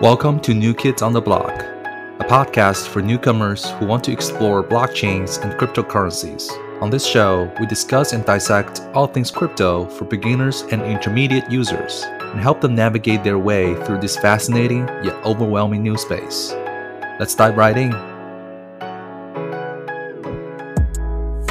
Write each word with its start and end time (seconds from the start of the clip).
Welcome 0.00 0.40
to 0.40 0.52
New 0.52 0.74
Kids 0.74 1.02
on 1.02 1.12
the 1.12 1.20
Block, 1.20 1.52
a 1.52 2.24
podcast 2.24 2.88
for 2.88 3.00
newcomers 3.00 3.70
who 3.70 3.86
want 3.86 4.02
to 4.04 4.12
explore 4.12 4.64
blockchains 4.64 5.40
and 5.40 5.52
cryptocurrencies. 5.52 6.50
On 6.82 6.90
this 6.90 7.06
show, 7.06 7.48
we 7.60 7.66
discuss 7.66 8.12
and 8.12 8.24
dissect 8.24 8.80
all 8.92 9.06
things 9.06 9.30
crypto 9.30 9.86
for 9.90 10.04
beginners 10.04 10.62
and 10.72 10.82
intermediate 10.82 11.48
users 11.48 12.02
and 12.02 12.40
help 12.40 12.60
them 12.60 12.74
navigate 12.74 13.22
their 13.22 13.38
way 13.38 13.76
through 13.84 14.00
this 14.00 14.16
fascinating 14.16 14.88
yet 15.04 15.14
overwhelming 15.24 15.84
new 15.84 15.96
space. 15.96 16.50
Let's 17.20 17.36
dive 17.36 17.56
right 17.56 17.78
in. 17.78 17.92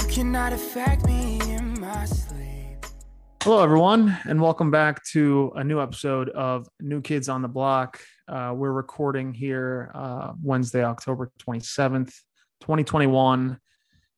You 0.02 0.08
cannot 0.10 0.52
affect 0.52 1.06
me 1.06 1.40
in 1.50 1.80
my 1.80 2.04
sleep. 2.06 2.86
Hello, 3.42 3.64
everyone, 3.64 4.18
and 4.28 4.42
welcome 4.42 4.70
back 4.70 5.02
to 5.12 5.54
a 5.56 5.64
new 5.64 5.82
episode 5.82 6.28
of 6.30 6.68
New 6.82 7.00
Kids 7.02 7.30
on 7.30 7.42
the 7.42 7.48
Block. 7.48 8.02
Uh, 8.28 8.54
we're 8.56 8.72
recording 8.72 9.34
here 9.34 9.92
uh, 9.94 10.32
Wednesday, 10.42 10.84
October 10.84 11.32
27th, 11.46 12.14
2021. 12.62 13.60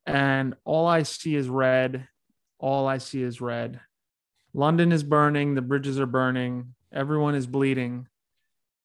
And 0.05 0.53
all 0.63 0.85
I 0.85 1.03
see 1.03 1.35
is 1.35 1.49
red. 1.49 2.07
All 2.59 2.87
I 2.87 2.99
see 2.99 3.23
is 3.23 3.41
red. 3.41 3.79
London 4.53 4.91
is 4.91 5.03
burning. 5.03 5.55
The 5.55 5.63
bridges 5.63 5.99
are 5.99 6.05
burning. 6.05 6.75
Everyone 6.93 7.33
is 7.33 7.47
bleeding. 7.47 8.07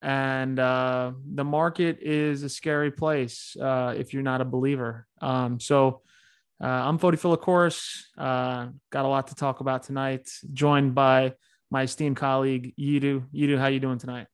And 0.01 0.59
uh, 0.59 1.12
the 1.34 1.45
market 1.45 1.98
is 2.00 2.42
a 2.42 2.48
scary 2.48 2.91
place 2.91 3.55
uh, 3.61 3.95
if 3.97 4.14
you're 4.14 4.23
not 4.23 4.41
a 4.41 4.47
believer. 4.47 5.06
Um, 5.20 5.61
so, 5.61 6.00
uh, 6.62 6.66
I'm 6.66 6.98
Fodi 6.98 7.19
Philokoris. 7.19 8.05
Uh, 8.19 8.69
got 8.91 9.05
a 9.05 9.09
lot 9.09 9.28
to 9.28 9.34
talk 9.34 9.61
about 9.61 9.83
tonight. 9.83 10.30
Joined 10.52 10.95
by 10.95 11.34
my 11.70 11.83
esteemed 11.83 12.16
colleague 12.16 12.75
Yidu. 12.78 13.25
Yidu, 13.34 13.59
how 13.59 13.69
you 13.69 13.80
doing 13.80 13.98
tonight? 13.98 14.27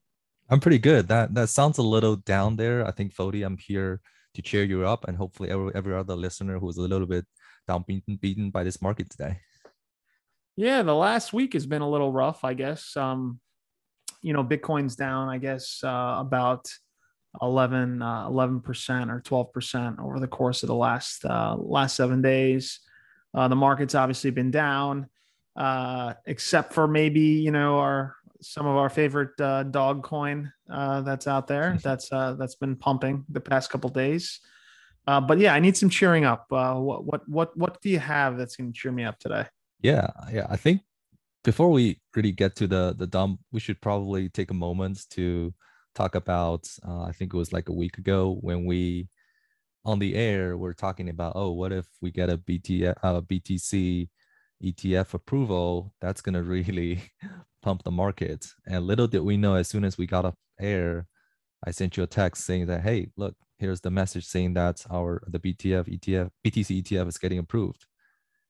I'm 0.49 0.61
pretty 0.61 0.79
good. 0.79 1.09
That 1.09 1.35
that 1.35 1.49
sounds 1.49 1.79
a 1.79 1.83
little 1.83 2.17
down 2.17 2.57
there. 2.57 2.87
I 2.87 2.93
think 2.93 3.15
Fodi, 3.15 3.45
I'm 3.45 3.59
here 3.59 4.01
to 4.35 4.43
cheer 4.43 4.65
you 4.65 4.87
up, 4.87 5.09
and 5.09 5.17
hopefully 5.17 5.51
every 5.51 5.73
every 5.75 5.95
other 5.95 6.15
listener 6.15 6.59
who's 6.59 6.77
a 6.77 6.83
little 6.83 7.07
bit 7.07 7.27
down 7.67 7.85
beaten, 7.87 8.51
by 8.51 8.63
this 8.63 8.81
market 8.81 9.11
today. 9.11 9.41
Yeah, 10.57 10.83
the 10.83 10.95
last 10.95 11.33
week 11.33 11.53
has 11.55 11.67
been 11.67 11.83
a 11.83 11.89
little 11.89 12.13
rough, 12.13 12.45
I 12.45 12.55
guess. 12.55 12.97
Um, 12.97 13.41
you 14.23 14.33
know, 14.33 14.45
Bitcoin's 14.45 14.97
down, 14.97 15.29
I 15.29 15.39
guess, 15.39 15.81
uh, 15.85 16.17
about 16.19 16.67
11 17.43 18.01
uh, 18.01 18.29
11% 18.29 19.11
or 19.11 19.21
12% 19.21 19.99
over 20.03 20.19
the 20.21 20.29
course 20.29 20.63
of 20.63 20.69
the 20.69 20.75
last 20.75 21.25
uh, 21.25 21.57
last 21.59 21.97
7 21.97 22.23
days. 22.23 22.81
Uh, 23.35 23.49
the 23.49 23.57
market's 23.57 23.95
obviously 23.95 24.31
been 24.31 24.51
down 24.51 25.09
uh, 25.57 26.15
except 26.27 26.73
for 26.73 26.87
maybe, 26.87 27.21
you 27.21 27.51
know, 27.51 27.79
our 27.79 28.15
some 28.53 28.67
of 28.67 28.77
our 28.77 28.89
favorite 28.89 29.41
uh, 29.41 29.63
dog 29.65 30.03
coin 30.03 30.53
uh, 30.71 31.03
that's 31.03 31.27
out 31.27 31.47
there. 31.47 31.79
That's 31.83 32.09
that's 32.09 32.55
been 32.55 32.77
pumping 32.77 33.25
the 33.29 33.41
past 33.41 33.71
couple 33.71 33.91
days. 33.91 34.41
but 35.07 35.39
yeah, 35.39 35.55
I 35.55 35.61
need 35.61 35.77
some 35.77 35.91
cheering 35.91 36.25
up. 36.25 36.47
what 36.51 37.05
what 37.05 37.29
what 37.29 37.57
what 37.57 37.81
do 37.83 37.89
you 37.89 37.99
have 37.99 38.39
that's 38.39 38.57
going 38.57 38.73
to 38.73 38.79
cheer 38.79 38.93
me 38.93 39.05
up 39.05 39.19
today? 39.19 39.47
Yeah, 39.81 40.09
yeah, 40.33 40.47
I 40.49 40.57
think 40.57 40.81
before 41.45 41.71
we 41.71 42.01
really 42.15 42.33
get 42.33 42.57
to 42.57 42.67
the 42.67 42.95
the 42.97 43.07
dump, 43.07 43.41
we 43.53 43.61
should 43.61 43.81
probably 43.81 44.29
take 44.29 44.51
a 44.51 44.55
moment 44.55 45.09
to 45.11 45.55
talk 45.97 46.15
about 46.15 46.69
uh, 46.87 47.03
i 47.05 47.13
think 47.13 47.33
it 47.33 47.37
was 47.37 47.53
like 47.53 47.69
a 47.71 47.73
week 47.73 47.97
ago 47.97 48.37
when 48.43 48.67
we 48.67 49.09
on 49.85 49.99
the 49.99 50.15
air 50.15 50.57
we're 50.59 50.75
talking 50.75 51.09
about 51.09 51.33
oh 51.35 51.53
what 51.53 51.73
if 51.73 51.87
we 52.03 52.11
get 52.11 52.29
a 52.29 52.37
BT, 52.37 52.87
uh, 52.87 53.21
btc 53.23 54.09
etf 54.63 55.15
approval 55.15 55.95
that's 56.01 56.21
going 56.21 56.35
to 56.41 56.43
really 56.43 57.01
pump 57.67 57.83
the 57.83 57.91
market. 57.91 58.47
And 58.67 58.87
little 58.87 59.09
did 59.09 59.23
we 59.31 59.37
know 59.37 59.55
as 59.57 59.67
soon 59.69 59.85
as 59.85 59.99
we 59.99 60.07
got 60.07 60.25
off 60.25 60.35
air 60.61 61.07
i 61.67 61.71
sent 61.71 61.97
you 61.97 62.03
a 62.03 62.07
text 62.07 62.45
saying 62.45 62.67
that 62.67 62.83
hey 62.83 63.09
look 63.17 63.35
here's 63.59 63.81
the 63.81 63.91
message 63.91 64.25
saying 64.25 64.55
that 64.55 64.85
our 64.91 65.23
the 65.27 65.39
btf 65.39 65.85
etf 65.95 66.31
btc 66.47 66.83
etf 66.83 67.09
is 67.09 67.19
getting 67.19 67.39
approved. 67.39 67.85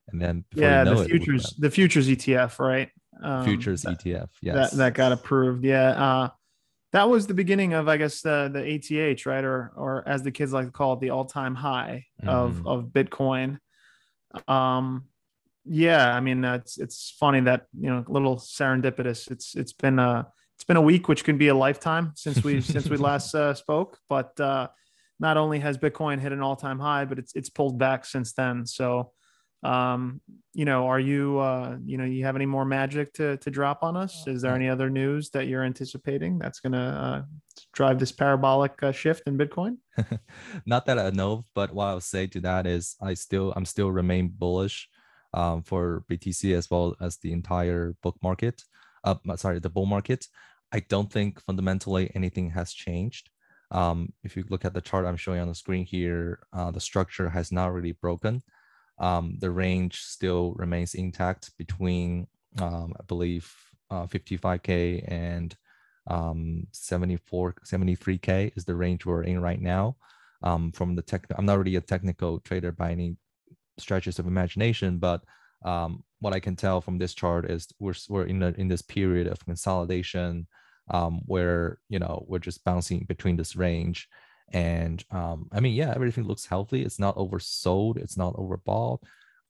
And 0.08 0.20
then 0.22 0.44
yeah 0.54 0.84
the 0.84 1.04
futures 1.04 1.46
it, 1.46 1.60
the 1.60 1.70
futures 1.70 2.08
etf 2.08 2.58
right? 2.58 2.90
Um, 3.22 3.44
futures 3.44 3.82
that, 3.82 3.98
etf 3.98 4.28
yes 4.42 4.70
that, 4.70 4.76
that 4.76 4.94
got 4.94 5.12
approved 5.12 5.64
yeah 5.64 5.90
uh 5.90 6.28
that 6.92 7.08
was 7.08 7.26
the 7.26 7.34
beginning 7.34 7.72
of 7.74 7.88
I 7.88 7.96
guess 7.96 8.22
the 8.22 8.50
the 8.52 8.62
ATH 8.74 9.26
right? 9.26 9.44
Or 9.44 9.72
or 9.76 10.06
as 10.06 10.22
the 10.22 10.30
kids 10.30 10.52
like 10.52 10.66
to 10.66 10.72
call 10.72 10.94
it 10.94 11.00
the 11.00 11.10
all 11.10 11.24
time 11.24 11.54
high 11.54 12.06
mm-hmm. 12.22 12.28
of 12.28 12.66
of 12.66 12.84
Bitcoin. 12.86 13.58
Um, 14.46 15.06
yeah, 15.68 16.14
I 16.14 16.20
mean 16.20 16.44
it's 16.44 16.78
it's 16.78 17.14
funny 17.18 17.40
that 17.40 17.66
you 17.78 17.90
know 17.90 18.04
a 18.06 18.12
little 18.12 18.36
serendipitous. 18.36 19.30
It's 19.30 19.54
it's 19.54 19.72
been 19.72 19.98
a 19.98 20.26
it's 20.54 20.64
been 20.64 20.76
a 20.76 20.82
week 20.82 21.08
which 21.08 21.24
can 21.24 21.38
be 21.38 21.48
a 21.48 21.54
lifetime 21.54 22.12
since 22.14 22.42
we 22.42 22.60
since 22.60 22.88
we 22.88 22.96
last 23.10 23.34
uh, 23.34 23.54
spoke. 23.54 23.98
But 24.08 24.38
uh, 24.40 24.68
not 25.18 25.36
only 25.36 25.58
has 25.60 25.78
Bitcoin 25.78 26.20
hit 26.20 26.32
an 26.32 26.42
all 26.42 26.56
time 26.56 26.78
high, 26.78 27.04
but 27.04 27.18
it's 27.18 27.34
it's 27.34 27.50
pulled 27.50 27.78
back 27.78 28.04
since 28.04 28.32
then. 28.32 28.66
So 28.66 29.12
um 29.62 30.20
you 30.52 30.64
know 30.64 30.86
are 30.86 31.00
you 31.00 31.38
uh 31.38 31.76
you 31.84 31.96
know 31.96 32.04
you 32.04 32.24
have 32.24 32.36
any 32.36 32.46
more 32.46 32.64
magic 32.64 33.12
to 33.12 33.36
to 33.38 33.50
drop 33.50 33.82
on 33.82 33.96
us 33.96 34.26
is 34.26 34.42
there 34.42 34.54
any 34.54 34.68
other 34.68 34.90
news 34.90 35.30
that 35.30 35.46
you're 35.46 35.64
anticipating 35.64 36.38
that's 36.38 36.60
going 36.60 36.72
to 36.72 36.78
uh, 36.78 37.22
drive 37.72 37.98
this 37.98 38.12
parabolic 38.12 38.80
uh, 38.82 38.92
shift 38.92 39.22
in 39.26 39.38
bitcoin 39.38 39.78
not 40.66 40.84
that 40.84 40.98
i 40.98 41.08
know 41.10 41.44
but 41.54 41.72
what 41.74 41.86
i'll 41.86 42.00
say 42.00 42.26
to 42.26 42.40
that 42.40 42.66
is 42.66 42.96
i 43.00 43.14
still 43.14 43.52
i'm 43.56 43.64
still 43.64 43.90
remain 43.90 44.28
bullish 44.28 44.88
um, 45.36 45.62
for 45.62 46.04
btc 46.10 46.54
as 46.54 46.70
well 46.70 46.96
as 47.00 47.18
the 47.18 47.32
entire 47.32 47.94
book 48.02 48.16
market 48.22 48.62
uh 49.04 49.14
sorry 49.36 49.58
the 49.60 49.70
bull 49.70 49.86
market. 49.86 50.26
I 50.72 50.80
don't 50.80 51.10
think 51.10 51.40
fundamentally 51.40 52.10
anything 52.14 52.50
has 52.50 52.72
changed. 52.72 53.30
Um, 53.70 54.12
if 54.24 54.36
you 54.36 54.44
look 54.50 54.64
at 54.64 54.74
the 54.74 54.80
chart 54.80 55.06
i'm 55.06 55.16
showing 55.16 55.40
on 55.40 55.48
the 55.48 55.54
screen 55.54 55.84
here 55.86 56.40
uh, 56.52 56.70
the 56.70 56.80
structure 56.80 57.28
has 57.28 57.50
not 57.52 57.72
really 57.72 57.92
broken. 57.92 58.42
Um, 58.98 59.36
the 59.40 59.50
range 59.50 60.00
still 60.00 60.54
remains 60.54 60.94
intact 60.94 61.50
between, 61.58 62.28
um, 62.60 62.94
I 62.98 63.02
believe, 63.06 63.52
uh, 63.90 64.06
55K 64.06 65.04
and 65.06 65.54
um, 66.08 66.66
74, 66.72 67.56
73K 67.64 68.52
is 68.56 68.64
the 68.64 68.74
range 68.74 69.04
we're 69.04 69.24
in 69.24 69.40
right 69.40 69.60
now. 69.60 69.96
Um, 70.42 70.72
from 70.72 70.94
the 70.94 71.02
tech, 71.02 71.26
I'm 71.36 71.46
not 71.46 71.58
really 71.58 71.76
a 71.76 71.80
technical 71.80 72.40
trader 72.40 72.72
by 72.72 72.92
any 72.92 73.16
stretches 73.78 74.18
of 74.18 74.26
imagination, 74.26 74.98
but 74.98 75.22
um, 75.64 76.04
what 76.20 76.34
I 76.34 76.40
can 76.40 76.56
tell 76.56 76.80
from 76.80 76.98
this 76.98 77.14
chart 77.14 77.50
is 77.50 77.68
we're, 77.78 77.94
we're 78.08 78.26
in, 78.26 78.42
a, 78.42 78.48
in 78.58 78.68
this 78.68 78.82
period 78.82 79.26
of 79.26 79.44
consolidation 79.44 80.46
um, 80.90 81.20
where, 81.26 81.78
you 81.88 81.98
know, 81.98 82.24
we're 82.28 82.38
just 82.38 82.64
bouncing 82.64 83.04
between 83.08 83.36
this 83.36 83.56
range 83.56 84.08
and 84.52 85.04
um, 85.10 85.48
I 85.52 85.60
mean, 85.60 85.74
yeah, 85.74 85.92
everything 85.94 86.24
looks 86.24 86.46
healthy. 86.46 86.82
It's 86.82 86.98
not 86.98 87.16
oversold. 87.16 87.96
It's 87.96 88.16
not 88.16 88.34
overbought, 88.34 89.00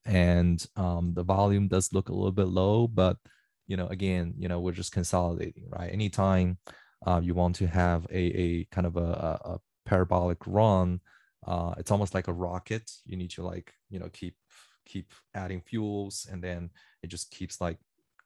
and 0.04 0.64
um, 0.76 1.12
the 1.14 1.22
volume 1.22 1.68
does 1.68 1.92
look 1.92 2.08
a 2.08 2.14
little 2.14 2.32
bit 2.32 2.48
low. 2.48 2.86
But 2.86 3.18
you 3.66 3.76
know, 3.76 3.88
again, 3.88 4.34
you 4.38 4.48
know, 4.48 4.60
we're 4.60 4.72
just 4.72 4.92
consolidating, 4.92 5.64
right? 5.68 5.92
Anytime 5.92 6.58
uh, 7.06 7.20
you 7.22 7.34
want 7.34 7.56
to 7.56 7.66
have 7.66 8.06
a, 8.10 8.40
a 8.40 8.64
kind 8.66 8.86
of 8.86 8.96
a, 8.96 9.00
a 9.44 9.58
parabolic 9.84 10.38
run, 10.46 11.00
uh, 11.46 11.74
it's 11.78 11.90
almost 11.90 12.14
like 12.14 12.28
a 12.28 12.32
rocket. 12.32 12.90
You 13.04 13.16
need 13.16 13.30
to 13.32 13.42
like 13.42 13.72
you 13.90 13.98
know 13.98 14.08
keep 14.12 14.36
keep 14.84 15.12
adding 15.34 15.60
fuels, 15.60 16.26
and 16.30 16.42
then 16.42 16.70
it 17.02 17.08
just 17.08 17.30
keeps 17.30 17.60
like 17.60 17.78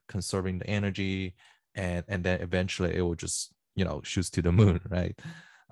conserving 0.09 0.59
the 0.59 0.67
energy, 0.69 1.35
and 1.75 2.05
and 2.09 2.23
then 2.25 2.41
eventually 2.41 2.95
it 2.95 3.03
will 3.03 3.15
just 3.15 3.55
you 3.75 3.85
know 3.85 4.01
shoots 4.05 4.31
to 4.31 4.43
the 4.43 4.53
moon, 4.61 4.81
right? 4.89 5.19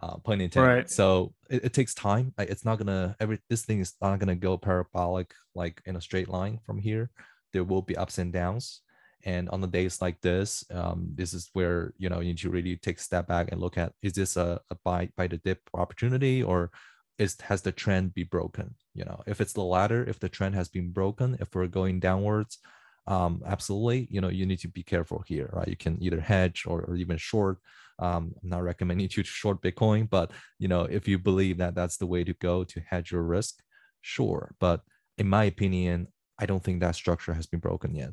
uh, 0.03 0.17
pun 0.19 0.41
intended. 0.41 0.69
Right. 0.69 0.91
So 0.91 1.35
it, 1.51 1.65
it, 1.65 1.73
takes 1.73 1.95
time. 1.95 2.33
It's 2.39 2.65
not 2.65 2.79
gonna 2.79 3.17
every 3.21 3.39
this 3.49 3.65
thing 3.65 3.81
is 3.81 3.95
not 4.01 4.19
gonna 4.19 4.37
go 4.37 4.57
parabolic 4.57 5.35
like 5.55 5.83
in 5.87 5.97
a 5.97 6.01
straight 6.01 6.29
line 6.29 6.61
from 6.65 6.79
here. 6.79 7.11
There 7.53 7.65
will 7.65 7.83
be 7.83 7.97
ups 7.97 8.19
and 8.19 8.33
downs. 8.33 8.81
And 9.25 9.49
on 9.49 9.61
the 9.61 9.67
days 9.67 10.01
like 10.01 10.21
this, 10.21 10.65
um, 10.71 11.11
this 11.15 11.35
is 11.35 11.51
where 11.53 11.93
you 11.99 12.09
know 12.09 12.21
you 12.21 12.29
need 12.29 12.39
to 12.39 12.51
really 12.51 12.77
take 12.77 12.99
a 12.99 13.03
step 13.03 13.27
back 13.27 13.49
and 13.51 13.61
look 13.61 13.77
at 13.77 13.93
is 14.03 14.13
this 14.13 14.37
a, 14.37 14.61
a 14.71 14.77
buy 14.85 15.11
by 15.17 15.27
the 15.27 15.39
dip 15.39 15.61
opportunity 15.75 16.43
or 16.43 16.71
is 17.19 17.37
has 17.43 17.63
the 17.63 17.73
trend 17.73 18.15
be 18.15 18.25
broken? 18.25 18.75
You 18.95 19.05
know, 19.05 19.23
if 19.27 19.41
it's 19.41 19.53
the 19.53 19.63
latter, 19.63 20.05
if 20.05 20.19
the 20.21 20.29
trend 20.29 20.55
has 20.55 20.69
been 20.69 20.91
broken, 20.91 21.37
if 21.41 21.55
we're 21.55 21.67
going 21.67 22.01
downwards, 22.01 22.59
um, 23.07 23.43
absolutely, 23.47 24.07
you 24.11 24.21
know, 24.21 24.29
you 24.29 24.47
need 24.47 24.61
to 24.61 24.69
be 24.69 24.83
careful 24.83 25.25
here, 25.27 25.51
right? 25.53 25.69
You 25.69 25.77
can 25.77 26.03
either 26.03 26.21
hedge 26.21 26.65
or, 26.67 26.83
or 26.83 26.97
even 26.97 27.17
short 27.17 27.59
um, 27.99 28.35
I'm 28.43 28.49
not 28.49 28.63
recommending 28.63 29.05
you 29.11 29.23
to 29.23 29.25
short 29.25 29.63
Bitcoin, 29.63 30.09
but 30.09 30.31
you 30.59 30.69
know, 30.69 30.83
if 30.83 31.09
you 31.09 31.19
believe 31.19 31.59
that 31.59 31.75
that's 31.75 31.97
the 31.97 32.07
way 32.07 32.25
to 32.25 32.33
go 32.35 32.65
to 32.65 32.81
hedge 32.81 33.13
your 33.13 33.23
risk, 33.23 33.61
sure. 34.01 34.55
But 34.61 34.83
in 35.17 35.29
my 35.29 35.45
opinion, 35.45 36.09
I 36.39 36.47
don't 36.47 36.63
think 36.63 36.81
that 36.81 36.95
structure 36.95 37.35
has 37.35 37.47
been 37.47 37.61
broken 37.61 37.95
yet. 37.95 38.11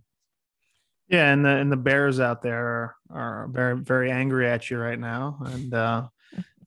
Yeah, 1.07 1.31
and 1.31 1.45
the 1.45 1.49
and 1.49 1.71
the 1.71 1.77
bears 1.77 2.19
out 2.19 2.41
there 2.41 2.65
are, 2.65 2.95
are 3.11 3.47
very 3.47 3.77
very 3.77 4.09
angry 4.09 4.47
at 4.47 4.71
you 4.71 4.79
right 4.79 4.99
now, 4.99 5.37
and 5.45 5.71
uh, 5.71 6.07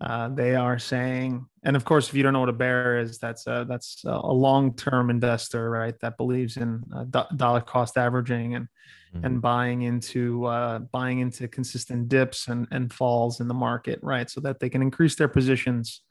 uh, 0.01 0.29
they 0.29 0.55
are 0.55 0.79
saying, 0.79 1.47
and 1.65 1.75
of 1.75 1.85
course, 1.85 2.09
if 2.09 2.15
you 2.15 2.23
don't 2.23 2.33
know 2.33 2.41
what 2.41 2.49
a 2.49 2.53
bear 2.53 2.99
is, 2.99 3.19
that's 3.19 3.47
a, 3.47 3.67
that's 3.69 4.03
a 4.05 4.33
long 4.33 4.75
term 4.75 5.11
investor, 5.11 5.71
right? 5.71 5.99
That 6.01 6.17
believes 6.17 6.57
in 6.57 6.85
uh, 6.95 7.25
dollar 7.37 7.61
cost 7.61 7.99
averaging, 7.99 8.55
and 8.55 8.69
mm-hmm. 9.15 9.27
and 9.27 9.43
buying 9.43 9.83
into 9.83 10.45
uh, 10.45 10.79
buying 10.79 11.19
into 11.19 11.49
consistent 11.49 12.09
dips 12.09 12.49
and 12.49 12.69
and 12.71 12.93
falls 12.93 13.41
in 13.41 13.49
the 13.49 13.55
market, 13.55 13.99
right? 14.03 14.31
So 14.31 14.41
that 14.43 14.61
they 14.61 14.69
can 14.69 14.83
increase 14.83 15.17
their 15.17 15.29
positions 15.29 16.03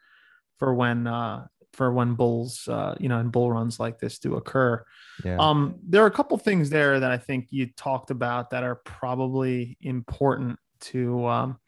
for 0.59 0.73
when 0.73 1.07
uh, 1.07 1.47
for 1.73 1.93
when 1.93 2.15
bulls, 2.15 2.67
uh, 2.67 2.95
you 2.99 3.07
know, 3.07 3.19
and 3.19 3.31
bull 3.31 3.51
runs 3.51 3.79
like 3.79 3.99
this 3.99 4.19
do 4.19 4.35
occur. 4.35 4.83
Yeah. 5.23 5.37
Um, 5.39 5.75
there 5.87 6.03
are 6.03 6.07
a 6.07 6.11
couple 6.11 6.37
things 6.37 6.69
there 6.69 6.99
that 6.99 7.11
I 7.11 7.17
think 7.17 7.47
you 7.51 7.67
talked 7.77 8.11
about 8.11 8.49
that 8.49 8.63
are 8.63 8.75
probably 8.75 9.77
important 9.81 10.59
to 10.79 11.25
um, 11.27 11.59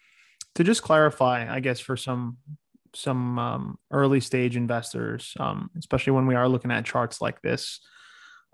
to 0.60 0.66
just 0.66 0.84
clarify, 0.84 1.50
I 1.50 1.62
guess, 1.62 1.80
for 1.80 1.96
some 1.96 2.36
some 2.94 3.40
um, 3.40 3.80
early 3.92 4.20
stage 4.20 4.58
investors, 4.58 5.34
um, 5.40 5.70
especially 5.78 6.12
when 6.12 6.28
we 6.28 6.36
are 6.36 6.50
looking 6.50 6.70
at 6.70 6.84
charts 6.84 7.22
like 7.22 7.42
this 7.42 7.80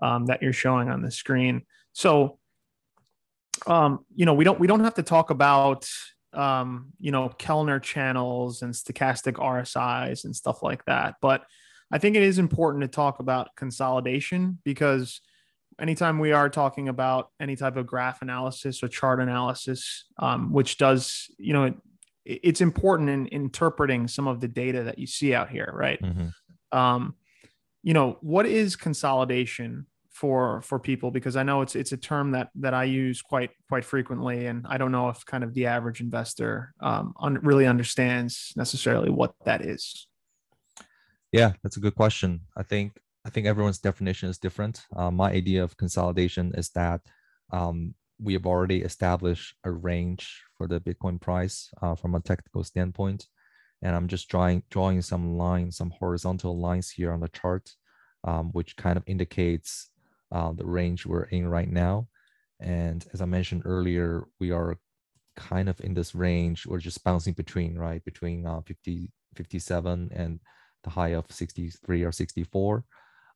um, 0.00 0.26
that 0.26 0.40
you're 0.40 0.52
showing 0.52 0.88
on 0.88 1.02
the 1.02 1.10
screen. 1.10 1.62
So, 1.94 2.38
um, 3.66 4.04
you 4.14 4.24
know, 4.24 4.34
we 4.34 4.44
don't 4.44 4.60
we 4.60 4.68
don't 4.68 4.84
have 4.84 4.94
to 4.94 5.02
talk 5.02 5.30
about 5.30 5.88
um, 6.32 6.92
you 7.00 7.10
know 7.10 7.28
Keltner 7.40 7.82
channels 7.82 8.62
and 8.62 8.72
stochastic 8.72 9.32
RSIs 9.32 10.24
and 10.24 10.36
stuff 10.36 10.62
like 10.62 10.84
that, 10.84 11.16
but 11.20 11.42
I 11.90 11.98
think 11.98 12.14
it 12.14 12.22
is 12.22 12.38
important 12.38 12.82
to 12.82 12.88
talk 12.88 13.18
about 13.18 13.48
consolidation 13.56 14.60
because 14.64 15.20
anytime 15.80 16.20
we 16.20 16.30
are 16.30 16.48
talking 16.48 16.88
about 16.88 17.30
any 17.40 17.56
type 17.56 17.76
of 17.76 17.88
graph 17.88 18.22
analysis 18.22 18.80
or 18.84 18.88
chart 18.88 19.20
analysis, 19.20 20.04
um, 20.20 20.52
which 20.52 20.78
does, 20.78 21.26
you 21.36 21.52
know, 21.52 21.74
it's 22.26 22.60
important 22.60 23.08
in 23.08 23.26
interpreting 23.28 24.08
some 24.08 24.26
of 24.26 24.40
the 24.40 24.48
data 24.48 24.82
that 24.82 24.98
you 24.98 25.06
see 25.06 25.32
out 25.32 25.48
here, 25.48 25.70
right? 25.72 26.02
Mm-hmm. 26.02 26.76
Um, 26.76 27.14
you 27.82 27.94
know, 27.94 28.18
what 28.20 28.46
is 28.46 28.74
consolidation 28.74 29.86
for 30.10 30.60
for 30.62 30.80
people? 30.80 31.12
Because 31.12 31.36
I 31.36 31.44
know 31.44 31.62
it's 31.62 31.76
it's 31.76 31.92
a 31.92 31.96
term 31.96 32.32
that 32.32 32.48
that 32.56 32.74
I 32.74 32.84
use 32.84 33.22
quite 33.22 33.50
quite 33.68 33.84
frequently, 33.84 34.46
and 34.46 34.66
I 34.68 34.76
don't 34.76 34.90
know 34.90 35.08
if 35.08 35.24
kind 35.24 35.44
of 35.44 35.54
the 35.54 35.66
average 35.66 36.00
investor 36.00 36.74
um, 36.80 37.14
un- 37.20 37.38
really 37.42 37.66
understands 37.66 38.52
necessarily 38.56 39.10
what 39.10 39.34
that 39.44 39.62
is. 39.62 40.08
Yeah, 41.30 41.52
that's 41.62 41.76
a 41.76 41.80
good 41.80 41.94
question. 41.94 42.40
I 42.56 42.64
think 42.64 42.98
I 43.24 43.30
think 43.30 43.46
everyone's 43.46 43.78
definition 43.78 44.28
is 44.28 44.38
different. 44.38 44.84
Uh, 44.94 45.12
my 45.12 45.30
idea 45.30 45.62
of 45.62 45.76
consolidation 45.76 46.52
is 46.56 46.70
that 46.70 47.02
um, 47.52 47.94
we 48.18 48.32
have 48.32 48.46
already 48.46 48.82
established 48.82 49.54
a 49.62 49.70
range 49.70 50.42
for 50.56 50.66
the 50.66 50.80
Bitcoin 50.80 51.20
price 51.20 51.70
uh, 51.82 51.94
from 51.94 52.14
a 52.14 52.20
technical 52.20 52.64
standpoint. 52.64 53.26
And 53.82 53.94
I'm 53.94 54.08
just 54.08 54.28
drawing, 54.28 54.62
drawing 54.70 55.02
some 55.02 55.36
lines, 55.36 55.76
some 55.76 55.90
horizontal 55.90 56.58
lines 56.58 56.90
here 56.90 57.12
on 57.12 57.20
the 57.20 57.28
chart, 57.28 57.70
um, 58.24 58.50
which 58.52 58.76
kind 58.76 58.96
of 58.96 59.04
indicates 59.06 59.90
uh, 60.32 60.52
the 60.52 60.64
range 60.64 61.06
we're 61.06 61.24
in 61.24 61.46
right 61.48 61.70
now. 61.70 62.08
And 62.58 63.06
as 63.12 63.20
I 63.20 63.26
mentioned 63.26 63.62
earlier, 63.64 64.24
we 64.40 64.50
are 64.50 64.78
kind 65.36 65.68
of 65.68 65.78
in 65.80 65.94
this 65.94 66.14
range. 66.14 66.66
We're 66.66 66.78
just 66.78 67.04
bouncing 67.04 67.34
between, 67.34 67.76
right? 67.76 68.02
Between 68.04 68.46
uh, 68.46 68.62
50, 68.62 69.12
57 69.36 70.10
and 70.14 70.40
the 70.82 70.90
high 70.90 71.14
of 71.14 71.26
63 71.30 72.02
or 72.02 72.12
64. 72.12 72.84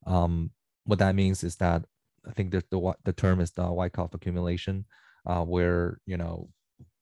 Um, 0.06 0.50
what 0.84 0.99
that 1.00 1.14
means 1.14 1.44
is 1.44 1.56
that 1.56 1.84
I 2.26 2.32
think 2.32 2.52
that 2.52 2.70
the 2.70 2.94
the 3.05 3.12
term 3.12 3.40
is 3.40 3.52
the 3.52 3.70
Wyckoff 3.70 4.14
accumulation, 4.14 4.84
uh, 5.26 5.44
where 5.44 6.00
you 6.06 6.17
know 6.17 6.49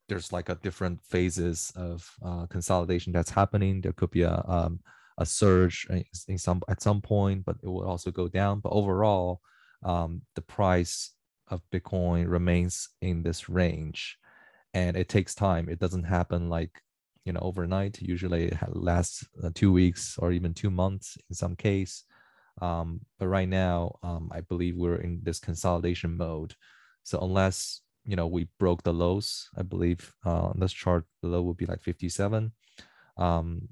there's 0.09 0.33
like 0.33 0.49
a 0.49 0.57
different 0.57 1.01
phases 1.03 1.73
of 1.77 2.11
uh, 2.25 2.47
consolidation 2.47 3.13
that's 3.13 3.31
happening. 3.31 3.81
There 3.81 3.93
could 3.93 4.11
be 4.11 4.23
a 4.23 4.43
um, 4.47 4.81
a 5.19 5.27
surge 5.27 5.87
in 6.29 6.39
some 6.39 6.63
at 6.69 6.83
some 6.83 7.01
point, 7.01 7.45
but 7.45 7.57
it 7.63 7.69
will 7.69 7.85
also 7.85 8.11
go 8.11 8.29
down. 8.29 8.61
But 8.61 8.73
overall, 8.73 9.41
um, 9.85 10.23
the 10.35 10.43
price 10.43 11.13
of 11.49 11.63
Bitcoin 11.73 12.29
remains 12.29 12.89
in 13.01 13.23
this 13.23 13.49
range, 13.49 14.17
and 14.75 14.97
it 14.97 15.09
takes 15.09 15.35
time. 15.35 15.69
It 15.69 15.79
doesn't 15.79 16.05
happen 16.05 16.49
like 16.49 16.83
you 17.25 17.33
know 17.33 17.41
overnight. 17.41 18.01
Usually, 18.01 18.47
it 18.47 18.59
lasts 18.71 19.27
uh, 19.43 19.51
two 19.55 19.73
weeks 19.73 20.17
or 20.19 20.33
even 20.33 20.55
two 20.55 20.71
months 20.71 21.19
in 21.29 21.35
some 21.35 21.57
case. 21.57 22.05
Um, 22.61 23.01
but 23.19 23.29
right 23.29 23.49
now, 23.49 23.99
um, 24.03 24.31
I 24.33 24.41
believe 24.41 24.77
we're 24.77 24.97
in 24.97 25.21
this 25.23 25.39
consolidation 25.39 26.17
mode. 26.17 26.55
So 27.05 27.21
unless 27.21 27.83
you 28.09 28.17
know 28.17 28.27
we 28.27 28.49
broke 28.59 28.83
the 28.83 28.93
lows, 28.93 29.51
I 29.57 29.63
believe 29.63 30.15
uh, 30.25 30.53
this 30.55 30.73
chart 30.73 31.05
the 31.21 31.29
low 31.29 31.43
would 31.43 31.59
be 31.59 31.67
like 31.67 31.83
57. 31.83 32.53
Um, 33.19 33.69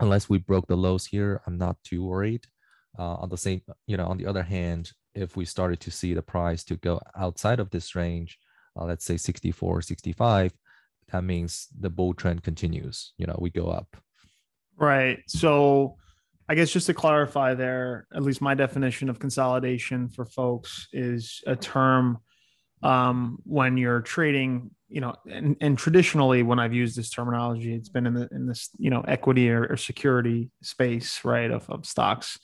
unless 0.00 0.28
we 0.28 0.38
broke 0.38 0.66
the 0.66 0.76
lows 0.76 1.06
here, 1.06 1.40
I'm 1.46 1.56
not 1.56 1.76
too 1.84 2.04
worried. 2.04 2.46
Uh, 2.98 3.14
on 3.14 3.28
the 3.28 3.36
same, 3.38 3.62
you 3.86 3.96
know, 3.96 4.06
on 4.06 4.18
the 4.18 4.26
other 4.26 4.42
hand, 4.42 4.90
if 5.14 5.36
we 5.36 5.44
started 5.44 5.78
to 5.80 5.92
see 5.92 6.12
the 6.12 6.22
price 6.22 6.64
to 6.64 6.76
go 6.76 7.00
outside 7.16 7.60
of 7.60 7.70
this 7.70 7.94
range, 7.94 8.36
uh, 8.76 8.84
let's 8.84 9.04
say 9.04 9.16
64, 9.16 9.82
65, 9.82 10.52
that 11.12 11.22
means 11.22 11.68
the 11.78 11.88
bull 11.88 12.14
trend 12.14 12.42
continues. 12.42 13.12
You 13.16 13.28
know, 13.28 13.38
we 13.40 13.50
go 13.50 13.68
up. 13.68 13.96
Right. 14.76 15.20
So 15.28 15.98
I 16.48 16.56
guess 16.56 16.72
just 16.72 16.86
to 16.86 16.94
clarify 16.94 17.54
there, 17.54 18.08
at 18.12 18.24
least 18.24 18.40
my 18.40 18.54
definition 18.54 19.08
of 19.08 19.20
consolidation 19.20 20.08
for 20.08 20.24
folks 20.24 20.88
is 20.92 21.42
a 21.46 21.54
term 21.54 22.18
um, 22.82 23.38
when 23.44 23.76
you're 23.76 24.00
trading, 24.00 24.70
you 24.88 25.00
know, 25.00 25.14
and, 25.30 25.56
and 25.60 25.78
traditionally 25.78 26.42
when 26.42 26.58
I've 26.58 26.72
used 26.72 26.96
this 26.96 27.10
terminology, 27.10 27.74
it's 27.74 27.88
been 27.88 28.06
in 28.06 28.14
the 28.14 28.28
in 28.32 28.46
this, 28.46 28.70
you 28.78 28.90
know, 28.90 29.02
equity 29.02 29.50
or, 29.50 29.66
or 29.66 29.76
security 29.76 30.50
space, 30.62 31.24
right, 31.24 31.50
of, 31.50 31.68
of 31.70 31.86
stocks. 31.86 32.38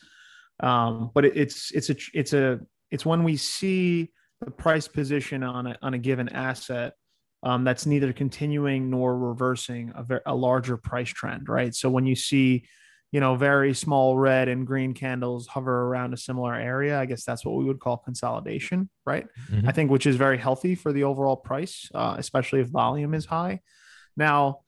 Um, 0.60 1.10
but 1.14 1.24
it, 1.24 1.36
it's 1.36 1.70
it's 1.72 1.90
a 1.90 1.96
it's 2.14 2.32
a 2.32 2.60
it's 2.90 3.06
when 3.06 3.24
we 3.24 3.36
see 3.36 4.12
the 4.40 4.50
price 4.50 4.88
position 4.88 5.42
on 5.42 5.66
a 5.66 5.78
on 5.82 5.94
a 5.94 5.98
given 5.98 6.28
asset 6.28 6.94
um, 7.42 7.64
that's 7.64 7.86
neither 7.86 8.12
continuing 8.12 8.90
nor 8.90 9.16
reversing 9.16 9.92
a, 9.94 10.02
ver- 10.02 10.22
a 10.26 10.34
larger 10.34 10.76
price 10.76 11.08
trend, 11.08 11.48
right? 11.48 11.74
So 11.74 11.88
when 11.88 12.06
you 12.06 12.16
see 12.16 12.64
you 13.12 13.20
know, 13.20 13.36
very 13.36 13.72
small 13.72 14.16
red 14.18 14.48
and 14.48 14.66
green 14.66 14.92
candles 14.92 15.46
hover 15.46 15.84
around 15.84 16.12
a 16.12 16.16
similar 16.16 16.54
area. 16.54 16.98
I 16.98 17.06
guess 17.06 17.24
that's 17.24 17.44
what 17.44 17.56
we 17.56 17.64
would 17.64 17.80
call 17.80 17.98
consolidation, 17.98 18.90
right? 19.04 19.26
Mm-hmm. 19.50 19.68
I 19.68 19.72
think, 19.72 19.90
which 19.90 20.06
is 20.06 20.16
very 20.16 20.38
healthy 20.38 20.74
for 20.74 20.92
the 20.92 21.04
overall 21.04 21.36
price, 21.36 21.88
uh, 21.94 22.16
especially 22.18 22.60
if 22.60 22.68
volume 22.68 23.14
is 23.14 23.24
high. 23.24 23.60
Now, 24.16 24.60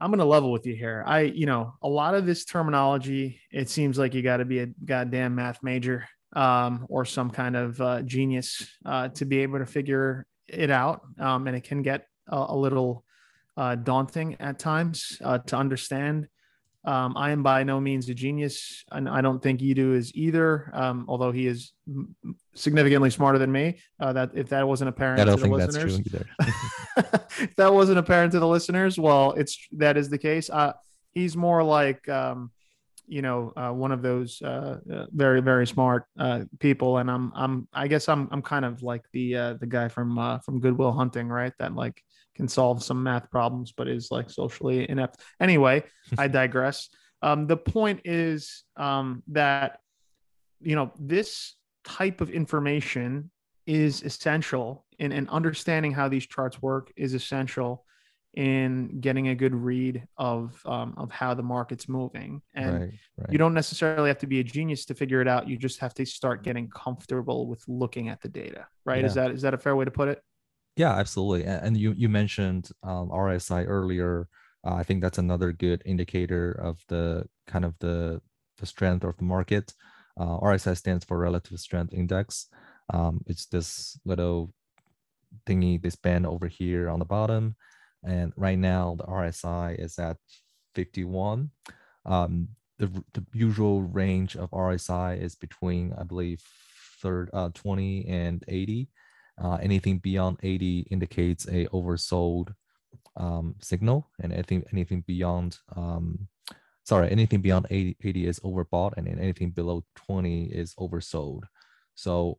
I'm 0.00 0.10
going 0.10 0.18
to 0.18 0.24
level 0.24 0.50
with 0.50 0.66
you 0.66 0.74
here. 0.74 1.04
I, 1.06 1.20
you 1.20 1.46
know, 1.46 1.74
a 1.82 1.88
lot 1.88 2.14
of 2.14 2.24
this 2.24 2.44
terminology, 2.44 3.40
it 3.50 3.68
seems 3.68 3.98
like 3.98 4.14
you 4.14 4.22
got 4.22 4.38
to 4.38 4.44
be 4.44 4.60
a 4.60 4.66
goddamn 4.66 5.34
math 5.34 5.62
major 5.62 6.08
um, 6.34 6.86
or 6.88 7.04
some 7.04 7.30
kind 7.30 7.56
of 7.56 7.80
uh, 7.80 8.02
genius 8.02 8.66
uh, 8.86 9.08
to 9.08 9.24
be 9.24 9.40
able 9.40 9.58
to 9.58 9.66
figure 9.66 10.26
it 10.46 10.70
out. 10.70 11.02
Um, 11.18 11.46
and 11.46 11.56
it 11.56 11.64
can 11.64 11.82
get 11.82 12.06
a, 12.28 12.46
a 12.48 12.56
little 12.56 13.04
uh, 13.56 13.74
daunting 13.74 14.36
at 14.40 14.58
times 14.58 15.18
uh, 15.22 15.38
to 15.38 15.56
understand 15.56 16.28
um, 16.88 17.18
I 17.18 17.32
am 17.32 17.42
by 17.42 17.64
no 17.64 17.78
means 17.80 18.08
a 18.08 18.14
genius, 18.14 18.82
and 18.90 19.10
I 19.10 19.20
don't 19.20 19.42
think 19.42 19.60
Yidu 19.60 19.94
is 19.94 20.10
either. 20.14 20.70
Um, 20.72 21.04
although 21.06 21.30
he 21.30 21.46
is 21.46 21.74
significantly 22.54 23.10
smarter 23.10 23.38
than 23.38 23.52
me. 23.52 23.78
Uh, 24.00 24.14
that 24.14 24.30
if 24.34 24.48
that 24.48 24.66
wasn't 24.66 24.88
apparent, 24.88 25.20
I 25.20 25.24
don't 25.24 25.38
think 25.38 25.54
that's 25.58 25.76
true 25.76 25.98
if 27.40 27.54
that 27.56 27.74
wasn't 27.74 27.98
apparent 27.98 28.32
to 28.32 28.40
the 28.40 28.48
listeners, 28.48 28.98
well, 28.98 29.32
it's 29.32 29.58
that 29.72 29.98
is 29.98 30.08
the 30.08 30.16
case. 30.16 30.48
Uh, 30.48 30.72
he's 31.12 31.36
more 31.36 31.62
like 31.62 32.08
um, 32.08 32.52
you 33.06 33.20
know 33.20 33.52
uh, 33.54 33.70
one 33.70 33.92
of 33.92 34.00
those 34.00 34.40
uh, 34.40 34.78
uh, 34.90 35.06
very 35.10 35.42
very 35.42 35.66
smart 35.66 36.06
uh, 36.18 36.44
people, 36.58 36.96
and 36.96 37.10
I'm 37.10 37.32
I'm 37.36 37.68
I 37.74 37.88
guess 37.88 38.08
I'm 38.08 38.30
I'm 38.32 38.40
kind 38.40 38.64
of 38.64 38.82
like 38.82 39.04
the 39.12 39.36
uh, 39.36 39.54
the 39.60 39.66
guy 39.66 39.88
from 39.88 40.18
uh, 40.18 40.38
from 40.38 40.58
Good 40.58 40.78
Will 40.78 40.92
Hunting, 40.92 41.28
right? 41.28 41.52
That 41.58 41.74
like 41.74 42.02
can 42.38 42.48
solve 42.48 42.84
some 42.84 43.02
math 43.02 43.30
problems, 43.30 43.72
but 43.76 43.88
is 43.88 44.12
like 44.12 44.30
socially 44.30 44.88
inept. 44.88 45.20
Anyway, 45.40 45.82
I 46.16 46.28
digress. 46.40 46.88
Um, 47.20 47.48
the 47.48 47.56
point 47.56 48.02
is 48.04 48.62
um, 48.76 49.24
that 49.28 49.80
you 50.60 50.76
know 50.76 50.92
this 50.98 51.56
type 51.84 52.20
of 52.20 52.30
information 52.30 53.30
is 53.66 54.02
essential 54.02 54.86
in, 55.00 55.10
in 55.10 55.28
understanding 55.28 55.92
how 55.92 56.08
these 56.08 56.26
charts 56.26 56.62
work 56.62 56.92
is 56.96 57.12
essential 57.12 57.84
in 58.34 59.00
getting 59.00 59.28
a 59.28 59.34
good 59.34 59.54
read 59.54 60.06
of 60.16 60.60
um, 60.64 60.94
of 60.96 61.10
how 61.10 61.34
the 61.34 61.42
market's 61.42 61.88
moving 61.88 62.40
and 62.54 62.80
right, 62.80 62.90
right. 63.16 63.32
you 63.32 63.38
don't 63.38 63.54
necessarily 63.54 64.08
have 64.08 64.18
to 64.18 64.26
be 64.28 64.38
a 64.38 64.44
genius 64.44 64.84
to 64.84 64.94
figure 64.94 65.20
it 65.20 65.26
out 65.26 65.48
you 65.48 65.56
just 65.56 65.80
have 65.80 65.92
to 65.92 66.04
start 66.04 66.44
getting 66.44 66.68
comfortable 66.68 67.48
with 67.48 67.64
looking 67.66 68.08
at 68.08 68.20
the 68.20 68.28
data 68.28 68.66
right 68.84 69.00
yeah. 69.00 69.06
is 69.06 69.14
that 69.14 69.30
is 69.32 69.42
that 69.42 69.54
a 69.54 69.58
fair 69.58 69.74
way 69.74 69.84
to 69.84 69.90
put 69.90 70.08
it 70.08 70.22
yeah, 70.78 70.94
absolutely. 70.94 71.44
And 71.44 71.76
you 71.76 71.92
you 71.92 72.08
mentioned 72.08 72.70
um, 72.84 73.10
RSI 73.10 73.66
earlier. 73.66 74.28
Uh, 74.64 74.74
I 74.74 74.84
think 74.84 75.02
that's 75.02 75.18
another 75.18 75.52
good 75.52 75.82
indicator 75.84 76.52
of 76.52 76.78
the 76.88 77.26
kind 77.48 77.64
of 77.64 77.74
the 77.80 78.22
the 78.58 78.66
strength 78.66 79.04
of 79.04 79.16
the 79.16 79.24
market. 79.24 79.74
Uh, 80.18 80.38
RSI 80.38 80.76
stands 80.76 81.04
for 81.04 81.18
Relative 81.18 81.58
Strength 81.58 81.92
Index. 81.92 82.46
Um, 82.94 83.20
it's 83.26 83.46
this 83.46 83.98
little 84.04 84.52
thingy, 85.46 85.82
this 85.82 85.96
band 85.96 86.26
over 86.26 86.46
here 86.46 86.88
on 86.88 87.00
the 87.00 87.04
bottom. 87.04 87.56
And 88.04 88.32
right 88.36 88.58
now 88.58 88.94
the 88.98 89.04
RSI 89.04 89.78
is 89.78 89.98
at 89.98 90.16
51. 90.76 91.50
Um, 92.06 92.48
the, 92.78 92.86
the 93.14 93.24
usual 93.32 93.82
range 93.82 94.36
of 94.36 94.50
RSI 94.50 95.20
is 95.20 95.34
between, 95.34 95.92
I 95.98 96.04
believe, 96.04 96.40
third, 97.02 97.30
uh, 97.32 97.50
20 97.54 98.06
and 98.06 98.44
80. 98.46 98.88
Uh, 99.42 99.58
anything 99.62 99.98
beyond 99.98 100.38
80 100.42 100.88
indicates 100.90 101.46
a 101.46 101.66
oversold 101.66 102.54
um, 103.16 103.54
signal, 103.60 104.08
and 104.20 104.32
I 104.32 104.42
think 104.42 104.66
anything 104.72 105.02
beyond, 105.06 105.58
um, 105.76 106.28
sorry, 106.84 107.10
anything 107.10 107.40
beyond 107.40 107.66
80, 107.70 107.96
80 108.02 108.26
is 108.26 108.40
overbought, 108.40 108.94
and 108.96 109.08
anything 109.08 109.50
below 109.50 109.84
20 109.94 110.46
is 110.46 110.74
oversold. 110.74 111.42
So, 111.94 112.38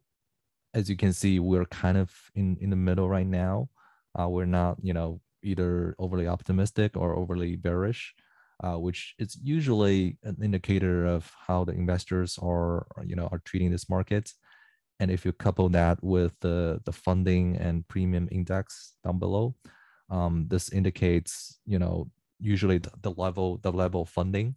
as 0.74 0.90
you 0.90 0.96
can 0.96 1.14
see, 1.14 1.40
we're 1.40 1.66
kind 1.66 1.98
of 1.98 2.12
in 2.36 2.58
in 2.62 2.70
the 2.70 2.76
middle 2.76 3.10
right 3.10 3.28
now. 3.28 3.70
Uh, 4.20 4.28
we're 4.30 4.46
not, 4.46 4.78
you 4.82 4.94
know, 4.94 5.22
either 5.44 5.96
overly 6.00 6.28
optimistic 6.28 6.98
or 6.98 7.16
overly 7.16 7.56
bearish 7.56 8.14
uh, 8.64 8.78
which 8.78 9.16
is 9.20 9.38
usually 9.42 10.18
an 10.24 10.38
indicator 10.44 11.06
of 11.06 11.32
how 11.48 11.64
the 11.64 11.72
investors 11.72 12.38
are, 12.42 12.88
you 13.06 13.16
know, 13.16 13.30
are 13.32 13.42
treating 13.46 13.72
this 13.72 13.90
market. 13.90 14.34
And 15.00 15.10
if 15.10 15.26
you 15.26 15.32
couple 15.32 15.70
that 15.70 16.04
with 16.04 16.34
the, 16.42 16.82
the 16.86 16.92
funding 16.92 17.56
and 17.58 17.88
premium 17.88 18.28
index 18.32 18.94
down 19.04 19.20
below, 19.20 19.56
um, 20.10 20.48
this 20.50 20.70
indicates, 20.70 21.60
you 21.66 21.80
know, 21.80 22.10
usually 22.40 22.80
the, 22.80 23.12
level, 23.12 23.60
the 23.62 23.72
level 23.72 24.02
of 24.02 24.10
funding, 24.10 24.56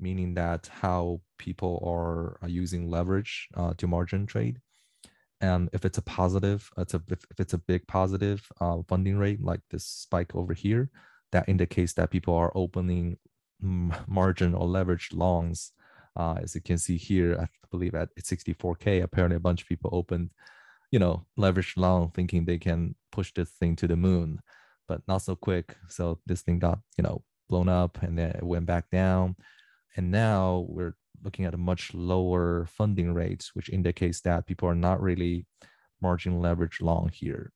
meaning 0.00 0.34
that 0.34 0.68
how 0.80 1.20
people 1.38 1.82
are, 1.86 2.38
are 2.42 2.48
using 2.48 2.88
leverage 2.88 3.48
uh, 3.54 3.74
to 3.76 3.86
margin 3.86 4.26
trade. 4.26 4.60
And 5.40 5.68
if 5.72 5.84
it's 5.84 5.98
a 5.98 6.02
positive, 6.02 6.70
it's 6.78 6.94
a, 6.94 7.02
if, 7.08 7.24
if 7.30 7.40
it's 7.40 7.52
a 7.52 7.58
big 7.58 7.86
positive 7.88 8.46
uh, 8.60 8.78
funding 8.88 9.18
rate, 9.18 9.42
like 9.42 9.60
this 9.70 9.84
spike 9.84 10.34
over 10.34 10.54
here, 10.54 10.88
that 11.32 11.48
indicates 11.48 11.94
that 11.94 12.10
people 12.10 12.34
are 12.34 12.52
opening 12.54 13.18
margin 13.60 14.54
or 14.54 14.66
leverage 14.66 15.10
longs. 15.12 15.72
Uh, 16.16 16.36
as 16.42 16.54
you 16.54 16.60
can 16.60 16.78
see 16.78 16.96
here, 16.96 17.38
I 17.40 17.46
believe 17.70 17.94
at 17.94 18.14
64k, 18.16 19.02
apparently 19.02 19.36
a 19.36 19.40
bunch 19.40 19.62
of 19.62 19.68
people 19.68 19.90
opened, 19.92 20.30
you 20.90 20.98
know, 20.98 21.24
leverage 21.36 21.74
long, 21.76 22.10
thinking 22.10 22.44
they 22.44 22.58
can 22.58 22.94
push 23.10 23.32
this 23.32 23.50
thing 23.50 23.76
to 23.76 23.88
the 23.88 23.96
moon, 23.96 24.40
but 24.88 25.00
not 25.08 25.22
so 25.22 25.34
quick. 25.34 25.76
So 25.88 26.20
this 26.26 26.42
thing 26.42 26.58
got, 26.58 26.80
you 26.98 27.02
know, 27.02 27.22
blown 27.48 27.68
up 27.68 28.02
and 28.02 28.18
then 28.18 28.30
it 28.30 28.42
went 28.42 28.66
back 28.66 28.90
down. 28.90 29.36
And 29.96 30.10
now 30.10 30.66
we're 30.68 30.94
looking 31.22 31.44
at 31.44 31.54
a 31.54 31.58
much 31.58 31.94
lower 31.94 32.66
funding 32.66 33.14
rate, 33.14 33.50
which 33.54 33.70
indicates 33.70 34.20
that 34.22 34.46
people 34.46 34.68
are 34.68 34.74
not 34.74 35.00
really 35.00 35.46
margin 36.00 36.40
leverage 36.40 36.80
long 36.80 37.10
here, 37.12 37.52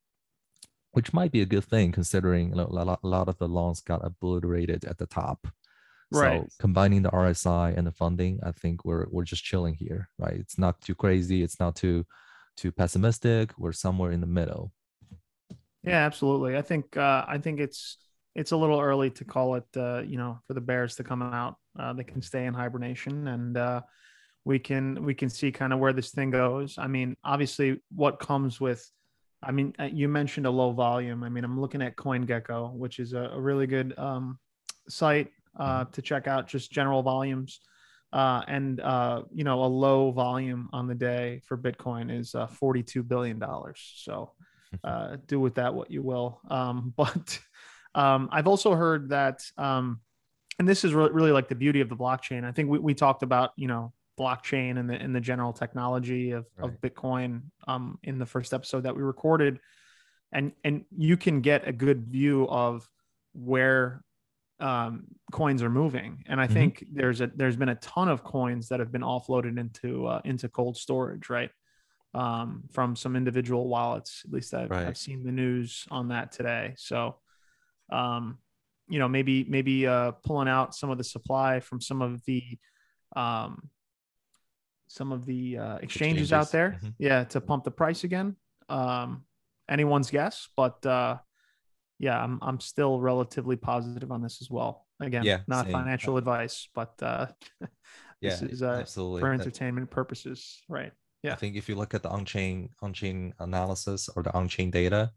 which 0.93 1.13
might 1.13 1.33
be 1.33 1.43
a 1.43 1.47
good 1.47 1.65
thing 1.65 1.93
considering 1.93 2.53
a 2.53 2.57
lot, 2.57 3.01
a 3.03 3.07
lot 3.07 3.29
of 3.29 3.39
the 3.39 3.49
longs 3.49 3.81
got 3.81 4.05
obliterated 4.05 4.85
at 4.85 4.99
the 4.99 5.07
top. 5.07 5.49
Right. 6.13 6.43
So 6.43 6.49
combining 6.61 7.03
the 7.03 7.11
RSI 7.11 7.77
and 7.77 7.87
the 7.87 7.93
funding, 7.93 8.41
I 8.43 8.53
think 8.53 8.85
we're 8.85 9.07
we're 9.11 9.25
just 9.25 9.45
chilling 9.45 9.75
here, 9.75 10.09
right? 10.19 10.35
It's 10.35 10.59
not 10.59 10.81
too 10.81 10.95
crazy. 10.95 11.43
It's 11.43 11.59
not 11.59 11.77
too 11.77 12.07
too 12.57 12.73
pessimistic. 12.73 13.53
We're 13.59 13.73
somewhere 13.73 14.13
in 14.13 14.21
the 14.21 14.27
middle. 14.27 14.73
Yeah, 15.83 16.05
absolutely. 16.05 16.57
I 16.57 16.63
think 16.63 16.97
uh, 16.97 17.25
I 17.27 17.39
think 17.39 17.61
it's 17.61 17.99
it's 18.35 18.53
a 18.53 18.57
little 18.57 18.81
early 18.81 19.11
to 19.11 19.25
call 19.25 19.57
it. 19.57 19.67
Uh, 19.77 20.03
you 20.07 20.17
know, 20.17 20.41
for 20.47 20.55
the 20.55 20.61
Bears 20.61 20.97
to 20.97 21.05
come 21.05 21.23
out, 21.23 21.57
uh, 21.79 21.93
they 21.93 22.05
can 22.05 22.23
stay 22.23 22.47
in 22.47 22.55
hibernation, 22.55 23.27
and 23.29 23.57
uh, 23.57 23.81
we 24.45 24.59
can 24.59 25.05
we 25.05 25.15
can 25.15 25.29
see 25.29 25.51
kind 25.51 25.73
of 25.73 25.81
where 25.81 25.93
this 25.93 26.11
thing 26.11 26.31
goes. 26.31 26.79
I 26.79 26.87
mean, 26.87 27.17
obviously, 27.25 27.83
what 27.95 28.21
comes 28.21 28.61
with 28.61 28.89
I 29.43 29.53
mean, 29.53 29.75
uh, 29.79 29.85
you 29.85 30.09
mentioned 30.09 30.47
a 30.47 30.51
low 30.51 30.73
volume. 30.73 31.23
I 31.23 31.29
mean, 31.29 31.45
I'm 31.45 31.61
looking 31.61 31.83
at 31.83 31.97
CoinGecko, 31.97 32.73
which 32.73 32.99
is 32.99 33.13
a, 33.13 33.31
a 33.33 33.41
really 33.41 33.67
good 33.67 33.97
um, 33.99 34.39
site 34.89 35.29
uh, 35.59 35.85
to 35.87 36.03
check 36.03 36.27
out 36.27 36.49
just 36.49 36.71
general 36.71 37.03
volumes. 37.03 37.61
Uh, 38.13 38.43
and 38.47 38.81
uh, 38.81 39.23
you 39.33 39.45
know, 39.45 39.65
a 39.65 39.67
low 39.67 40.11
volume 40.11 40.69
on 40.73 40.87
the 40.87 40.95
day 40.95 41.43
for 41.45 41.59
Bitcoin 41.59 42.17
is 42.17 42.35
uh, 42.35 42.47
forty-two 42.47 43.03
billion 43.03 43.39
dollars. 43.39 43.93
So 43.97 44.33
uh, 44.85 45.17
do 45.27 45.41
with 45.41 45.57
that 45.57 45.75
what 45.75 45.91
you 45.91 46.03
will. 46.03 46.41
Um, 46.49 46.95
but 46.97 47.39
um, 47.95 48.29
I've 48.33 48.47
also 48.47 48.75
heard 48.75 49.11
that, 49.11 49.43
um, 49.59 50.01
and 50.59 50.69
this 50.69 50.85
is 50.85 50.95
really, 50.95 51.13
really 51.13 51.33
like 51.33 51.49
the 51.49 51.55
beauty 51.55 51.81
of 51.81 51.89
the 51.89 51.97
blockchain. 51.97 52.45
I 52.45 52.53
think 52.53 52.71
we, 52.71 52.79
we 52.79 52.95
talked 52.95 53.23
about 53.23 53.51
you 53.57 53.69
know 53.69 53.93
blockchain 54.19 54.79
and 54.79 54.89
the 54.89 54.95
and 54.95 55.15
the 55.15 55.21
general 55.21 55.53
technology 55.53 56.31
of, 56.31 56.47
right. 56.57 56.71
of 56.71 56.81
Bitcoin 56.81 57.43
um, 57.67 57.99
in 58.03 58.19
the 58.19 58.27
first 58.27 58.55
episode 58.55 58.85
that 58.85 58.97
we 58.97 59.03
recorded, 59.03 59.59
and 60.33 60.53
and 60.65 60.85
you 60.97 61.17
can 61.17 61.41
get 61.41 61.67
a 61.67 61.73
good 61.73 62.07
view 62.07 62.47
of 62.49 62.89
where 63.35 64.03
um, 64.61 65.05
coins 65.33 65.63
are 65.63 65.71
moving, 65.71 66.25
and 66.27 66.41
I 66.41 66.45
mm-hmm. 66.45 66.55
think 66.55 66.87
there's 66.93 67.21
a 67.21 67.31
there's 67.35 67.57
been 67.57 67.69
a 67.69 67.75
ton 67.77 68.09
of 68.09 68.25
coins 68.25 68.69
that 68.69 68.81
have 68.81 68.91
been 68.91 69.03
offloaded 69.03 69.59
into 69.59 70.07
uh, 70.07 70.21
into 70.25 70.49
cold 70.49 70.77
storage, 70.77 71.29
right? 71.29 71.51
Um, 72.15 72.63
from 72.73 72.97
some 72.97 73.17
individual 73.17 73.69
wallets. 73.69 74.23
At 74.25 74.33
least 74.33 74.55
I've, 74.55 74.71
right. 74.71 74.87
I've 74.87 74.97
seen 74.97 75.23
the 75.23 75.33
news 75.33 75.85
on 75.91 76.09
that 76.09 76.33
today. 76.33 76.73
So, 76.79 77.17
um, 77.93 78.39
you 78.89 78.99
know, 78.99 79.09
maybe 79.09 79.45
maybe 79.45 79.87
uh, 79.87 80.13
pulling 80.25 80.49
out 80.49 80.75
some 80.75 80.91
of 80.91 80.97
the 80.97 81.05
supply 81.05 81.61
from 81.61 81.81
some 81.81 82.01
of 82.01 82.25
the 82.25 82.43
um, 83.15 83.69
some 84.89 85.13
of 85.13 85.27
the 85.27 85.59
uh, 85.59 85.77
exchanges, 85.77 85.83
exchanges, 85.83 86.33
out 86.33 86.51
there, 86.51 86.79
mm-hmm. 86.79 86.89
yeah, 86.99 87.25
to 87.25 87.41
pump 87.41 87.65
the 87.65 87.71
price 87.71 88.05
again. 88.05 88.37
Um, 88.69 89.25
anyone's 89.69 90.11
guess, 90.11 90.49
but 90.57 90.85
uh, 90.87 91.19
yeah, 91.99 92.23
I'm 92.23 92.39
I'm 92.43 92.61
still 92.61 93.01
relatively 93.01 93.57
positive 93.57 94.13
on 94.13 94.23
this 94.23 94.41
as 94.43 94.51
well. 94.51 94.87
Again, 95.01 95.25
yeah, 95.25 95.41
not 95.47 95.65
same. 95.65 95.73
financial 95.73 96.17
advice, 96.17 96.69
but 96.75 96.95
uh, 97.03 97.27
this 98.21 98.43
yeah, 98.43 98.49
is 98.49 98.63
uh, 98.63 98.79
absolutely 98.81 99.21
for 99.21 99.33
entertainment 99.33 99.91
purposes, 99.91 100.63
right? 100.69 100.93
Yeah, 101.23 101.33
I 101.33 101.37
think 101.37 101.57
if 101.57 101.69
you 101.69 101.75
look 101.75 101.95
at 101.95 102.03
the 102.03 102.11
on-chain 102.11 102.71
on-chain 102.83 103.35
analysis 103.41 104.09
or 104.15 104.23
the 104.23 104.35
on-chain 104.35 104.71
data, 104.71 105.11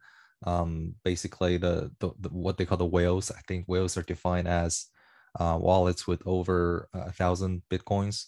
um, 0.46 0.96
basically 1.04 1.58
the, 1.58 1.92
the, 2.00 2.12
the 2.20 2.30
what 2.30 2.58
they 2.58 2.66
call 2.66 2.78
the 2.78 2.86
whales. 2.86 3.32
I 3.32 3.42
think 3.48 3.66
whales 3.68 3.98
are 3.98 4.04
defined 4.04 4.48
as 4.48 4.86
uh, 5.40 5.58
wallets 5.60 6.08
with 6.08 6.22
over 6.26 6.88
a 6.94 7.12
thousand 7.12 7.64
bitcoins. 7.70 8.26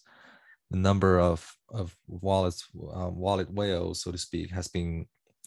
The 0.72 0.77
number 0.77 1.20
of 1.20 1.55
of 1.70 1.96
wallets, 2.08 2.67
uh, 2.75 3.10
wallet 3.10 3.51
whales, 3.51 4.01
so 4.01 4.12
to 4.12 4.17
speak, 4.17 4.51
has 4.51 4.67
been 4.67 5.05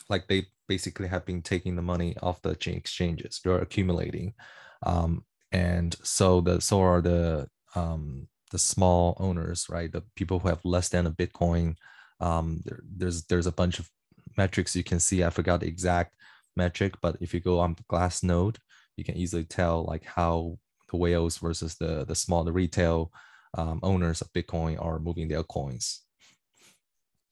like 0.08 0.26
they 0.28 0.46
basically 0.68 1.08
have 1.08 1.24
been 1.24 1.42
taking 1.42 1.76
the 1.76 1.82
money 1.82 2.16
off 2.22 2.42
the 2.42 2.50
exchanges. 2.50 3.40
They're 3.42 3.58
accumulating, 3.58 4.34
um, 4.82 5.24
and 5.52 5.94
so 6.02 6.40
the 6.40 6.60
so 6.60 6.80
are 6.82 7.00
the 7.00 7.48
um, 7.74 8.28
the 8.50 8.58
small 8.58 9.16
owners, 9.18 9.66
right? 9.68 9.90
The 9.90 10.02
people 10.16 10.38
who 10.38 10.48
have 10.48 10.64
less 10.64 10.88
than 10.88 11.06
a 11.06 11.10
Bitcoin. 11.10 11.76
Um, 12.20 12.60
there, 12.64 12.80
there's 12.84 13.24
there's 13.24 13.46
a 13.46 13.52
bunch 13.52 13.78
of 13.78 13.90
metrics 14.36 14.76
you 14.76 14.84
can 14.84 15.00
see. 15.00 15.24
I 15.24 15.30
forgot 15.30 15.60
the 15.60 15.66
exact 15.66 16.14
metric, 16.56 16.94
but 17.02 17.16
if 17.20 17.34
you 17.34 17.40
go 17.40 17.60
on 17.60 17.76
Glassnode, 17.90 18.56
you 18.96 19.04
can 19.04 19.16
easily 19.16 19.44
tell 19.44 19.84
like 19.84 20.04
how 20.04 20.58
the 20.90 20.96
whales 20.96 21.38
versus 21.38 21.74
the 21.76 22.04
the 22.04 22.14
small 22.14 22.44
the 22.44 22.52
retail 22.52 23.12
um, 23.56 23.80
owners 23.82 24.20
of 24.20 24.32
Bitcoin 24.32 24.82
are 24.82 24.98
moving 24.98 25.28
their 25.28 25.42
coins. 25.42 26.02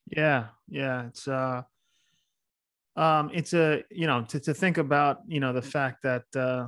Yeah, 0.07 0.49
yeah, 0.69 1.07
it's 1.07 1.28
uh 1.28 1.62
um, 2.96 3.30
it's 3.32 3.54
a 3.54 3.82
you 3.90 4.06
know 4.06 4.25
to, 4.28 4.40
to 4.40 4.54
think 4.54 4.78
about 4.78 5.20
you 5.26 5.40
know 5.40 5.52
the 5.52 5.62
fact 5.62 6.02
that 6.02 6.25
uh, 6.37 6.66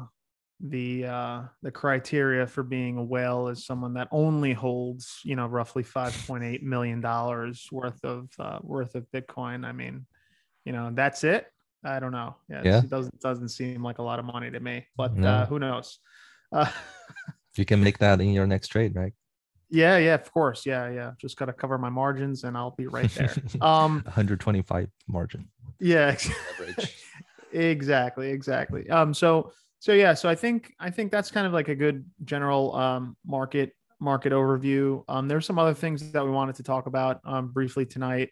the 0.61 1.05
uh, 1.05 1.43
the 1.63 1.71
criteria 1.71 2.47
for 2.47 2.63
being 2.63 2.97
a 2.97 3.05
whale 3.05 3.49
is 3.49 3.67
someone 3.67 3.95
that 3.95 4.09
only 4.11 4.53
holds 4.53 5.21
you 5.25 5.37
know 5.37 5.47
roughly 5.47 5.83
5.8 5.83 6.63
million 6.63 7.01
dollars 7.01 7.69
worth 7.71 8.03
of 8.05 8.29
uh, 8.39 8.59
worth 8.63 8.95
of 8.95 9.07
Bitcoin. 9.13 9.67
I 9.67 9.73
mean, 9.73 10.07
you 10.65 10.73
know 10.73 10.91
that's 10.93 11.25
it. 11.25 11.47
I 11.85 12.01
don't 12.01 12.13
know. 12.13 12.37
Yeah, 12.49 12.63
yeah. 12.65 12.79
it 12.79 12.89
doesn't 12.89 13.21
doesn't 13.21 13.51
seem 13.51 13.83
like 13.83 13.99
a 13.99 14.03
lot 14.03 14.19
of 14.19 14.25
money 14.25 14.51
to 14.51 14.61
me, 14.61 14.87
but 14.97 15.15
no. 15.15 15.29
uh, 15.29 15.47
who 15.47 15.59
knows? 15.59 15.99
Uh, 16.51 16.71
you 17.57 17.65
can 17.65 17.83
make 17.83 17.99
that 17.99 18.21
in 18.21 18.33
your 18.33 18.47
next 18.47 18.69
trade, 18.69 18.95
right? 18.95 19.13
Yeah, 19.71 19.99
yeah, 19.99 20.15
of 20.15 20.33
course. 20.33 20.67
Yeah, 20.67 20.91
yeah. 20.91 21.13
Just 21.19 21.37
got 21.37 21.47
to 21.47 21.53
cover 21.53 21.79
my 21.79 21.91
margins 21.91 22.45
and 22.45 22.57
I'll 22.57 22.73
be 22.73 22.87
right 22.87 23.11
there. 23.11 23.35
Um 23.61 24.03
125 24.05 24.89
margin. 25.09 25.49
Yeah. 25.81 26.17
exactly, 27.53 28.31
exactly. 28.31 28.89
Um 28.91 29.15
so 29.15 29.53
so 29.79 29.93
yeah, 29.93 30.15
so 30.15 30.29
I 30.29 30.35
think 30.35 30.73
I 30.79 30.91
think 30.91 31.13
that's 31.13 31.31
kind 31.31 31.47
of 31.47 31.53
like 31.53 31.69
a 31.69 31.75
good 31.75 32.05
general 32.25 32.75
um 32.75 33.17
market 33.27 33.73
market 34.01 34.33
overview. 34.33 35.05
Um 35.09 35.29
there's 35.29 35.47
some 35.47 35.59
other 35.59 35.75
things 35.75 36.13
that 36.13 36.25
we 36.25 36.31
wanted 36.31 36.57
to 36.57 36.63
talk 36.63 36.87
about 36.87 37.21
um 37.25 37.49
briefly 37.49 37.87
tonight. 37.87 38.31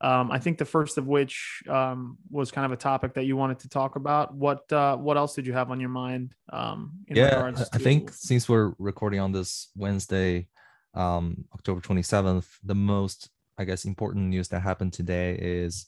Um, 0.00 0.30
I 0.30 0.38
think 0.38 0.58
the 0.58 0.64
first 0.64 0.98
of 0.98 1.06
which 1.06 1.62
um, 1.68 2.18
was 2.30 2.50
kind 2.50 2.66
of 2.66 2.72
a 2.72 2.76
topic 2.76 3.14
that 3.14 3.24
you 3.24 3.36
wanted 3.36 3.60
to 3.60 3.68
talk 3.68 3.96
about. 3.96 4.34
What 4.34 4.70
uh, 4.70 4.96
what 4.96 5.16
else 5.16 5.34
did 5.34 5.46
you 5.46 5.54
have 5.54 5.70
on 5.70 5.80
your 5.80 5.88
mind? 5.88 6.34
Um, 6.52 6.92
yeah, 7.08 7.50
I 7.72 7.78
think 7.78 8.12
since 8.12 8.46
we're 8.46 8.74
recording 8.78 9.20
on 9.20 9.32
this 9.32 9.70
Wednesday, 9.74 10.48
um, 10.96 11.44
October 11.54 11.80
27th, 11.80 12.46
the 12.64 12.74
most, 12.74 13.30
I 13.58 13.64
guess, 13.64 13.84
important 13.84 14.26
news 14.28 14.48
that 14.48 14.62
happened 14.62 14.92
today 14.94 15.36
is 15.40 15.86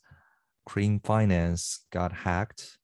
Cream 0.66 1.00
Finance 1.00 1.86
got 1.92 2.12
hacked. 2.12 2.78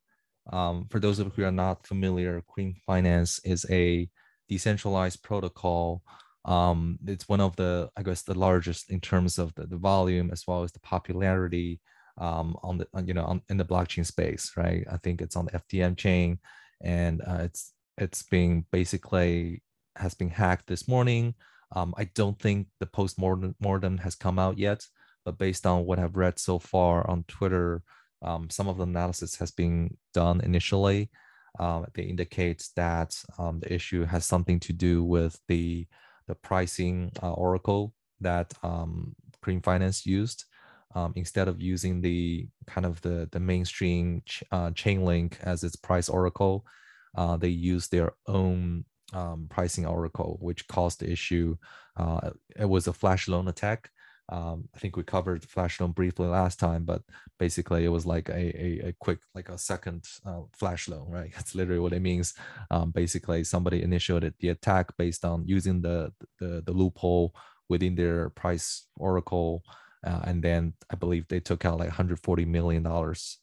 Um, 0.53 0.87
for 0.91 1.01
those 1.01 1.19
of 1.19 1.27
you 1.29 1.33
who 1.37 1.45
are 1.45 1.53
not 1.53 1.87
familiar, 1.87 2.43
Cream 2.49 2.75
Finance 2.87 3.41
is 3.45 3.67
a 3.71 4.09
decentralized 4.49 5.23
protocol 5.23 6.03
Um, 6.47 6.99
it's 7.07 7.29
one 7.29 7.41
of 7.41 7.57
the, 7.57 7.89
I 7.97 8.03
guess, 8.03 8.23
the 8.23 8.39
largest 8.39 8.91
in 8.91 9.01
terms 9.01 9.39
of 9.39 9.55
the, 9.55 9.67
the 9.67 9.79
volume 9.79 10.31
as 10.31 10.45
well 10.47 10.63
as 10.63 10.73
the 10.73 10.81
popularity 10.81 11.81
um, 12.19 12.57
on 12.63 12.79
the, 12.79 12.87
you 13.05 13.15
know, 13.15 13.25
on, 13.25 13.43
in 13.49 13.57
the 13.57 13.65
blockchain 13.65 14.05
space, 14.07 14.53
right? 14.57 14.85
I 14.91 14.99
think 14.99 15.23
it's 15.23 15.37
on 15.37 15.47
the 15.47 15.53
FTM 15.53 15.97
chain, 15.97 16.39
and 16.83 17.23
uh, 17.27 17.41
it's 17.45 17.73
it's 17.99 18.23
being 18.25 18.67
basically 18.73 19.63
has 19.97 20.15
been 20.15 20.31
hacked 20.31 20.67
this 20.67 20.87
morning. 20.89 21.35
Um, 21.75 21.95
I 21.99 22.05
don't 22.05 22.39
think 22.39 22.69
the 22.81 22.87
post 22.87 23.19
mortem 23.19 23.99
has 23.99 24.15
come 24.15 24.39
out 24.39 24.59
yet, 24.59 24.87
but 25.25 25.39
based 25.39 25.67
on 25.67 25.85
what 25.87 25.99
I've 25.99 26.17
read 26.17 26.39
so 26.39 26.59
far 26.59 27.09
on 27.11 27.25
Twitter, 27.29 27.83
um, 28.23 28.49
some 28.49 28.69
of 28.69 28.79
the 28.79 28.85
analysis 28.85 29.37
has 29.37 29.51
been 29.51 29.97
done 30.13 30.41
initially. 30.41 31.11
Uh, 31.59 31.85
they 31.95 32.05
indicate 32.05 32.69
that 32.77 33.15
um, 33.39 33.61
the 33.61 33.73
issue 33.73 34.05
has 34.05 34.25
something 34.25 34.59
to 34.61 34.73
do 34.73 35.05
with 35.05 35.39
the 35.49 35.87
the 36.27 36.35
pricing 36.35 37.13
uh, 37.23 37.33
oracle 37.33 37.93
that 38.21 38.55
um, 38.63 39.15
Cream 39.43 39.61
Finance 39.61 40.07
used. 40.07 40.45
Um, 40.95 41.13
instead 41.17 41.49
of 41.49 41.61
using 41.61 42.01
the 42.01 42.49
kind 42.67 42.87
of 42.87 43.01
the 43.03 43.29
the 43.31 43.41
mainstream 43.41 44.23
ch- 44.27 44.45
uh, 44.53 44.71
Chainlink 44.71 45.41
as 45.43 45.65
its 45.65 45.77
price 45.77 46.09
oracle, 46.09 46.65
uh, 47.17 47.37
they 47.37 47.49
use 47.49 47.89
their 47.89 48.13
own 48.27 48.85
um, 49.15 49.47
pricing 49.49 49.87
oracle, 49.87 50.39
which 50.41 50.67
caused 50.69 51.01
the 51.01 51.11
issue. 51.11 51.57
Uh, 51.97 52.31
it 52.59 52.69
was 52.69 52.87
a 52.87 52.93
flash 52.93 53.29
loan 53.29 53.49
attack. 53.49 53.91
Um, 54.31 54.69
I 54.75 54.79
think 54.79 54.97
we 54.97 55.03
covered 55.03 55.45
flash 55.45 55.81
loan 55.81 55.93
briefly 55.93 56.27
last 56.27 56.59
time, 56.59 56.85
but 56.85 57.03
basically 57.39 57.85
it 57.85 57.91
was 57.91 58.07
like 58.07 58.29
a, 58.31 58.33
a, 58.35 58.89
a 58.89 58.95
quick, 58.99 59.19
like 59.35 59.51
a 59.51 59.59
second 59.59 60.05
uh, 60.25 60.43
flash 60.53 60.89
loan, 60.89 61.09
right? 61.11 61.31
That's 61.35 61.55
literally 61.55 61.81
what 61.81 61.93
it 61.93 62.01
means. 62.03 62.35
Um, 62.71 62.91
basically, 62.91 63.45
somebody 63.45 63.83
initiated 63.83 64.35
the 64.41 64.49
attack 64.49 64.97
based 64.97 65.25
on 65.25 65.47
using 65.47 65.83
the, 65.83 66.13
the, 66.41 66.63
the 66.65 66.73
loophole 66.73 67.35
within 67.69 67.95
their 67.95 68.31
price 68.31 68.87
oracle. 68.97 69.63
Uh, 70.07 70.21
and 70.25 70.43
then 70.43 70.75
I 70.91 70.97
believe 70.97 71.29
they 71.29 71.41
took 71.41 71.65
out 71.65 71.79
like 71.79 71.89
140 71.89 72.45
million 72.45 72.83
dollars 72.83 73.39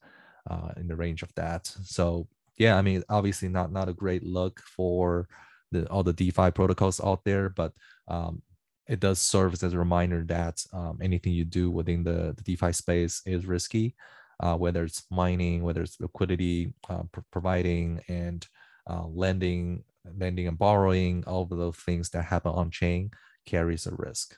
uh, 0.49 0.71
in 0.77 0.87
the 0.87 0.95
range 0.95 1.21
of 1.23 1.33
that. 1.35 1.67
So 1.83 2.27
yeah, 2.57 2.77
I 2.77 2.81
mean, 2.81 3.03
obviously 3.09 3.49
not 3.49 3.71
not 3.71 3.89
a 3.89 3.93
great 3.93 4.23
look 4.23 4.59
for 4.59 5.27
the, 5.71 5.87
all 5.89 6.03
the 6.03 6.13
DeFi 6.13 6.51
protocols 6.51 7.01
out 7.01 7.23
there, 7.23 7.49
but 7.49 7.73
um, 8.07 8.41
it 8.87 8.99
does 8.99 9.19
serve 9.19 9.53
as 9.53 9.73
a 9.73 9.79
reminder 9.79 10.23
that 10.25 10.63
um, 10.73 10.99
anything 11.01 11.33
you 11.33 11.45
do 11.45 11.71
within 11.71 12.03
the, 12.03 12.33
the 12.35 12.43
DeFi 12.43 12.73
space 12.73 13.21
is 13.25 13.45
risky, 13.45 13.95
uh, 14.41 14.55
whether 14.55 14.83
it's 14.83 15.05
mining, 15.09 15.63
whether 15.63 15.81
it's 15.81 15.99
liquidity 15.99 16.73
uh, 16.89 17.03
pr- 17.11 17.21
providing, 17.31 18.01
and 18.09 18.47
uh, 18.89 19.05
lending, 19.05 19.83
lending 20.17 20.47
and 20.47 20.57
borrowing, 20.57 21.23
all 21.25 21.43
of 21.43 21.49
those 21.49 21.77
things 21.77 22.09
that 22.09 22.23
happen 22.23 22.51
on 22.51 22.69
chain 22.69 23.11
carries 23.45 23.87
a 23.87 23.91
risk. 23.95 24.35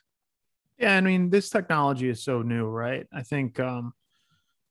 Yeah, 0.78 0.96
I 0.96 1.00
mean, 1.00 1.30
this 1.30 1.50
technology 1.50 2.08
is 2.08 2.22
so 2.22 2.42
new, 2.42 2.66
right? 2.66 3.06
I 3.12 3.22
think, 3.22 3.58
um, 3.60 3.94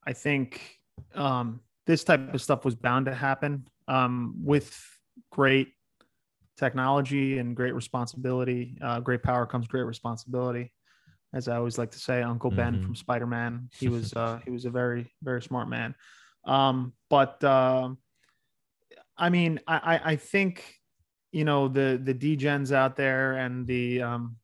I 0.06 0.12
think 0.12 0.78
um, 1.14 1.60
this 1.86 2.04
type 2.04 2.32
of 2.32 2.40
stuff 2.40 2.64
was 2.64 2.74
bound 2.74 3.06
to 3.06 3.14
happen 3.14 3.66
um, 3.88 4.34
with 4.42 4.74
great 5.30 5.68
technology 6.56 7.38
and 7.38 7.56
great 7.56 7.74
responsibility. 7.74 8.76
Uh, 8.82 9.00
great 9.00 9.22
power 9.22 9.46
comes 9.46 9.66
great 9.66 9.82
responsibility, 9.82 10.72
as 11.32 11.48
I 11.48 11.56
always 11.56 11.78
like 11.78 11.90
to 11.92 11.98
say. 11.98 12.22
Uncle 12.22 12.50
Ben 12.50 12.74
mm-hmm. 12.74 12.84
from 12.84 12.94
Spider 12.94 13.26
Man. 13.26 13.68
He 13.72 13.88
was 13.88 14.12
uh, 14.14 14.40
he 14.44 14.50
was 14.50 14.64
a 14.64 14.70
very 14.70 15.12
very 15.22 15.42
smart 15.42 15.68
man. 15.68 15.94
Um, 16.44 16.92
but 17.10 17.42
uh, 17.42 17.90
I 19.16 19.30
mean, 19.30 19.60
I, 19.66 20.00
I 20.04 20.16
think 20.16 20.64
you 21.32 21.44
know 21.44 21.68
the 21.68 22.00
the 22.02 22.14
degens 22.14 22.72
out 22.72 22.96
there 22.96 23.34
and 23.34 23.66
the 23.66 24.02
um, 24.02 24.36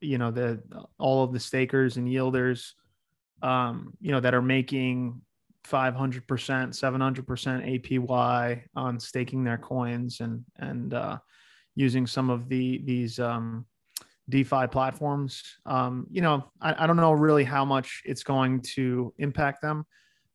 you 0.00 0.18
know 0.18 0.30
the 0.30 0.62
all 0.98 1.24
of 1.24 1.32
the 1.32 1.40
stakers 1.40 1.96
and 1.96 2.08
yielders 2.08 2.72
um, 3.42 3.92
you 4.00 4.12
know 4.12 4.20
that 4.20 4.34
are 4.34 4.42
making 4.42 5.22
500%, 5.68 6.22
700% 6.26 7.84
APY 7.84 8.62
on 8.76 9.00
staking 9.00 9.44
their 9.44 9.58
coins 9.58 10.20
and 10.20 10.44
and 10.58 10.94
uh, 10.94 11.18
using 11.74 12.06
some 12.06 12.30
of 12.30 12.48
the 12.48 12.80
these 12.84 13.18
um, 13.18 13.66
DeFi 14.28 14.66
platforms. 14.68 15.42
Um, 15.66 16.06
you 16.10 16.22
know, 16.22 16.50
I, 16.60 16.84
I, 16.84 16.86
don't 16.86 16.96
know 16.96 17.12
really 17.12 17.44
how 17.44 17.64
much 17.64 18.02
it's 18.04 18.22
going 18.22 18.60
to 18.74 19.12
impact 19.18 19.62
them. 19.62 19.84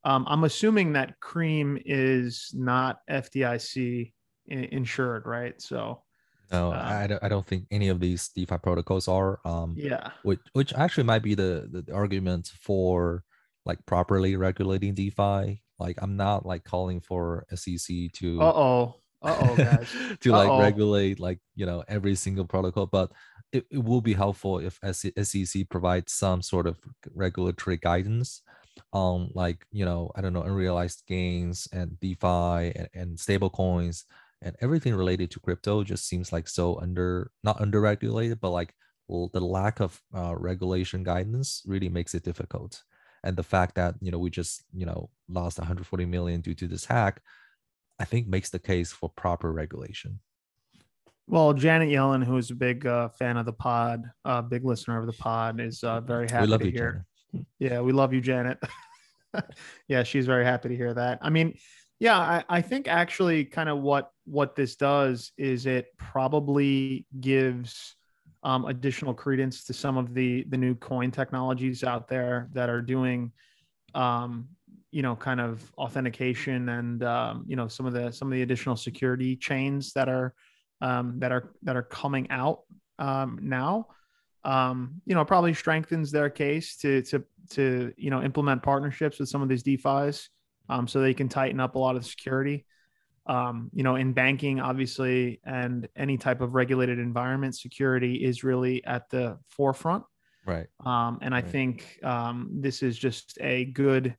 Um, 0.03 0.25
I'm 0.27 0.43
assuming 0.43 0.93
that 0.93 1.19
Cream 1.19 1.79
is 1.85 2.51
not 2.53 2.99
FDIC 3.09 4.11
insured, 4.47 5.25
right? 5.25 5.59
So. 5.61 6.01
No, 6.51 6.71
uh, 6.71 6.75
I, 6.75 7.07
don't, 7.07 7.23
I 7.23 7.27
don't 7.27 7.45
think 7.45 7.65
any 7.71 7.87
of 7.87 7.99
these 7.99 8.29
DeFi 8.29 8.59
protocols 8.59 9.07
are. 9.07 9.39
Um, 9.45 9.73
yeah. 9.75 10.11
Which, 10.21 10.39
which 10.53 10.73
actually 10.73 11.05
might 11.05 11.23
be 11.23 11.33
the, 11.33 11.67
the 11.71 11.91
argument 11.91 12.51
for 12.61 13.23
like 13.65 13.85
properly 13.85 14.35
regulating 14.35 14.93
DeFi. 14.93 15.61
Like 15.79 15.97
I'm 16.01 16.15
not 16.15 16.45
like 16.45 16.63
calling 16.63 17.01
for 17.01 17.45
SEC 17.53 18.11
to 18.13 18.41
uh 18.41 18.53
oh 18.55 18.95
uh 19.21 19.37
oh 19.41 19.55
guys 19.55 19.89
to 20.21 20.33
Uh-oh. 20.33 20.47
like 20.47 20.61
regulate 20.61 21.19
like 21.19 21.39
you 21.55 21.65
know 21.65 21.83
every 21.87 22.15
single 22.15 22.45
protocol, 22.45 22.85
but 22.85 23.11
it, 23.51 23.65
it 23.71 23.83
will 23.83 24.01
be 24.01 24.13
helpful 24.13 24.59
if 24.59 24.79
SEC 24.93 25.69
provides 25.69 26.13
some 26.13 26.41
sort 26.41 26.67
of 26.67 26.77
regulatory 27.13 27.77
guidance 27.77 28.41
on 28.93 29.31
like 29.33 29.65
you 29.71 29.85
know 29.85 30.11
I 30.15 30.21
don't 30.21 30.33
know 30.33 30.43
unrealized 30.43 31.03
gains 31.07 31.67
and 31.71 31.99
DeFi 31.99 32.71
and, 32.75 32.89
and 32.93 33.19
stable 33.19 33.49
coins 33.49 34.05
and 34.41 34.55
everything 34.61 34.93
related 34.95 35.31
to 35.31 35.39
crypto 35.39 35.83
just 35.83 36.07
seems 36.07 36.31
like 36.31 36.47
so 36.47 36.79
under 36.79 37.31
not 37.43 37.59
under 37.61 37.81
regulated 37.81 38.39
but 38.39 38.51
like 38.51 38.73
the 39.07 39.39
lack 39.39 39.79
of 39.79 40.01
uh, 40.15 40.35
regulation 40.35 41.03
guidance 41.03 41.61
really 41.65 41.89
makes 41.89 42.15
it 42.15 42.23
difficult 42.23 42.83
and 43.25 43.35
the 43.35 43.43
fact 43.43 43.75
that 43.75 43.95
you 43.99 44.11
know 44.11 44.19
we 44.19 44.29
just 44.29 44.63
you 44.73 44.85
know 44.85 45.09
lost 45.27 45.57
140 45.57 46.05
million 46.05 46.39
due 46.39 46.53
to 46.53 46.67
this 46.67 46.85
hack 46.85 47.21
i 47.99 48.05
think 48.05 48.27
makes 48.27 48.49
the 48.51 48.59
case 48.59 48.91
for 48.93 49.09
proper 49.09 49.51
regulation. 49.51 50.19
Well 51.27 51.53
janet 51.53 51.89
yellen 51.89 52.23
who 52.23 52.37
is 52.37 52.51
a 52.51 52.55
big 52.55 52.85
uh, 52.85 53.09
fan 53.09 53.37
of 53.37 53.47
the 53.47 53.53
pod 53.53 54.03
a 54.23 54.29
uh, 54.29 54.41
big 54.43 54.63
listener 54.63 54.99
of 54.99 55.07
the 55.07 55.13
pod 55.13 55.59
is 55.59 55.83
uh, 55.83 55.99
very 56.01 56.29
happy 56.29 56.57
to 56.57 56.65
you, 56.65 56.71
hear 56.71 57.05
janet. 57.33 57.47
yeah 57.59 57.81
we 57.81 57.91
love 57.91 58.13
you 58.13 58.21
janet. 58.21 58.59
Yeah 59.89 60.03
she's 60.03 60.25
very 60.25 60.45
happy 60.45 60.69
to 60.69 60.75
hear 60.77 60.93
that. 60.93 61.19
I 61.21 61.29
mean 61.29 61.57
yeah 61.99 62.17
I, 62.17 62.43
I 62.47 62.61
think 62.61 62.87
actually 62.87 63.43
kind 63.43 63.67
of 63.67 63.79
what 63.79 64.11
what 64.23 64.55
this 64.55 64.77
does 64.77 65.33
is 65.37 65.65
it 65.65 65.87
probably 65.97 67.05
gives 67.19 67.95
um, 68.45 68.65
additional 68.65 69.13
credence 69.13 69.63
to 69.65 69.73
some 69.73 69.97
of 69.97 70.13
the 70.13 70.45
the 70.49 70.57
new 70.57 70.75
coin 70.75 71.09
technologies 71.09 71.83
out 71.83 72.07
there 72.07 72.47
that 72.53 72.69
are 72.69 72.81
doing 72.81 73.31
um, 73.95 74.47
you 74.91 75.01
know 75.01 75.15
kind 75.15 75.41
of 75.41 75.69
authentication 75.79 76.69
and 76.69 77.03
um, 77.03 77.43
you 77.47 77.55
know 77.55 77.67
some 77.67 77.87
of 77.87 77.93
the 77.93 78.11
some 78.11 78.27
of 78.27 78.33
the 78.33 78.43
additional 78.43 78.75
security 78.75 79.35
chains 79.35 79.93
that 79.93 80.07
are 80.07 80.35
um, 80.81 81.19
that 81.19 81.31
are 81.31 81.53
that 81.63 81.75
are 81.75 81.83
coming 81.83 82.29
out 82.29 82.59
um, 82.99 83.39
now. 83.41 83.87
Um, 84.43 85.01
you 85.07 85.15
know 85.15 85.25
probably 85.25 85.55
strengthens 85.55 86.11
their 86.11 86.29
case 86.29 86.77
to 86.77 87.01
to 87.01 87.23
to 87.49 87.91
you 87.97 88.11
know 88.11 88.21
implement 88.21 88.61
partnerships 88.61 89.17
with 89.17 89.27
some 89.27 89.41
of 89.41 89.49
these 89.49 89.63
defis 89.63 90.29
so 90.85 91.01
they 91.01 91.15
can 91.15 91.29
tighten 91.29 91.59
up 91.59 91.73
a 91.73 91.79
lot 91.79 91.95
of 91.95 92.03
the 92.03 92.07
security 92.07 92.63
um, 93.27 93.69
you 93.73 93.83
know, 93.83 93.95
in 93.95 94.13
banking, 94.13 94.59
obviously, 94.59 95.39
and 95.45 95.87
any 95.95 96.17
type 96.17 96.41
of 96.41 96.53
regulated 96.53 96.99
environment, 96.99 97.55
security 97.55 98.23
is 98.23 98.43
really 98.43 98.83
at 98.85 99.09
the 99.09 99.37
forefront. 99.49 100.03
Right. 100.45 100.67
Um, 100.85 101.19
and 101.21 101.33
I 101.33 101.39
right. 101.39 101.49
think 101.49 101.99
um, 102.03 102.49
this 102.51 102.83
is 102.83 102.97
just 102.97 103.37
a 103.41 103.65
good 103.65 104.15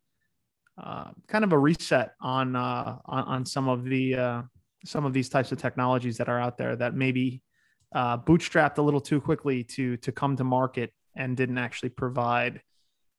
uh, 0.83 1.11
kind 1.29 1.45
of 1.45 1.53
a 1.53 1.59
reset 1.59 2.15
on, 2.21 2.57
uh, 2.57 2.99
on, 3.07 3.25
on 3.25 3.47
some 3.47 3.69
of 3.69 3.85
the 3.85 4.15
uh, 4.15 4.43
some 4.85 5.05
of 5.05 5.13
these 5.13 5.29
types 5.29 5.53
of 5.53 5.59
technologies 5.59 6.17
that 6.19 6.29
are 6.29 6.41
out 6.41 6.57
there 6.57 6.77
that 6.77 6.95
maybe 6.95 7.43
uh, 7.95 8.19
bootstrapped 8.19 8.79
a 8.79 8.83
little 8.83 9.01
too 9.01 9.21
quickly 9.21 9.65
to 9.65 9.97
to 9.99 10.13
come 10.13 10.37
to 10.37 10.45
market 10.45 10.93
and 11.17 11.37
didn't 11.37 11.59
actually 11.59 11.89
provide 11.89 12.61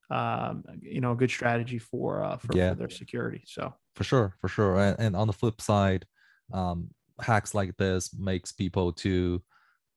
um, 0.10 0.64
you 0.82 1.02
know 1.02 1.12
a 1.12 1.16
good 1.16 1.30
strategy 1.30 1.80
for 1.80 2.24
uh, 2.24 2.38
for, 2.38 2.56
yeah. 2.56 2.70
for 2.70 2.76
their 2.76 2.90
security. 2.90 3.44
So 3.46 3.74
for 3.98 4.04
sure 4.04 4.36
for 4.40 4.48
sure 4.48 4.78
and, 4.78 4.96
and 5.00 5.16
on 5.16 5.28
the 5.28 5.34
flip 5.34 5.60
side 5.60 6.06
um, 6.54 6.90
hacks 7.20 7.56
like 7.56 7.76
this 7.78 8.14
makes 8.14 8.52
people 8.52 8.94
to 8.94 9.42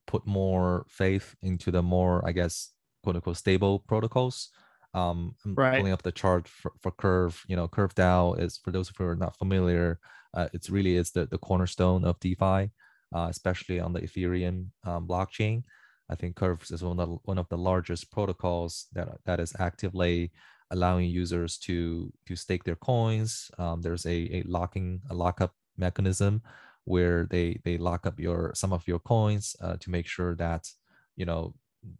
put 0.06 0.26
more 0.26 0.86
faith 0.88 1.36
into 1.42 1.70
the 1.70 1.82
more 1.82 2.26
i 2.26 2.32
guess 2.32 2.72
quote 3.02 3.14
unquote 3.14 3.36
stable 3.36 3.78
protocols 3.80 4.48
um 4.94 5.34
I'm 5.44 5.54
right. 5.54 5.76
pulling 5.76 5.92
up 5.92 6.02
the 6.02 6.12
chart 6.12 6.48
for, 6.48 6.72
for 6.80 6.90
curve 6.92 7.44
you 7.46 7.56
know 7.56 7.68
curve 7.68 7.94
dao 7.94 8.40
is 8.40 8.58
for 8.64 8.72
those 8.72 8.88
of 8.88 8.96
you 8.98 9.04
who 9.04 9.12
are 9.12 9.16
not 9.16 9.36
familiar 9.36 10.00
uh, 10.32 10.48
it's 10.54 10.70
really 10.70 10.96
is 10.96 11.10
the, 11.10 11.26
the 11.26 11.38
cornerstone 11.38 12.04
of 12.04 12.18
defi 12.20 12.70
uh, 13.14 13.26
especially 13.28 13.78
on 13.78 13.92
the 13.92 14.00
ethereum 14.00 14.68
um, 14.84 15.06
blockchain 15.06 15.62
i 16.08 16.14
think 16.14 16.36
curve 16.36 16.64
is 16.70 16.82
one 16.82 16.98
of 16.98 17.08
the, 17.08 17.16
one 17.24 17.38
of 17.38 17.48
the 17.50 17.58
largest 17.58 18.10
protocols 18.10 18.86
that 18.94 19.08
that 19.26 19.38
is 19.38 19.54
actively 19.60 20.32
allowing 20.70 21.08
users 21.10 21.58
to 21.58 22.12
to 22.26 22.36
stake 22.36 22.64
their 22.64 22.76
coins. 22.76 23.50
Um, 23.58 23.82
there's 23.82 24.06
a, 24.06 24.28
a 24.38 24.42
locking 24.46 25.02
a 25.10 25.14
lockup 25.14 25.54
mechanism 25.76 26.42
where 26.84 27.26
they 27.30 27.60
they 27.64 27.78
lock 27.78 28.06
up 28.06 28.18
your 28.18 28.52
some 28.54 28.72
of 28.72 28.86
your 28.86 28.98
coins 28.98 29.56
uh, 29.60 29.76
to 29.80 29.90
make 29.90 30.06
sure 30.06 30.34
that 30.36 30.68
you 31.16 31.24
know 31.24 31.54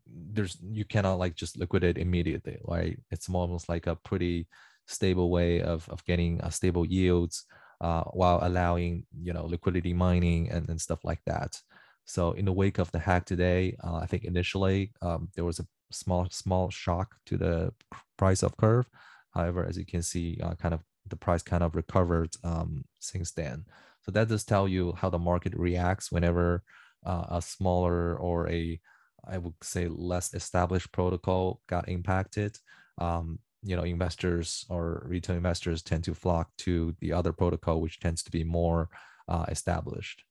there's 0.07 0.59
you 0.71 0.85
cannot 0.85 1.15
like 1.19 1.35
just 1.35 1.57
liquidate 1.57 1.99
immediately 1.99 2.59
right 2.67 2.99
it's 3.11 3.29
almost 3.29 3.69
like 3.69 3.87
a 3.87 3.97
pretty 3.97 4.47
stable 4.87 5.31
way 5.31 5.61
of, 5.63 5.89
of 5.89 6.05
getting 6.05 6.41
a 6.43 6.51
stable 6.51 6.85
yields 6.85 7.45
uh, 7.81 8.03
while 8.13 8.39
allowing 8.43 9.07
you 9.23 9.33
know 9.33 9.47
liquidity 9.47 9.95
mining 9.95 10.51
and, 10.51 10.69
and 10.69 10.81
stuff 10.81 11.05
like 11.05 11.21
that 11.27 11.57
so 12.05 12.33
in 12.33 12.45
the 12.45 12.53
wake 12.53 12.79
of 12.79 12.91
the 12.93 12.99
hack 12.99 13.25
today 13.25 13.75
uh, 13.83 13.97
i 13.97 14.07
think 14.07 14.25
initially 14.25 14.93
um, 15.01 15.29
there 15.35 15.45
was 15.45 15.59
a 15.59 15.67
small 15.91 16.27
small 16.31 16.71
shock 16.71 17.17
to 17.27 17.37
the 17.37 17.73
price 18.17 18.43
of 18.43 18.57
curve 18.57 18.89
however 19.35 19.65
as 19.65 19.77
you 19.77 19.85
can 19.85 20.03
see 20.03 20.39
uh, 20.43 20.55
kind 20.55 20.75
of 20.75 20.81
the 21.09 21.17
price 21.17 21.43
kind 21.43 21.63
of 21.63 21.75
recovered 21.75 22.31
um, 22.45 22.85
since 22.99 23.33
then 23.33 23.65
so 24.03 24.13
that 24.13 24.29
does 24.29 24.45
tell 24.45 24.67
you 24.69 24.93
how 24.93 25.11
the 25.11 25.19
market 25.19 25.55
reacts 25.57 26.11
whenever 26.11 26.63
uh, 27.05 27.25
a 27.31 27.43
smaller 27.43 28.17
or 28.17 28.49
a 28.49 28.81
I 29.27 29.39
would 29.39 29.55
say 29.63 29.89
less 29.89 30.35
established 30.35 30.93
protocol 30.93 31.61
got 31.67 31.89
impacted. 31.89 32.59
Um, 32.99 33.39
you 33.63 33.77
know, 33.77 33.83
investors 33.83 34.65
or 34.71 35.05
retail 35.07 35.37
investors 35.37 35.83
tend 35.83 36.05
to 36.05 36.15
flock 36.15 36.51
to 36.59 36.95
the 37.01 37.13
other 37.13 37.33
protocol, 37.33 37.81
which 37.81 38.01
tends 38.01 38.23
to 38.23 38.31
be 38.31 38.45
more 38.45 38.89
uh, 39.29 39.45
established. 39.49 40.25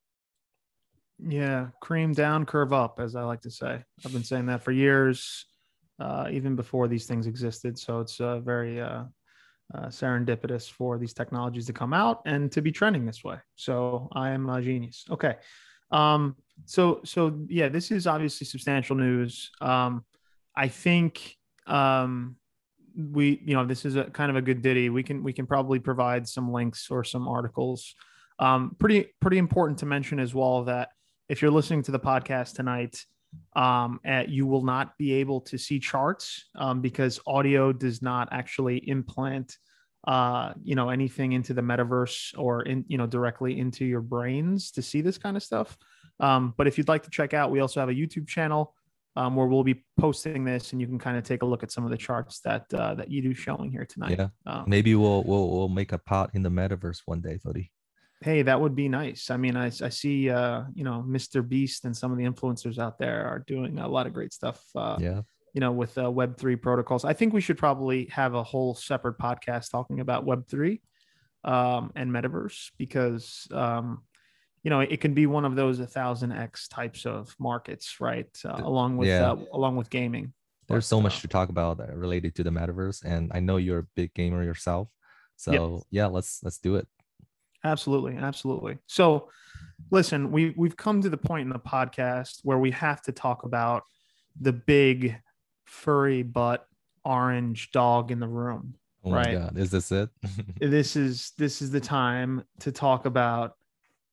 Yeah, 1.19 1.67
cream 1.81 2.13
down, 2.13 2.45
curve 2.45 2.73
up, 2.73 2.99
as 2.99 3.15
I 3.15 3.23
like 3.23 3.41
to 3.41 3.51
say. 3.51 3.83
I've 4.05 4.13
been 4.13 4.23
saying 4.23 4.47
that 4.47 4.63
for 4.63 4.71
years, 4.71 5.45
uh, 5.99 6.27
even 6.31 6.55
before 6.55 6.87
these 6.87 7.05
things 7.05 7.27
existed. 7.27 7.77
So 7.77 7.99
it's 7.99 8.19
uh, 8.19 8.39
very 8.39 8.81
uh, 8.81 9.03
uh, 9.73 9.87
serendipitous 9.87 10.69
for 10.69 10.97
these 10.97 11.13
technologies 11.13 11.65
to 11.67 11.73
come 11.73 11.93
out 11.93 12.21
and 12.25 12.51
to 12.51 12.61
be 12.61 12.71
trending 12.71 13.05
this 13.05 13.23
way. 13.23 13.37
So 13.55 14.09
I 14.13 14.31
am 14.31 14.49
a 14.49 14.61
genius. 14.61 15.05
Okay. 15.09 15.35
Um, 15.91 16.35
so 16.65 17.01
so 17.03 17.45
yeah, 17.47 17.69
this 17.69 17.91
is 17.91 18.07
obviously 18.07 18.45
substantial 18.45 18.95
news. 18.95 19.51
Um, 19.61 20.05
I 20.55 20.67
think 20.67 21.35
um, 21.67 22.35
we 22.95 23.41
you 23.45 23.55
know 23.55 23.65
this 23.65 23.85
is 23.85 23.95
a 23.95 24.05
kind 24.05 24.29
of 24.29 24.35
a 24.37 24.41
good 24.41 24.61
ditty. 24.61 24.89
We 24.89 25.03
can 25.03 25.23
we 25.23 25.33
can 25.33 25.47
probably 25.47 25.79
provide 25.79 26.27
some 26.27 26.51
links 26.51 26.89
or 26.89 27.03
some 27.03 27.27
articles. 27.27 27.95
Um, 28.39 28.75
pretty 28.79 29.07
pretty 29.19 29.37
important 29.37 29.79
to 29.79 29.85
mention 29.85 30.19
as 30.19 30.33
well 30.33 30.63
that 30.65 30.89
if 31.27 31.41
you're 31.41 31.51
listening 31.51 31.83
to 31.83 31.91
the 31.91 31.99
podcast 31.99 32.55
tonight, 32.55 33.03
um, 33.55 33.99
at, 34.05 34.29
you 34.29 34.45
will 34.45 34.63
not 34.63 34.97
be 34.97 35.13
able 35.13 35.41
to 35.41 35.57
see 35.57 35.79
charts 35.79 36.45
um, 36.55 36.81
because 36.81 37.19
audio 37.27 37.71
does 37.71 38.01
not 38.01 38.29
actually 38.31 38.77
implant 38.89 39.57
uh, 40.07 40.53
you 40.63 40.75
know 40.75 40.89
anything 40.89 41.33
into 41.33 41.53
the 41.53 41.61
metaverse 41.61 42.37
or 42.37 42.61
in 42.63 42.85
you 42.87 42.97
know 42.97 43.05
directly 43.05 43.59
into 43.59 43.85
your 43.85 44.01
brains 44.01 44.71
to 44.71 44.81
see 44.81 45.01
this 45.01 45.17
kind 45.17 45.35
of 45.35 45.43
stuff. 45.43 45.77
Um, 46.19 46.53
but 46.57 46.67
if 46.67 46.77
you'd 46.77 46.87
like 46.87 47.03
to 47.03 47.09
check 47.09 47.33
out, 47.33 47.51
we 47.51 47.59
also 47.59 47.79
have 47.79 47.89
a 47.89 47.93
YouTube 47.93 48.27
channel 48.27 48.73
um, 49.15 49.35
where 49.35 49.47
we'll 49.47 49.63
be 49.63 49.83
posting 49.99 50.45
this, 50.45 50.71
and 50.71 50.81
you 50.81 50.87
can 50.87 50.99
kind 50.99 51.17
of 51.17 51.23
take 51.23 51.41
a 51.41 51.45
look 51.45 51.63
at 51.63 51.71
some 51.71 51.83
of 51.83 51.91
the 51.91 51.97
charts 51.97 52.39
that 52.41 52.73
uh, 52.73 52.95
that 52.95 53.11
you 53.11 53.21
do 53.21 53.33
showing 53.33 53.71
here 53.71 53.85
tonight. 53.85 54.17
Yeah, 54.17 54.29
um, 54.45 54.63
maybe 54.67 54.95
we'll 54.95 55.23
we'll 55.23 55.49
we'll 55.49 55.69
make 55.69 55.91
a 55.91 55.97
pot 55.97 56.31
in 56.33 56.43
the 56.43 56.49
metaverse 56.49 57.01
one 57.05 57.21
day, 57.21 57.37
Fodi. 57.37 57.69
Hey, 58.21 58.41
that 58.41 58.59
would 58.59 58.75
be 58.75 58.89
nice. 58.89 59.29
I 59.29 59.37
mean, 59.37 59.55
I, 59.55 59.67
I 59.67 59.89
see, 59.89 60.29
uh, 60.29 60.63
you 60.73 60.83
know, 60.83 61.05
Mr. 61.07 61.47
Beast 61.47 61.85
and 61.85 61.95
some 61.95 62.11
of 62.11 62.17
the 62.17 62.25
influencers 62.25 62.77
out 62.77 62.99
there 62.99 63.25
are 63.25 63.43
doing 63.47 63.79
a 63.79 63.87
lot 63.87 64.07
of 64.07 64.13
great 64.13 64.33
stuff. 64.33 64.61
Uh, 64.75 64.97
yeah. 64.99 65.21
You 65.53 65.61
know, 65.61 65.71
with 65.71 65.97
uh, 65.97 66.11
Web 66.11 66.37
three 66.37 66.55
protocols. 66.55 67.05
I 67.05 67.13
think 67.13 67.33
we 67.33 67.41
should 67.41 67.57
probably 67.57 68.05
have 68.11 68.35
a 68.35 68.43
whole 68.43 68.75
separate 68.75 69.17
podcast 69.17 69.71
talking 69.71 69.99
about 69.99 70.25
Web 70.25 70.47
three 70.47 70.81
um, 71.43 71.91
and 71.95 72.11
metaverse 72.11 72.71
because 72.77 73.47
um, 73.51 74.03
you 74.63 74.69
know 74.69 74.81
it 74.81 74.99
can 74.99 75.13
be 75.13 75.25
one 75.25 75.45
of 75.45 75.55
those 75.55 75.79
a 75.79 75.87
thousand 75.87 76.31
x 76.31 76.67
types 76.67 77.05
of 77.05 77.33
markets 77.39 77.99
right 77.99 78.29
uh, 78.45 78.61
along 78.63 78.97
with 78.97 79.07
yeah. 79.07 79.31
uh, 79.31 79.37
along 79.53 79.75
with 79.75 79.89
gaming 79.89 80.33
there's 80.67 80.85
so 80.85 81.01
much 81.01 81.17
uh, 81.17 81.21
to 81.21 81.27
talk 81.27 81.49
about 81.49 81.79
related 81.95 82.35
to 82.35 82.43
the 82.43 82.49
metaverse 82.49 83.03
and 83.03 83.31
i 83.33 83.39
know 83.39 83.57
you're 83.57 83.79
a 83.79 83.87
big 83.95 84.13
gamer 84.13 84.43
yourself 84.43 84.89
so 85.37 85.83
yeah 85.89 86.07
let's 86.07 86.41
let's 86.43 86.57
do 86.57 86.75
it 86.75 86.87
absolutely 87.63 88.15
absolutely 88.17 88.77
so 88.87 89.29
listen 89.91 90.31
we 90.31 90.53
we've 90.57 90.77
come 90.77 91.01
to 91.01 91.09
the 91.09 91.17
point 91.17 91.43
in 91.43 91.49
the 91.49 91.59
podcast 91.59 92.39
where 92.43 92.57
we 92.57 92.71
have 92.71 93.01
to 93.01 93.11
talk 93.11 93.43
about 93.43 93.83
the 94.39 94.53
big 94.53 95.15
furry 95.65 96.23
butt 96.23 96.67
orange 97.05 97.71
dog 97.71 98.11
in 98.11 98.19
the 98.19 98.27
room 98.27 98.73
oh 99.03 99.11
right 99.11 99.33
God. 99.33 99.57
is 99.57 99.71
this 99.71 99.91
it 99.91 100.09
this 100.59 100.95
is 100.95 101.31
this 101.37 101.61
is 101.61 101.71
the 101.71 101.79
time 101.79 102.43
to 102.59 102.71
talk 102.71 103.05
about 103.05 103.55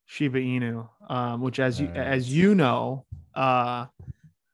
Shiba 0.07 0.39
Inu, 0.39 0.87
um, 1.09 1.41
which, 1.41 1.59
as 1.59 1.79
you 1.79 1.87
as 1.87 2.33
you 2.33 2.55
know, 2.55 3.05
uh, 3.35 3.85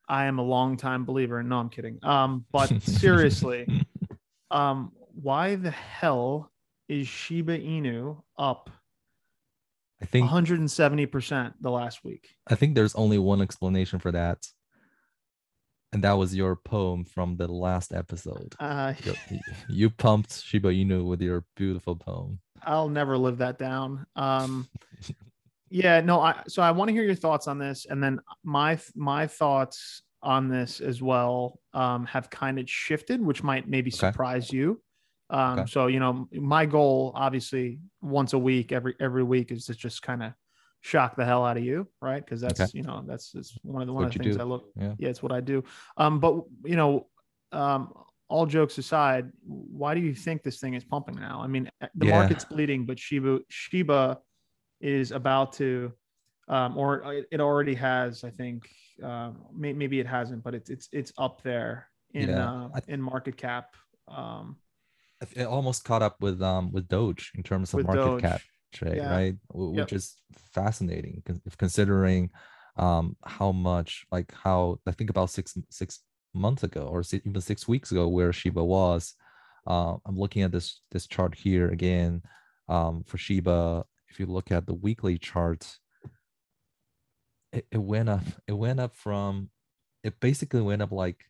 I 0.10 0.26
am 0.26 0.40
a 0.40 0.44
long 0.44 0.78
time 0.78 1.06
believer. 1.06 1.40
And 1.40 1.48
no, 1.48 1.60
I'm 1.60 1.70
kidding. 1.70 2.00
Um, 2.04 2.46
but 2.52 2.82
seriously, 2.82 3.86
um, 4.52 4.92
why 5.14 5.56
the 5.56 5.72
hell 5.72 6.52
is 6.90 7.08
Shiba 7.08 7.60
Inu 7.60 8.22
up? 8.38 8.70
I 10.04 10.06
think 10.06 10.24
170 10.24 11.06
percent 11.06 11.54
the 11.62 11.72
last 11.72 12.04
week. 12.04 12.36
I 12.46 12.56
think 12.56 12.76
there's 12.76 12.94
only 12.96 13.18
one 13.18 13.42
explanation 13.42 14.00
for 14.00 14.12
that, 14.12 14.46
and 15.94 16.04
that 16.04 16.18
was 16.18 16.36
your 16.36 16.58
poem 16.58 17.06
from 17.06 17.38
the 17.38 17.48
last 17.48 17.94
episode. 17.94 18.54
Uh, 18.60 18.94
you, 19.30 19.40
you 19.70 19.90
pumped 19.90 20.44
Shiba 20.44 20.70
Inu 20.70 21.06
with 21.06 21.22
your 21.22 21.46
beautiful 21.56 21.96
poem. 21.96 22.40
I'll 22.64 22.90
never 22.90 23.18
live 23.18 23.38
that 23.38 23.58
down. 23.58 24.06
Um, 24.18 24.68
yeah, 25.70 26.02
no, 26.02 26.20
I 26.20 26.44
so 26.50 26.62
I 26.62 26.72
want 26.72 26.90
to 26.90 26.94
hear 26.94 27.04
your 27.04 27.16
thoughts 27.16 27.48
on 27.48 27.58
this, 27.58 27.86
and 27.90 28.04
then 28.04 28.20
my 28.44 28.78
my 28.96 29.26
thoughts 29.26 30.02
on 30.22 30.50
this 30.50 30.82
as 30.82 31.02
well 31.02 31.62
um, 31.74 32.06
have 32.08 32.30
kind 32.30 32.60
of 32.60 32.70
shifted, 32.70 33.22
which 33.26 33.42
might 33.42 33.70
maybe 33.70 33.90
okay. 33.90 33.98
surprise 33.98 34.52
you. 34.52 34.82
Um, 35.30 35.60
okay. 35.60 35.72
So 35.72 35.88
you 35.88 36.00
know, 36.00 36.28
my 36.32 36.66
goal, 36.66 37.12
obviously, 37.16 37.80
once 38.02 38.34
a 38.34 38.40
week, 38.40 38.72
every 38.72 38.96
every 39.00 39.24
week, 39.24 39.52
is 39.52 39.66
to 39.66 39.76
just 39.76 40.02
kind 40.02 40.24
of 40.24 40.34
shock 40.82 41.16
the 41.16 41.26
hell 41.26 41.46
out 41.46 41.58
of 41.58 41.64
you, 41.64 41.88
right? 42.02 42.24
Because 42.24 42.42
that's 42.42 42.60
okay. 42.60 42.72
you 42.74 42.84
know 42.84 43.04
that's, 43.08 43.34
it's 43.36 43.58
one 43.64 43.82
of 43.82 43.88
the 43.88 43.94
one 43.94 44.06
of 44.06 44.14
the 44.14 44.20
things 44.20 44.36
do. 44.36 44.42
I 44.42 44.46
look. 44.46 44.70
Yeah. 44.76 44.94
yeah, 44.98 45.10
it's 45.10 45.24
what 45.24 45.32
I 45.32 45.42
do. 45.42 45.64
Um, 45.98 46.20
but 46.20 46.44
you 46.66 46.76
know, 46.76 47.08
um, 47.52 47.94
all 48.28 48.46
jokes 48.46 48.78
aside, 48.78 49.32
why 49.46 49.94
do 49.96 50.02
you 50.02 50.14
think 50.14 50.44
this 50.44 50.60
thing 50.60 50.74
is 50.74 50.84
pumping 50.84 51.16
now? 51.16 51.42
I 51.42 51.48
mean, 51.48 51.70
the 51.96 52.08
yeah. 52.08 52.20
market's 52.20 52.46
bleeding, 52.46 52.86
but 52.86 53.00
Shiba 53.00 53.40
Shiba 53.50 54.20
is 54.82 55.12
about 55.12 55.54
to, 55.54 55.94
um, 56.48 56.78
or 56.78 57.24
it 57.32 57.40
already 57.40 57.76
has, 57.76 58.24
I 58.24 58.30
think, 58.30 58.68
uh, 59.04 59.32
maybe 59.56 60.00
it 60.00 60.08
hasn't, 60.08 60.44
but 60.44 60.54
it's 60.54 60.70
it's 60.70 60.90
it's 60.92 61.14
up 61.18 61.42
there 61.44 61.88
in 62.14 62.30
yeah. 62.30 62.66
uh, 62.66 62.80
in 62.88 63.02
market 63.02 63.38
cap. 63.38 63.76
Um, 64.08 64.58
almost 65.46 65.84
caught 65.84 66.02
up 66.02 66.18
with 66.22 66.42
um 66.42 66.72
with 66.72 66.88
Doge 66.88 67.32
in 67.36 67.44
terms 67.44 67.74
of 67.74 67.86
market 67.86 68.04
Doge. 68.04 68.22
cap 68.22 68.42
trade, 68.74 68.98
yeah. 68.98 69.12
right? 69.12 69.36
Which 69.54 69.78
yep. 69.78 69.94
is 69.94 70.16
fascinating 70.54 71.24
considering 71.58 72.30
um 72.78 73.16
how 73.24 73.52
much 73.52 74.06
like 74.12 74.34
how 74.34 74.80
I 74.88 74.92
think 74.92 75.10
about 75.10 75.30
six 75.30 75.58
six 75.70 76.00
months 76.34 76.64
ago 76.64 76.88
or 76.92 77.04
even 77.12 77.42
six 77.42 77.68
weeks 77.68 77.92
ago 77.92 78.08
where 78.08 78.34
Shiba 78.34 78.64
was. 78.64 79.14
Uh, 79.66 79.96
I'm 80.06 80.18
looking 80.18 80.42
at 80.42 80.52
this 80.52 80.82
this 80.92 81.08
chart 81.08 81.36
here 81.36 81.70
again 81.70 82.22
um, 82.68 83.04
for 83.06 83.18
Shiba 83.18 83.86
if 84.14 84.20
you 84.20 84.28
look 84.28 84.52
at 84.52 84.68
the 84.68 84.76
weekly 84.76 85.18
charts, 85.18 85.80
it, 87.52 87.66
it 87.72 87.80
went 87.80 88.10
up. 88.10 88.22
It 88.48 88.54
went 88.54 88.80
up 88.80 88.96
from, 88.96 89.50
it 90.04 90.20
basically 90.20 90.62
went 90.62 90.84
up 90.84 90.92
like 90.92 91.26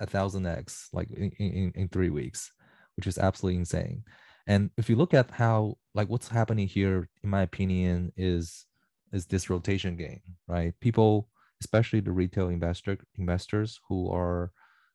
a 0.00 0.06
thousand 0.06 0.46
x, 0.46 0.88
like 0.94 1.10
in, 1.10 1.30
in, 1.32 1.72
in 1.74 1.88
three 1.88 2.08
weeks, 2.08 2.50
which 2.96 3.06
is 3.06 3.18
absolutely 3.18 3.58
insane. 3.58 4.04
And 4.46 4.70
if 4.76 4.90
you 4.90 4.96
look 4.96 5.14
at 5.14 5.30
how, 5.30 5.78
like, 5.94 6.08
what's 6.08 6.28
happening 6.28 6.68
here, 6.68 7.08
in 7.22 7.30
my 7.30 7.42
opinion, 7.42 8.12
is 8.16 8.66
is 9.12 9.26
this 9.26 9.48
rotation 9.48 9.96
game, 9.96 10.20
right? 10.48 10.74
People, 10.80 11.28
especially 11.60 12.00
the 12.00 12.12
retail 12.12 12.48
investor 12.48 12.98
investors 13.16 13.78
who 13.88 14.10
are 14.10 14.50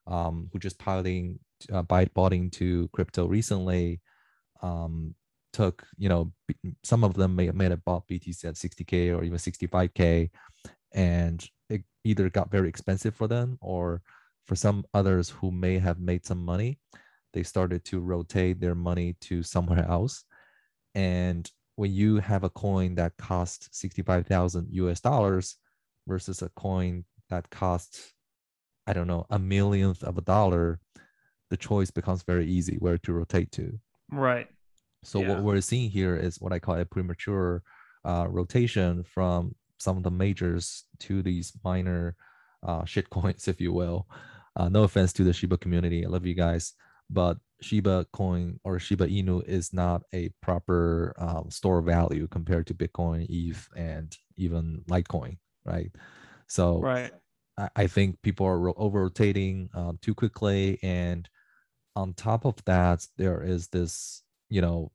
um, 0.08 0.50
who 0.52 0.60
just 0.60 0.78
piling 0.78 1.40
uh, 1.72 1.84
buy 1.84 2.06
bought 2.14 2.34
into 2.34 2.90
crypto 2.90 3.28
recently, 3.28 4.02
um, 4.62 5.16
took, 5.54 5.86
you 5.98 6.10
know, 6.10 6.32
some 6.84 7.04
of 7.04 7.14
them 7.14 7.36
may, 7.36 7.48
have 7.48 7.56
may 7.56 7.70
have 7.70 7.84
bought 7.86 8.08
BTC 8.08 8.46
at 8.46 8.56
60K 8.56 9.16
or 9.16 9.24
even 9.24 9.38
65K, 9.38 10.30
and 10.94 11.46
it 11.70 11.84
either 12.04 12.30
got 12.30 12.52
very 12.52 12.70
expensive 12.70 13.16
for 13.16 13.28
them 13.28 13.58
or 13.62 14.02
for 14.46 14.56
some 14.56 14.84
others 14.94 15.30
who 15.30 15.52
may 15.52 15.78
have 15.78 16.00
made 16.00 16.26
some 16.26 16.44
money, 16.44 16.80
they 17.34 17.44
started 17.44 17.86
to 17.86 18.00
rotate 18.00 18.60
their 18.60 18.76
money 18.76 19.16
to 19.22 19.44
somewhere 19.44 19.86
else. 19.88 20.24
And 20.96 21.50
when 21.76 21.94
you 21.94 22.18
have 22.18 22.44
a 22.44 22.50
coin 22.50 22.96
that 22.96 23.18
costs 23.18 23.70
65,000 23.72 24.68
US 24.72 25.00
dollars 25.00 25.58
versus 26.08 26.42
a 26.42 26.50
coin 26.50 27.06
that 27.30 27.50
costs, 27.50 28.14
I 28.88 28.94
don't 28.94 29.08
know, 29.08 29.26
a 29.30 29.40
millionth 29.40 30.04
of 30.04 30.18
a 30.18 30.22
dollar, 30.22 30.80
the 31.50 31.58
choice 31.58 31.92
becomes 31.92 32.24
very 32.24 32.48
easy 32.48 32.76
where 32.80 32.98
to 33.00 33.14
rotate 33.14 33.52
to. 33.54 33.80
Right. 34.12 34.48
So 35.04 35.22
yeah. 35.22 35.30
what 35.30 35.44
we're 35.44 35.62
seeing 35.62 35.90
here 35.90 36.16
is 36.16 36.42
what 36.42 36.54
I 36.54 36.60
call 36.60 36.76
a 36.76 36.86
premature 36.86 37.64
uh, 38.06 38.28
rotation 38.30 39.04
from 39.04 39.56
some 39.78 39.98
of 39.98 40.04
the 40.04 40.12
majors 40.12 40.86
to 41.00 41.22
these 41.22 41.54
minor 41.64 42.16
uh, 42.66 42.86
shit 42.86 43.10
coins, 43.10 43.48
if 43.48 43.62
you 43.62 43.72
will. 43.72 44.08
Uh, 44.56 44.68
no 44.68 44.84
offense 44.84 45.14
to 45.14 45.24
the 45.24 45.34
Shiba 45.34 45.58
community, 45.58 46.06
I 46.06 46.10
love 46.10 46.26
you 46.26 46.34
guys, 46.34 46.74
but 47.10 47.38
Shiba 47.62 48.06
coin 48.14 48.60
or 48.64 48.80
Shiba 48.80 49.08
Inu 49.08 49.44
is 49.46 49.74
not 49.74 50.04
a 50.14 50.30
proper 50.42 51.14
um, 51.18 51.50
store 51.50 51.82
value 51.82 52.28
compared 52.28 52.68
to 52.68 52.74
Bitcoin, 52.74 53.26
ETH, 53.30 53.68
and 53.76 54.16
even 54.38 54.84
Litecoin, 54.90 55.38
right? 55.66 55.92
So 56.48 56.80
right. 56.80 57.12
I, 57.58 57.70
I 57.76 57.88
think 57.88 58.22
people 58.22 58.46
are 58.46 58.80
over 58.80 59.04
rotating 59.04 59.70
um, 59.74 60.00
too 60.02 60.14
quickly, 60.14 60.80
and 60.82 61.28
on 61.96 62.14
top 62.14 62.46
of 62.46 62.56
that, 62.66 63.06
there 63.18 63.44
is 63.44 63.68
this, 63.68 64.24
you 64.50 64.62
know, 64.62 64.92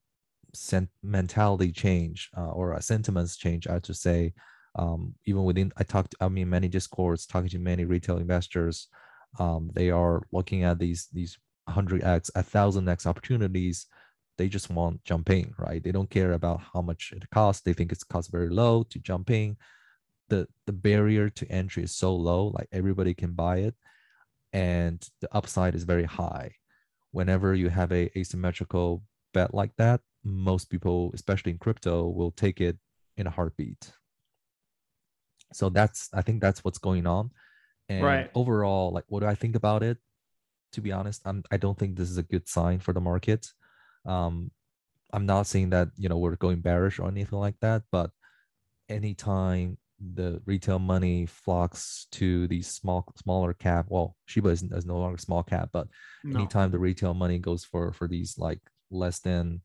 sent 0.55 0.89
mentality 1.03 1.73
change 1.73 2.31
uh, 2.37 2.51
or 2.51 2.73
a 2.73 2.81
sentiments 2.83 3.37
change. 3.37 3.67
I 3.67 3.75
have 3.75 3.83
to 3.83 3.95
say, 3.95 4.33
um, 4.77 5.15
even 5.27 5.45
within 5.45 5.73
I 5.77 5.85
talked, 5.85 6.15
I 6.21 6.29
mean, 6.29 6.49
many 6.49 6.69
discords, 6.69 7.27
talking 7.27 7.51
to 7.51 7.59
many 7.59 7.85
retail 7.85 8.19
investors, 8.19 8.89
um, 9.39 9.71
they 9.75 9.91
are 9.91 10.23
looking 10.33 10.63
at 10.63 10.79
these 10.79 11.09
these 11.13 11.39
100x, 11.69 12.31
1000x 12.37 13.07
opportunities. 13.07 13.87
They 14.37 14.49
just 14.49 14.71
want 14.71 15.05
jumping, 15.05 15.55
right? 15.59 15.83
They 15.83 15.93
don't 15.93 16.11
care 16.11 16.33
about 16.33 16.61
how 16.73 16.83
much 16.83 17.13
it 17.15 17.29
costs. 17.31 17.63
They 17.63 17.73
think 17.73 17.93
it's 17.93 18.03
cost 18.03 18.31
very 18.33 18.49
low 18.49 18.83
to 18.85 18.99
jump 18.99 19.31
in. 19.31 19.57
The 20.29 20.49
the 20.67 20.73
barrier 20.73 21.31
to 21.31 21.53
entry 21.53 21.85
is 21.85 21.95
so 21.95 22.15
low, 22.15 22.49
like 22.49 22.69
everybody 22.73 23.15
can 23.15 23.33
buy 23.33 23.59
it, 23.59 23.75
and 24.53 25.07
the 25.21 25.29
upside 25.33 25.75
is 25.75 25.85
very 25.85 26.05
high. 26.05 26.55
Whenever 27.13 27.55
you 27.55 27.69
have 27.69 27.93
a 27.93 28.11
asymmetrical 28.19 29.03
bet 29.33 29.55
like 29.55 29.73
that, 29.77 30.01
most 30.25 30.71
people, 30.71 31.13
especially 31.15 31.53
in 31.53 31.59
crypto, 31.59 32.09
will 32.09 32.33
take 32.33 32.61
it 32.61 32.79
in 33.17 33.27
a 33.27 33.31
heartbeat. 33.31 33.93
So 35.53 35.69
that's 35.69 36.09
I 36.13 36.23
think 36.23 36.41
that's 36.41 36.65
what's 36.65 36.79
going 36.79 37.07
on. 37.07 37.31
And 37.89 38.05
right. 38.05 38.31
overall, 38.35 38.91
like 38.93 39.05
what 39.09 39.21
do 39.21 39.27
I 39.27 39.35
think 39.35 39.55
about 39.55 39.83
it? 39.83 39.99
To 40.75 40.81
be 40.81 40.93
honest, 40.93 41.23
I'm 41.25 41.43
I 41.51 41.57
don't 41.57 41.79
think 41.79 41.97
this 41.97 42.11
is 42.11 42.19
a 42.19 42.23
good 42.23 42.49
sign 42.49 42.81
for 42.81 42.93
the 42.93 43.01
market. 43.01 43.47
Um, 44.07 44.51
I'm 45.13 45.27
not 45.27 45.47
saying 45.47 45.71
that 45.71 45.89
you 45.97 46.09
know 46.09 46.19
we're 46.19 46.37
going 46.37 46.61
bearish 46.61 46.99
or 46.99 47.09
anything 47.09 47.39
like 47.39 47.59
that, 47.61 47.83
but 47.91 48.11
anytime 48.89 49.79
the 50.01 50.43
retail 50.45 50.79
money 50.79 51.27
flocks 51.27 52.07
to 52.11 52.47
these 52.49 52.67
small 52.67 53.13
smaller 53.17 53.55
cap, 53.55 53.87
well, 53.89 54.17
Shiba 54.27 54.49
is, 54.49 54.63
is 54.63 54.85
no 54.85 54.99
longer 54.99 55.19
small 55.19 55.43
cap, 55.43 55.71
but 55.73 55.89
no. 56.25 56.41
anytime 56.41 56.71
the 56.71 56.79
retail 56.79 57.15
money 57.15 57.39
goes 57.39 57.65
for 57.65 57.93
for 57.93 58.09
these 58.09 58.37
like 58.39 58.61
less 58.91 59.21
than 59.21 59.63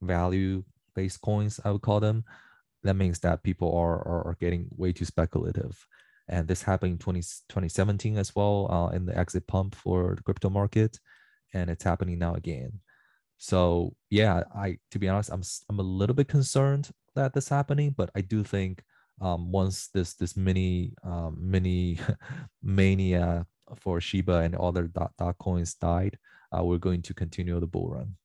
value 0.00 0.62
based 0.94 1.20
coins, 1.20 1.60
I 1.64 1.70
would 1.72 1.82
call 1.82 2.00
them, 2.00 2.24
that 2.84 2.94
means 2.94 3.18
that 3.20 3.42
people 3.42 3.76
are, 3.76 3.96
are, 4.06 4.28
are 4.28 4.36
getting 4.40 4.68
way 4.76 4.92
too 4.92 5.04
speculative. 5.04 5.86
And 6.28 6.48
this 6.48 6.62
happened 6.62 6.92
in 6.92 6.98
20, 6.98 7.20
2017 7.20 8.16
as 8.16 8.34
well 8.34 8.70
uh, 8.70 8.96
in 8.96 9.06
the 9.06 9.16
exit 9.16 9.46
pump 9.46 9.74
for 9.74 10.14
the 10.16 10.22
crypto 10.22 10.50
market. 10.50 10.98
And 11.52 11.70
it's 11.70 11.84
happening 11.84 12.18
now 12.18 12.34
again. 12.34 12.80
So 13.38 13.94
yeah, 14.10 14.42
I 14.54 14.78
to 14.92 14.98
be 14.98 15.08
honest, 15.08 15.30
I'm 15.30 15.42
I'm 15.68 15.78
a 15.78 15.82
little 15.82 16.14
bit 16.14 16.28
concerned 16.28 16.90
that 17.14 17.34
this 17.34 17.48
happening, 17.48 17.94
but 17.96 18.10
I 18.14 18.20
do 18.22 18.42
think 18.42 18.82
um, 19.20 19.52
once 19.52 19.88
this 19.92 20.14
this 20.14 20.36
mini 20.36 20.94
um, 21.04 21.36
mini 21.38 21.98
mania 22.62 23.46
for 23.76 24.00
Shiba 24.00 24.38
and 24.38 24.54
other 24.54 24.84
dot, 24.84 25.12
dot 25.18 25.36
coins 25.38 25.74
died, 25.74 26.18
uh, 26.56 26.64
we're 26.64 26.78
going 26.78 27.02
to 27.02 27.14
continue 27.14 27.58
the 27.60 27.66
bull 27.66 27.90
run. 27.90 28.16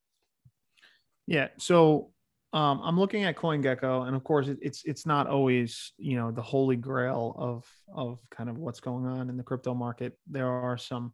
Yeah. 1.26 1.48
So 1.58 2.12
um, 2.52 2.80
I'm 2.82 2.98
looking 2.98 3.24
at 3.24 3.36
CoinGecko, 3.36 4.06
and 4.06 4.16
of 4.16 4.24
course, 4.24 4.48
it, 4.48 4.58
it's 4.60 4.82
it's 4.84 5.06
not 5.06 5.28
always 5.28 5.92
you 5.98 6.16
know 6.16 6.32
the 6.32 6.42
holy 6.42 6.76
grail 6.76 7.34
of 7.38 7.64
of 7.94 8.20
kind 8.30 8.50
of 8.50 8.58
what's 8.58 8.80
going 8.80 9.06
on 9.06 9.28
in 9.30 9.36
the 9.36 9.42
crypto 9.42 9.72
market. 9.72 10.18
There 10.28 10.48
are 10.48 10.76
some 10.76 11.12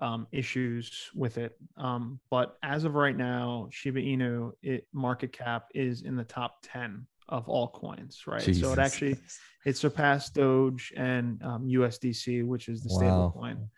um, 0.00 0.28
issues 0.30 1.10
with 1.14 1.36
it, 1.36 1.56
um, 1.76 2.20
but 2.30 2.56
as 2.62 2.84
of 2.84 2.94
right 2.94 3.16
now, 3.16 3.68
Shiba 3.70 4.00
Inu 4.00 4.52
it 4.62 4.86
market 4.92 5.32
cap 5.32 5.66
is 5.74 6.02
in 6.02 6.14
the 6.14 6.24
top 6.24 6.58
ten 6.62 7.06
of 7.28 7.48
all 7.48 7.68
coins, 7.68 8.22
right? 8.28 8.42
Jesus. 8.42 8.62
So 8.62 8.72
it 8.72 8.78
actually 8.78 9.16
it 9.64 9.76
surpassed 9.76 10.34
Doge 10.34 10.92
and 10.96 11.40
USDC, 11.40 12.42
um, 12.42 12.48
which 12.48 12.68
is 12.68 12.82
the 12.82 12.90
stable 12.90 13.32
coin. 13.34 13.68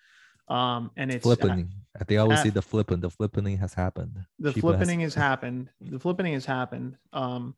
Um, 0.49 0.91
and 0.97 1.11
it's 1.11 1.23
flipping. 1.23 1.71
At, 1.99 2.09
they 2.09 2.17
always 2.17 2.41
at, 2.41 2.45
say 2.45 2.51
the 2.51 2.63
flipping. 2.63 3.01
The 3.01 3.11
flipping 3.11 3.57
has 3.57 3.73
happened. 3.73 4.19
The 4.39 4.53
flipping 4.53 5.01
has, 5.01 5.15
has 5.15 5.23
happened. 5.23 5.69
The 5.81 5.99
flipping 5.99 6.33
has 6.33 6.45
happened. 6.45 6.97
Um, 7.13 7.55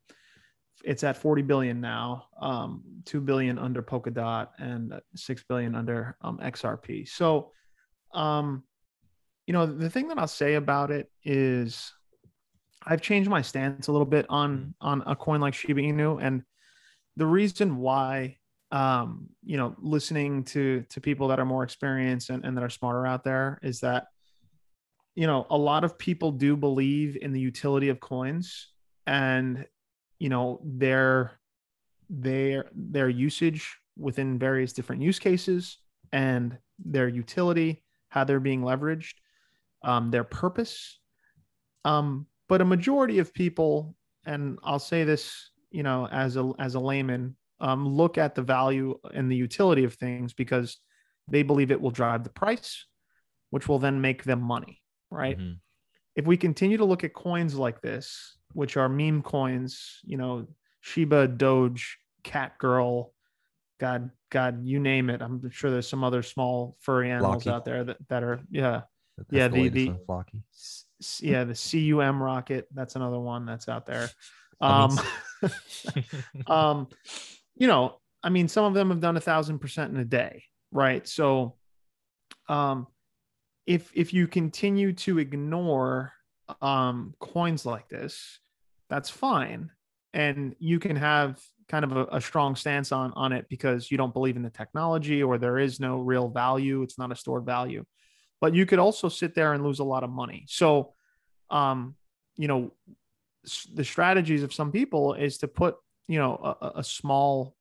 it's 0.83 1.03
at 1.03 1.17
40 1.17 1.41
billion 1.41 1.81
now, 1.81 2.25
um, 2.39 2.83
2 3.05 3.19
billion 3.21 3.57
under 3.57 3.81
Polkadot 3.81 4.49
and 4.59 4.93
6 5.15 5.43
billion 5.49 5.75
under 5.75 6.15
um, 6.21 6.37
XRP. 6.37 7.07
So, 7.09 7.51
um, 8.13 8.63
you 9.47 9.53
know, 9.53 9.65
the 9.65 9.89
thing 9.89 10.07
that 10.09 10.19
I'll 10.19 10.27
say 10.27 10.55
about 10.55 10.91
it 10.91 11.09
is 11.23 11.91
I've 12.85 13.01
changed 13.01 13.29
my 13.29 13.41
stance 13.41 13.87
a 13.87 13.91
little 13.91 14.05
bit 14.05 14.25
on 14.29 14.57
mm-hmm. 14.57 14.87
on 14.87 15.03
a 15.05 15.15
coin 15.15 15.41
like 15.41 15.53
Shiba 15.53 15.81
Inu, 15.81 16.21
and 16.21 16.43
the 17.15 17.25
reason 17.25 17.77
why 17.77 18.37
um, 18.71 19.29
you 19.45 19.57
know, 19.57 19.75
listening 19.79 20.43
to 20.45 20.83
to 20.89 21.01
people 21.01 21.29
that 21.29 21.39
are 21.39 21.45
more 21.45 21.63
experienced 21.63 22.29
and, 22.29 22.43
and 22.45 22.57
that 22.57 22.63
are 22.63 22.69
smarter 22.69 23.05
out 23.05 23.23
there 23.23 23.59
is 23.61 23.79
that 23.81 24.07
you 25.15 25.27
know 25.27 25.47
a 25.49 25.57
lot 25.57 25.83
of 25.83 25.97
people 25.97 26.31
do 26.31 26.55
believe 26.55 27.17
in 27.21 27.33
the 27.33 27.39
utility 27.39 27.89
of 27.89 27.99
coins 27.99 28.69
and 29.05 29.65
you 30.19 30.29
know 30.29 30.59
their 30.63 31.39
their 32.09 32.65
their 32.73 33.09
usage 33.09 33.77
within 33.97 34.37
various 34.37 34.73
different 34.73 35.01
use 35.01 35.19
cases 35.19 35.77
and 36.11 36.57
their 36.83 37.07
utility 37.07 37.83
how 38.09 38.23
they're 38.23 38.39
being 38.39 38.61
leveraged 38.61 39.15
um, 39.83 40.11
their 40.11 40.23
purpose. 40.23 40.99
Um, 41.85 42.27
but 42.47 42.61
a 42.61 42.65
majority 42.65 43.19
of 43.19 43.33
people 43.33 43.95
and 44.27 44.59
i'll 44.63 44.79
say 44.79 45.03
this 45.03 45.51
you 45.71 45.83
know 45.83 46.07
as 46.07 46.37
a 46.37 46.51
as 46.59 46.75
a 46.75 46.79
layman 46.79 47.35
um, 47.59 47.87
look 47.87 48.17
at 48.17 48.35
the 48.35 48.41
value 48.41 48.97
and 49.13 49.31
the 49.31 49.35
utility 49.35 49.83
of 49.83 49.93
things 49.95 50.33
because 50.33 50.77
they 51.27 51.43
believe 51.43 51.71
it 51.71 51.81
will 51.81 51.91
drive 51.91 52.23
the 52.23 52.29
price, 52.29 52.85
which 53.49 53.67
will 53.67 53.79
then 53.79 54.01
make 54.01 54.23
them 54.23 54.41
money, 54.41 54.81
right? 55.09 55.37
Mm-hmm. 55.37 55.53
If 56.15 56.25
we 56.25 56.37
continue 56.37 56.77
to 56.77 56.85
look 56.85 57.03
at 57.03 57.13
coins 57.13 57.55
like 57.55 57.81
this, 57.81 58.37
which 58.53 58.77
are 58.77 58.89
meme 58.89 59.21
coins, 59.21 59.99
you 60.03 60.17
know, 60.17 60.47
Shiba, 60.81 61.27
Doge, 61.27 61.97
Cat 62.23 62.57
Girl, 62.57 63.13
God, 63.79 64.09
God, 64.31 64.65
you 64.65 64.79
name 64.79 65.09
it. 65.09 65.21
I'm 65.21 65.49
sure 65.51 65.69
there's 65.69 65.87
some 65.87 66.03
other 66.03 66.23
small 66.23 66.77
furry 66.81 67.11
animals 67.11 67.43
Floki. 67.43 67.55
out 67.55 67.65
there 67.65 67.83
that, 67.83 67.97
that 68.09 68.23
are, 68.23 68.39
yeah, 68.49 68.81
that's 69.17 69.29
yeah, 69.31 69.47
the 69.47 69.69
the, 69.69 69.93
Floki. 70.05 70.41
yeah, 71.21 71.43
the 71.43 71.53
CUM 71.53 72.21
rocket. 72.21 72.67
That's 72.73 72.95
another 72.95 73.19
one 73.19 73.45
that's 73.45 73.67
out 73.67 73.85
there. 73.85 74.09
Um, 74.59 74.99
um, 76.47 76.87
you 77.57 77.67
know, 77.67 77.97
I 78.23 78.29
mean, 78.29 78.47
some 78.47 78.65
of 78.65 78.73
them 78.73 78.89
have 78.89 78.99
done 78.99 79.17
a 79.17 79.21
thousand 79.21 79.59
percent 79.59 79.93
in 79.93 79.99
a 79.99 80.05
day, 80.05 80.43
right? 80.71 81.07
So, 81.07 81.55
um, 82.47 82.87
if 83.65 83.91
if 83.93 84.13
you 84.13 84.27
continue 84.27 84.93
to 84.93 85.19
ignore 85.19 86.13
um, 86.61 87.13
coins 87.19 87.65
like 87.65 87.89
this, 87.89 88.39
that's 88.89 89.09
fine, 89.09 89.71
and 90.13 90.55
you 90.59 90.79
can 90.79 90.95
have 90.95 91.41
kind 91.67 91.83
of 91.83 91.91
a, 91.91 92.05
a, 92.13 92.21
strong 92.21 92.55
stance 92.55 92.93
on 92.93 93.11
on 93.15 93.33
it 93.33 93.45
because 93.49 93.91
you 93.91 93.97
don't 93.97 94.13
believe 94.13 94.37
in 94.37 94.41
the 94.41 94.49
technology 94.49 95.21
or 95.21 95.37
there 95.37 95.57
is 95.57 95.79
no 95.79 95.99
real 95.99 96.29
value. 96.29 96.81
It's 96.81 96.97
not 96.97 97.11
a 97.11 97.15
stored 97.15 97.45
value, 97.45 97.83
but 98.39 98.53
you 98.53 98.65
could 98.65 98.79
also 98.79 99.09
sit 99.09 99.35
there 99.35 99.53
and 99.53 99.63
lose 99.63 99.79
a 99.79 99.83
lot 99.83 100.03
of 100.03 100.09
money. 100.09 100.45
So, 100.47 100.93
um, 101.49 101.95
you 102.37 102.47
know, 102.47 102.71
the 103.73 103.83
strategies 103.83 104.43
of 104.43 104.53
some 104.53 104.71
people 104.71 105.13
is 105.13 105.39
to 105.39 105.47
put 105.47 105.75
you 106.07 106.17
know 106.17 106.57
a, 106.61 106.79
a 106.79 106.83
small 106.83 107.55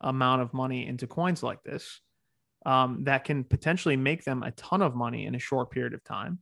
amount 0.00 0.42
of 0.42 0.54
money 0.54 0.86
into 0.86 1.06
coins 1.06 1.42
like 1.42 1.62
this 1.62 2.00
um, 2.66 3.04
that 3.04 3.24
can 3.24 3.44
potentially 3.44 3.96
make 3.96 4.24
them 4.24 4.42
a 4.42 4.50
ton 4.52 4.82
of 4.82 4.94
money 4.94 5.26
in 5.26 5.34
a 5.34 5.38
short 5.38 5.70
period 5.70 5.94
of 5.94 6.02
time 6.04 6.38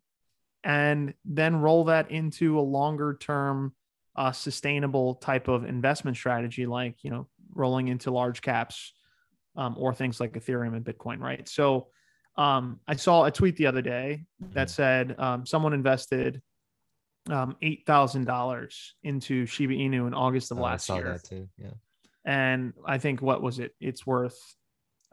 and 0.64 1.14
then 1.25 1.57
roll 1.57 1.85
that 1.85 2.11
into 2.11 2.59
a 2.59 2.61
longer 2.61 3.16
term 3.21 3.73
uh, 4.16 4.33
sustainable 4.33 5.14
type 5.16 5.49
of 5.49 5.64
investment 5.64 6.16
strategy 6.16 6.66
like 6.66 6.97
you 7.03 7.11
know 7.11 7.29
rolling 7.55 7.88
into 7.88 8.11
large 8.11 8.42
caps 8.42 8.92
um, 9.57 9.75
or 9.79 9.94
things 9.94 10.21
like 10.21 10.33
ethereum 10.33 10.77
and 10.77 10.85
bitcoin 10.85 11.21
right 11.21 11.49
so 11.49 11.88
um, 12.37 12.81
i 12.87 12.94
saw 12.94 13.25
a 13.25 13.31
tweet 13.31 13.57
the 13.57 13.66
other 13.66 13.83
day 13.83 14.25
that 14.53 14.68
mm-hmm. 14.68 14.75
said 14.75 15.14
um, 15.18 15.47
someone 15.47 15.73
invested 15.73 16.42
um, 17.30 17.56
eight 17.62 17.84
thousand 17.86 18.24
dollars 18.24 18.94
into 19.02 19.46
Shiba 19.46 19.74
Inu 19.74 20.06
in 20.06 20.14
August 20.14 20.50
of 20.50 20.58
oh, 20.58 20.62
last 20.62 20.88
year. 20.88 21.18
Yeah. 21.56 21.70
And 22.24 22.74
I 22.86 22.98
think 22.98 23.22
what 23.22 23.42
was 23.42 23.58
it? 23.58 23.72
It's 23.80 24.06
worth 24.06 24.38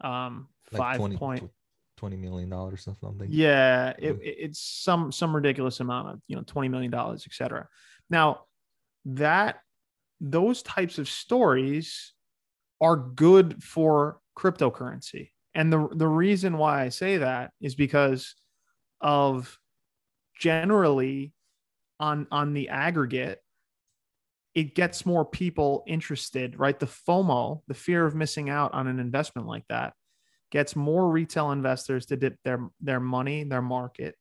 um 0.03 0.47
like 0.71 0.79
five 0.79 0.97
20, 0.97 1.17
point 1.17 1.49
20 1.97 2.17
million 2.17 2.49
dollars 2.49 2.87
or 2.87 2.95
something. 3.01 3.27
Yeah, 3.29 3.93
it, 3.97 4.17
it's 4.21 4.59
some 4.59 5.11
some 5.11 5.35
ridiculous 5.35 5.79
amount 5.79 6.09
of 6.09 6.21
you 6.27 6.35
know 6.35 6.43
20 6.45 6.69
million 6.69 6.91
dollars, 6.91 7.25
etc. 7.25 7.67
Now 8.09 8.41
that 9.05 9.59
those 10.19 10.63
types 10.63 10.97
of 10.97 11.07
stories 11.07 12.13
are 12.81 12.95
good 12.95 13.63
for 13.63 14.19
cryptocurrency 14.37 15.29
and 15.55 15.71
the 15.71 15.87
the 15.93 16.07
reason 16.07 16.57
why 16.57 16.83
I 16.83 16.89
say 16.89 17.17
that 17.17 17.51
is 17.61 17.73
because 17.73 18.35
of 18.99 19.57
generally 20.39 21.31
on 21.99 22.27
on 22.31 22.53
the 22.53 22.69
aggregate 22.69 23.39
it 24.53 24.73
gets 24.73 25.05
more 25.05 25.25
people 25.25 25.83
interested, 25.85 26.57
right? 26.57 26.79
The 26.79 26.85
FOMO, 26.85 27.61
the 27.67 27.73
fear 27.73 28.05
of 28.05 28.15
missing 28.15 28.49
out 28.49 28.73
on 28.73 28.87
an 28.87 28.99
investment 28.99 29.49
like 29.49 29.65
that, 29.67 29.93
gets 30.49 30.77
more 30.77 31.09
retail 31.11 31.51
investors 31.51 32.05
to 32.07 32.15
dip 32.15 32.37
their 32.43 32.69
their 32.79 33.01
money, 33.01 33.43
their 33.43 33.61
market, 33.61 34.15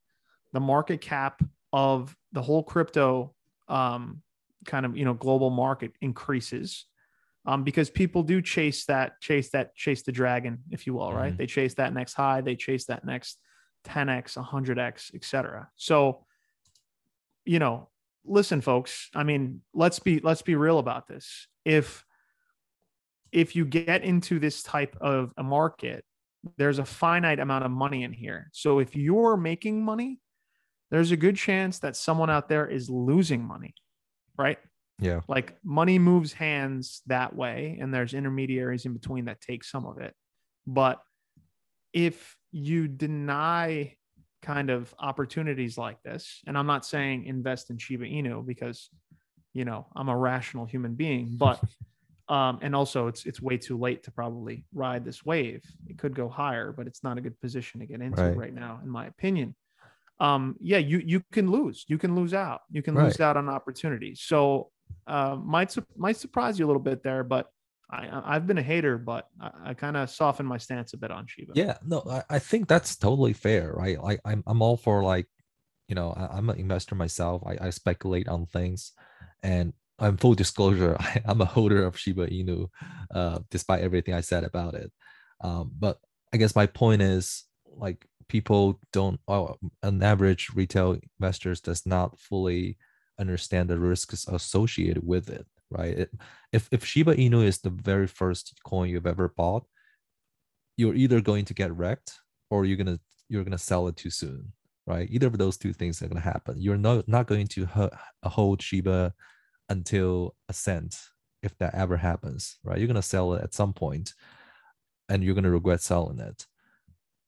the 0.53 0.61
market 0.61 1.01
cap 1.01 1.41
of 1.73 2.17
the 2.33 2.43
whole 2.43 2.65
crypto 2.65 3.33
um, 3.69 4.23
kind 4.65 4.85
of 4.85 4.97
you 4.97 5.05
know 5.05 5.15
global 5.15 5.51
market 5.51 5.93
increases 6.01 6.87
um, 7.47 7.63
because 7.63 7.91
people 7.91 8.23
do 8.23 8.41
chase 8.41 8.87
that 8.87 9.21
chase 9.21 9.51
that 9.51 9.75
chase 9.77 10.03
the 10.03 10.13
dragon, 10.13 10.59
if 10.71 10.87
you 10.87 10.95
will, 10.95 11.13
right? 11.13 11.35
Mhm. 11.35 11.37
They 11.37 11.47
chase 11.47 11.75
that 11.75 11.93
next 11.93 12.15
high, 12.15 12.41
they 12.41 12.57
chase 12.57 12.87
that 12.87 13.05
next 13.05 13.39
10x, 13.85 14.37
100x, 14.37 15.15
etc. 15.15 15.69
So, 15.77 16.25
you 17.45 17.59
know, 17.59 17.89
listen, 18.25 18.61
folks. 18.61 19.09
I 19.15 19.23
mean, 19.23 19.63
let's 19.73 19.99
be 19.99 20.21
let's 20.21 20.43
be 20.43 20.55
real 20.55 20.79
about 20.79 21.07
this. 21.07 21.47
If 21.65 22.05
if 23.33 23.57
you 23.57 23.65
get 23.65 24.03
into 24.03 24.39
this 24.39 24.63
type 24.63 24.97
of 25.01 25.33
a 25.37 25.43
market, 25.43 26.05
there's 26.57 26.79
a 26.79 26.85
finite 26.85 27.41
amount 27.41 27.65
of 27.65 27.71
money 27.71 28.05
in 28.05 28.13
here. 28.13 28.49
So 28.53 28.79
if 28.79 28.95
you're 28.95 29.37
making 29.37 29.85
money, 29.85 30.21
there's 30.91 31.11
a 31.11 31.17
good 31.17 31.37
chance 31.37 31.81
that 31.81 31.97
someone 31.97 32.31
out 32.31 32.49
there 32.49 32.67
is 32.67 32.89
losing 32.89 33.45
money, 33.45 33.75
right? 34.39 34.59
Yeah. 35.01 35.21
Like 35.27 35.57
money 35.65 35.99
moves 35.99 36.33
hands 36.33 37.03
that 37.07 37.35
way, 37.35 37.79
and 37.81 37.93
there's 37.93 38.15
intermediaries 38.15 38.87
in 38.87 38.93
between 38.93 39.25
that 39.25 39.41
take 39.41 39.65
some 39.65 39.87
of 39.87 39.99
it. 39.99 40.15
But 40.67 41.01
if 41.93 42.37
you 42.53 42.87
deny 42.87 43.97
kind 44.45 44.71
of 44.71 44.95
opportunities 44.99 45.77
like 45.79 46.03
this, 46.03 46.43
and 46.47 46.57
I'm 46.57 46.67
not 46.67 46.85
saying 46.85 47.25
invest 47.25 47.71
in 47.71 47.79
Shiba 47.79 48.05
Inu 48.05 48.47
because, 48.47 48.91
you 49.55 49.65
know, 49.65 49.87
I'm 49.97 50.09
a 50.09 50.17
rational 50.17 50.67
human 50.67 50.95
being, 50.95 51.35
but 51.39 51.59
um, 52.29 52.59
and 52.63 52.75
also 52.75 53.07
it's 53.07 53.27
it's 53.27 53.41
way 53.41 53.57
too 53.57 53.79
late 53.79 54.03
to 54.05 54.11
probably 54.11 54.65
ride 54.73 55.05
this 55.05 55.25
wave. 55.25 55.63
It 55.87 55.99
could 55.99 56.15
go 56.15 56.29
higher, 56.29 56.73
but 56.73 56.87
it's 56.87 57.03
not 57.03 57.19
a 57.19 57.21
good 57.21 57.39
position 57.41 57.81
to 57.81 57.87
get 57.87 58.01
into 58.01 58.23
Right. 58.23 58.37
right, 58.37 58.55
now, 58.55 58.81
in 58.83 58.89
my 58.89 59.07
opinion. 59.07 59.55
Um, 60.21 60.57
yeah, 60.61 60.79
you 60.79 60.99
you 61.05 61.23
can 61.33 61.51
lose. 61.51 61.85
You 61.89 61.99
can 61.99 62.15
lose 62.15 62.35
out. 62.35 62.61
You 62.71 62.83
can 62.83 62.95
lose 62.95 63.21
out 63.21 63.37
on 63.37 63.49
opportunities. 63.49 64.21
So 64.23 64.71
uh, 65.07 65.37
might 65.43 65.73
su- 65.73 65.85
might 65.97 66.17
surprise 66.17 66.59
you 66.59 66.65
a 66.67 66.69
little 66.69 66.83
bit 66.83 67.03
there, 67.03 67.25
but 67.25 67.49
I 67.91 68.09
I've 68.25 68.47
been 68.47 68.59
a 68.59 68.63
hater, 68.63 68.99
but 68.99 69.29
I, 69.41 69.51
I 69.67 69.75
kind 69.75 69.97
of 69.97 70.11
softened 70.11 70.49
my 70.49 70.59
stance 70.59 70.95
a 70.95 70.97
bit 70.97 71.11
on 71.11 71.27
Shiba. 71.27 71.53
Yeah, 71.55 71.77
no, 71.85 72.03
I, 72.09 72.23
I 72.31 72.39
think 72.39 72.69
that's 72.69 72.97
totally 72.97 73.33
fair, 73.33 73.73
right? 73.73 74.03
Like 74.03 74.21
I'm 74.25 74.43
I'm 74.47 74.63
all 74.63 74.77
for 74.77 75.03
like, 75.03 75.27
you 75.89 75.95
know, 75.95 76.13
I, 76.13 76.37
I'm 76.37 76.51
an 76.51 76.59
investor 76.59 76.95
myself. 76.95 77.43
I, 77.47 77.67
I 77.67 77.71
speculate 77.71 78.29
on 78.29 78.47
things 78.47 78.93
and 79.43 79.73
I'm 79.99 80.17
full 80.17 80.35
disclosure, 80.35 80.97
I, 81.01 81.23
I'm 81.25 81.41
a 81.41 81.47
holder 81.47 81.85
of 81.85 81.99
Shiba 81.99 82.27
Inu, 82.29 82.69
uh, 83.15 83.41
despite 83.51 83.83
everything 83.83 84.15
I 84.15 84.21
said 84.21 84.45
about 84.45 84.75
it. 84.75 84.91
Um, 85.41 85.71
but 85.79 85.99
I 86.33 86.37
guess 86.37 86.57
my 86.57 86.67
point 86.67 87.03
is 87.03 87.45
like 87.67 88.07
people 88.29 88.81
don't 88.93 89.21
oh, 89.29 89.57
an 89.83 90.03
average 90.03 90.49
retail 90.55 90.99
investors 91.21 91.61
does 91.61 91.85
not 91.87 92.19
fully 92.19 92.79
understand 93.19 93.69
the 93.69 93.79
risks 93.79 94.27
associated 94.27 95.07
with 95.07 95.29
it, 95.29 95.47
right? 95.71 95.99
It, 95.99 96.11
if 96.53 96.69
if 96.73 96.85
Shiba 96.85 97.15
Inu 97.17 97.45
is 97.45 97.59
the 97.61 97.71
very 97.71 98.07
first 98.07 98.59
coin 98.65 98.89
you've 98.91 99.07
ever 99.07 99.29
bought, 99.37 99.65
you're 100.77 100.95
either 100.95 101.21
going 101.21 101.45
to 101.47 101.55
get 101.55 101.75
wrecked 101.75 102.13
or 102.51 102.65
you're 102.65 102.77
gonna 102.77 102.99
you're 103.29 103.45
gonna 103.45 103.59
sell 103.59 103.89
it 103.89 103.97
too 103.97 104.11
soon, 104.11 104.53
right? 104.87 105.09
Either 105.11 105.27
of 105.27 105.39
those 105.39 105.57
two 105.57 105.73
things 105.73 106.03
are 106.03 106.09
gonna 106.09 106.21
happen. 106.21 106.61
You're 106.61 106.77
not 106.77 107.09
not 107.09 107.27
going 107.27 107.47
to 107.49 107.67
ho- 107.67 107.91
hold 108.25 108.63
Shiba 108.63 109.13
until 109.69 110.35
a 110.49 110.53
cent 110.53 110.97
if 111.43 111.57
that 111.59 111.75
ever 111.75 111.97
happens, 111.97 112.59
right? 112.65 112.79
You're 112.79 112.89
gonna 112.89 113.03
sell 113.03 113.35
it 113.35 113.43
at 113.43 113.55
some 113.55 113.73
point, 113.73 114.15
and 115.09 115.23
you're 115.23 115.35
gonna 115.35 115.51
regret 115.51 115.81
selling 115.81 116.19
it. 116.21 116.47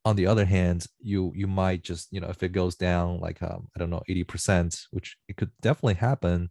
On 0.05 0.17
the 0.17 0.27
other 0.27 0.45
hand, 0.45 0.87
you 1.01 1.33
you 1.35 1.47
might 1.47 1.83
just 1.83 2.09
you 2.13 2.21
know 2.21 2.29
if 2.29 2.43
it 2.43 2.53
goes 2.53 2.77
down 2.77 3.21
like 3.21 3.43
um, 3.43 3.69
I 3.75 3.79
don't 3.79 3.91
know 3.91 4.03
eighty 4.09 4.25
percent, 4.25 4.81
which 4.91 5.17
it 5.29 5.37
could 5.37 5.51
definitely 5.61 5.95
happen, 5.95 6.51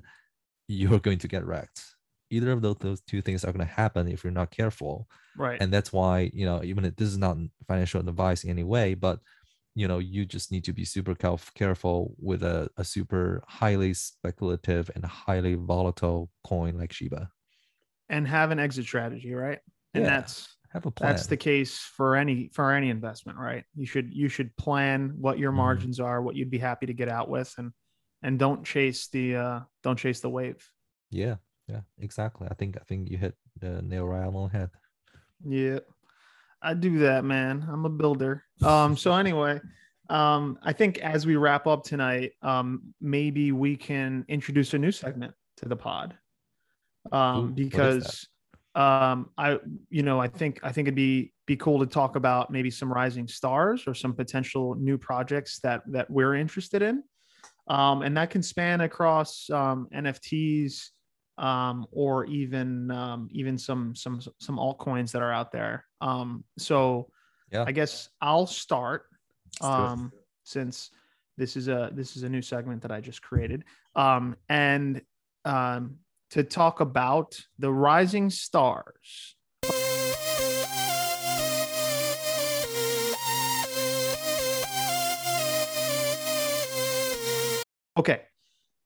you're 0.68 1.00
going 1.00 1.20
to 1.20 1.28
get 1.28 1.46
wrecked. 1.46 1.84
Either 2.32 2.52
of 2.52 2.62
those, 2.62 2.78
those 2.78 3.02
two 3.02 3.22
things 3.22 3.44
are 3.44 3.52
going 3.54 3.66
to 3.66 3.74
happen 3.74 4.08
if 4.08 4.24
you're 4.24 4.34
not 4.34 4.52
careful 4.52 5.08
Right. 5.36 5.62
and 5.62 5.72
that's 5.72 5.94
why 5.94 6.30
you 6.34 6.46
know 6.46 6.62
even 6.64 6.84
if 6.86 6.96
this 6.98 7.08
is 7.08 7.18
not 7.18 7.38
financial 7.68 8.02
advice 8.02 8.44
in 8.44 8.50
any 8.50 8.64
way 8.64 8.94
but 8.94 9.20
you 9.76 9.88
know 9.88 10.00
you 10.00 10.26
just 10.26 10.52
need 10.52 10.64
to 10.64 10.74
be 10.74 10.86
super 10.86 11.16
careful 11.16 12.16
with 12.20 12.44
a, 12.44 12.70
a 12.78 12.84
super 12.84 13.44
highly 13.48 13.94
speculative 13.94 14.90
and 14.96 15.06
highly 15.06 15.56
volatile 15.56 16.32
coin 16.46 16.78
like 16.78 16.92
shiba 16.94 17.30
and 18.10 18.28
have 18.28 18.52
an 18.52 18.60
exit 18.60 18.86
strategy, 18.86 19.34
right? 19.34 19.60
And 19.94 20.06
Yeah, 20.06 20.08
that's 20.08 20.58
have 20.70 20.86
a 20.86 20.92
plan 20.92 21.18
that's 21.18 21.28
the 21.28 21.38
case 21.38 21.80
for 21.80 22.16
any 22.16 22.50
for 22.54 22.72
any 22.74 22.90
investment, 22.90 23.38
right? 23.40 23.66
You 23.76 23.86
should 23.86 24.14
you 24.14 24.30
should 24.30 24.56
plan 24.58 25.14
what 25.18 25.40
your 25.40 25.52
Mhm. 25.54 25.54
margins 25.54 26.00
are, 26.00 26.22
what 26.22 26.36
you'd 26.36 26.52
be 26.52 26.58
happy 26.60 26.86
to 26.88 26.94
get 26.94 27.10
out 27.10 27.30
with, 27.30 27.54
and 27.58 27.72
and 28.26 28.40
don't 28.40 28.66
chase 28.66 29.08
the 29.08 29.36
uh 29.36 29.60
don't 29.84 30.00
chase 30.00 30.20
the 30.20 30.30
wave. 30.30 30.62
yeah 31.12 31.36
yeah 31.68 31.82
exactly 32.00 32.48
i 32.50 32.54
think 32.54 32.76
i 32.82 32.84
think 32.84 33.10
you 33.10 33.18
hit 33.18 33.36
the 33.60 33.82
nail 33.82 34.06
right 34.06 34.26
on 34.26 34.34
the 34.34 34.58
head 34.58 34.70
Yeah, 35.44 35.80
I 36.62 36.74
do 36.74 37.00
that, 37.00 37.24
man. 37.24 37.66
I'm 37.70 37.86
a 37.86 37.90
builder. 37.90 38.44
Um, 38.64 38.98
so 38.98 39.14
anyway, 39.24 39.60
um, 40.10 40.58
I 40.64 40.74
think 40.74 40.98
as 41.00 41.26
we 41.26 41.36
wrap 41.36 41.68
up 41.68 41.84
tonight, 41.84 42.32
um, 42.42 42.94
maybe 43.02 43.52
we 43.52 43.76
can 43.76 44.26
introduce 44.28 44.74
a 44.74 44.78
new 44.78 44.92
segment 44.92 45.34
to 45.58 45.68
the 45.68 45.76
pod. 45.76 46.18
Um, 47.12 47.48
that? 47.48 47.56
because 47.56 48.28
um, 48.74 49.30
I, 49.38 49.60
you 49.90 50.04
know, 50.04 50.20
I 50.20 50.28
think 50.28 50.60
I 50.64 50.72
think 50.72 50.88
it'd 50.88 50.96
be 50.96 51.34
be 51.46 51.56
cool 51.56 51.80
to 51.80 51.86
talk 51.86 52.16
about 52.16 52.50
maybe 52.50 52.72
some 52.72 52.92
rising 52.92 53.28
stars 53.28 53.84
or 53.86 53.94
some 53.94 54.14
potential 54.14 54.76
new 54.76 54.98
projects 54.98 55.60
that 55.60 55.84
that 55.92 56.10
we're 56.10 56.36
interested 56.36 56.82
in, 56.82 57.04
um, 57.68 58.02
and 58.02 58.16
that 58.18 58.30
can 58.30 58.44
span 58.44 58.82
across 58.82 59.50
um, 59.50 59.88
NFTs 59.94 60.90
um, 61.38 61.86
or 61.92 62.26
even 62.26 62.92
um, 62.92 63.28
even 63.32 63.58
some 63.58 63.96
some 63.96 64.22
some 64.40 64.58
altcoins 64.58 65.12
that 65.12 65.22
are 65.22 65.32
out 65.32 65.52
there. 65.52 65.86
Um, 66.02 66.44
so 66.58 67.10
Yeah. 67.52 67.66
I 67.68 67.72
guess 67.72 68.10
I'll 68.22 68.48
start 68.48 69.06
Let's 69.62 69.76
do 69.76 69.84
it. 69.84 69.88
um, 69.88 70.12
since 70.44 70.92
this 71.38 71.58
is 71.58 71.68
a 71.68 71.92
this 71.94 72.16
is 72.16 72.24
a 72.24 72.30
new 72.30 72.42
segment 72.42 72.82
that 72.84 72.92
I 72.92 73.02
just 73.02 73.22
created, 73.22 73.64
um, 73.96 74.36
and 74.48 75.02
um, 75.44 75.98
to 76.32 76.44
talk 76.44 76.80
about 76.80 77.40
the 77.60 77.72
rising 77.72 78.30
stars. 78.30 79.35
Okay, 87.98 88.22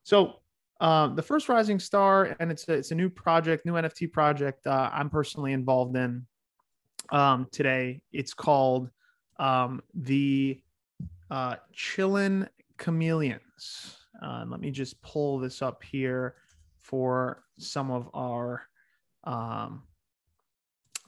so 0.03 0.35
uh, 0.81 1.07
the 1.07 1.21
first 1.21 1.49
rising 1.49 1.79
star, 1.79 2.35
and 2.39 2.51
it's 2.51 2.67
a, 2.69 2.73
it's 2.73 2.91
a 2.91 2.95
new 2.95 3.09
project, 3.09 3.65
new 3.65 3.73
NFT 3.73 4.11
project. 4.11 4.67
Uh, 4.67 4.89
I'm 4.93 5.09
personally 5.09 5.53
involved 5.53 5.95
in 5.95 6.25
um, 7.11 7.47
today. 7.51 8.01
It's 8.11 8.33
called 8.33 8.89
um, 9.39 9.81
the 9.93 10.61
uh, 11.31 11.55
Chillin 11.75 12.47
Chameleons. 12.77 13.97
Uh, 14.21 14.45
let 14.47 14.59
me 14.59 14.71
just 14.71 15.01
pull 15.01 15.39
this 15.39 15.61
up 15.61 15.83
here 15.83 16.35
for 16.81 17.43
some 17.57 17.91
of 17.91 18.09
our 18.13 18.63
um, 19.23 19.83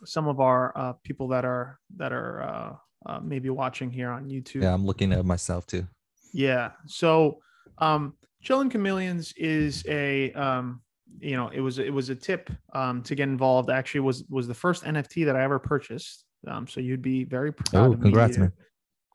some 0.06 0.28
of 0.28 0.40
our 0.40 0.76
uh, 0.76 0.94
people 1.04 1.28
that 1.28 1.46
are 1.46 1.80
that 1.98 2.12
are 2.12 2.42
uh, 2.42 2.74
uh, 3.06 3.20
maybe 3.20 3.50
watching 3.50 3.92
here 3.92 4.10
on 4.10 4.28
YouTube. 4.28 4.64
yeah 4.64 4.74
i'm 4.74 4.86
looking 4.86 5.12
at 5.14 5.26
myself 5.26 5.66
too 5.66 5.88
Yeah. 6.34 6.72
So, 6.88 7.40
um, 7.82 8.13
Chillin' 8.44 8.72
Chameleons 8.72 9.34
is 9.38 9.84
a, 9.88 10.32
um, 10.34 10.82
you 11.20 11.36
know, 11.36 11.49
it 11.49 11.60
was 11.60 11.78
it 11.80 11.93
was 11.93 12.10
a 12.10 12.16
tip 12.16 12.49
um, 12.74 13.03
to 13.03 13.16
get 13.16 13.28
involved. 13.28 13.70
Actually, 13.70 14.01
was 14.01 14.24
was 14.30 14.47
the 14.47 14.53
first 14.53 14.84
NFT 14.84 15.26
that 15.26 15.36
I 15.36 15.43
ever 15.43 15.60
purchased. 15.60 16.24
Um, 16.47 16.68
so 16.68 16.80
you'd 16.80 17.01
be 17.01 17.24
very 17.24 17.51
proud. 17.53 17.91
oh 17.93 17.97
congrats 17.97 18.38
man 18.38 18.51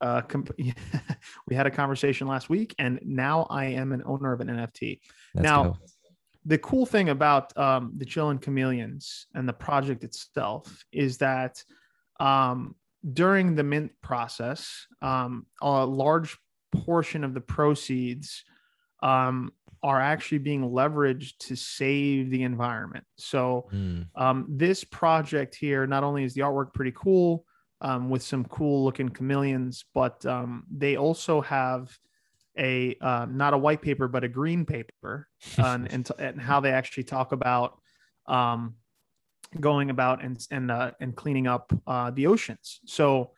Uh, 0.00 0.20
comp- 0.20 0.52
we 1.48 1.56
had 1.56 1.66
a 1.66 1.70
conversation 1.70 2.26
last 2.28 2.48
week, 2.50 2.74
and 2.78 3.00
now 3.02 3.46
I 3.50 3.64
am 3.64 3.92
an 3.92 4.02
owner 4.04 4.32
of 4.32 4.40
an 4.40 4.48
NFT. 4.48 5.00
Let's 5.34 5.42
Now, 5.42 5.64
go. 5.64 5.76
the 6.44 6.58
cool 6.58 6.86
thing 6.86 7.08
about 7.08 7.56
um, 7.56 7.92
the 7.96 8.04
Chillin' 8.04 8.40
Chameleons 8.40 9.26
and 9.34 9.48
the 9.48 9.52
project 9.54 10.04
itself 10.04 10.84
is 10.92 11.18
that 11.18 11.64
um, 12.20 12.76
during 13.12 13.54
the 13.56 13.64
mint 13.64 13.90
process, 14.02 14.86
um, 15.02 15.46
a 15.62 15.84
large 15.84 16.36
portion 16.72 17.24
of 17.24 17.34
the 17.34 17.40
proceeds 17.40 18.44
um, 19.02 19.52
are 19.82 20.00
actually 20.00 20.38
being 20.38 20.62
leveraged 20.62 21.38
to 21.38 21.56
save 21.56 22.30
the 22.30 22.42
environment. 22.42 23.04
So 23.16 23.68
Mm, 23.72 24.06
um, 24.14 24.46
this 24.48 24.84
project 24.84 25.54
here, 25.54 25.86
not 25.86 26.02
only 26.02 26.24
is 26.24 26.34
the 26.34 26.40
artwork 26.40 26.72
pretty 26.72 26.92
cool, 26.96 27.44
um, 27.80 28.08
with 28.08 28.22
some 28.22 28.44
cool 28.46 28.84
looking 28.84 29.10
chameleons, 29.10 29.84
but 29.94 30.24
um, 30.26 30.64
they 30.70 30.96
also 30.96 31.40
have 31.42 31.96
a 32.58 32.96
uh, 33.00 33.26
not 33.28 33.52
a 33.52 33.58
white 33.58 33.82
paper 33.82 34.08
but 34.08 34.24
a 34.24 34.28
green 34.28 34.64
paper 34.64 35.28
and, 35.58 35.92
and, 35.92 36.10
and 36.18 36.40
how 36.40 36.58
they 36.58 36.72
actually 36.72 37.04
talk 37.04 37.32
about 37.32 37.78
um, 38.26 38.76
going 39.60 39.90
about 39.90 40.22
and 40.24 40.44
and 40.50 40.70
uh, 40.70 40.90
and 41.00 41.14
cleaning 41.14 41.46
up 41.46 41.72
uh, 41.86 42.10
the 42.10 42.26
oceans. 42.26 42.80
So 42.86 43.32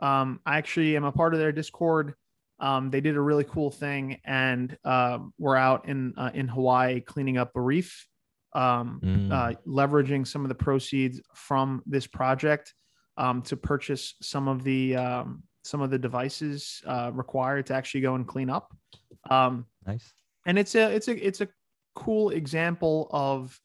um, 0.00 0.40
I 0.44 0.58
actually 0.58 0.96
am 0.96 1.04
a 1.04 1.12
part 1.12 1.34
of 1.34 1.40
their 1.40 1.52
Discord. 1.52 2.14
Um, 2.60 2.90
they 2.90 3.00
did 3.00 3.16
a 3.16 3.20
really 3.20 3.44
cool 3.44 3.70
thing, 3.70 4.20
and 4.24 4.76
uh, 4.84 5.18
we're 5.38 5.56
out 5.56 5.88
in 5.88 6.14
uh, 6.16 6.30
in 6.34 6.48
Hawaii 6.48 7.00
cleaning 7.00 7.36
up 7.36 7.50
a 7.56 7.60
reef, 7.60 8.06
um, 8.54 9.00
Mm. 9.02 9.32
uh, 9.32 9.54
leveraging 9.66 10.26
some 10.26 10.44
of 10.44 10.48
the 10.48 10.54
proceeds 10.54 11.20
from 11.34 11.82
this 11.86 12.06
project 12.06 12.72
um, 13.16 13.42
to 13.42 13.56
purchase 13.56 14.14
some 14.22 14.46
of 14.48 14.62
the 14.62 14.96
um, 14.96 15.42
some 15.64 15.80
of 15.80 15.90
the 15.90 15.98
devices 15.98 16.82
uh, 16.86 17.10
required 17.12 17.66
to 17.66 17.74
actually 17.74 18.02
go 18.02 18.14
and 18.14 18.26
clean 18.26 18.50
up. 18.50 18.72
Um, 19.30 19.66
Nice. 19.86 20.12
and 20.46 20.58
it's 20.58 20.74
a 20.74 20.94
it's 20.94 21.08
a 21.08 21.26
it's 21.26 21.40
a 21.40 21.48
cool 21.96 22.30
example 22.30 23.08
of 23.10 23.58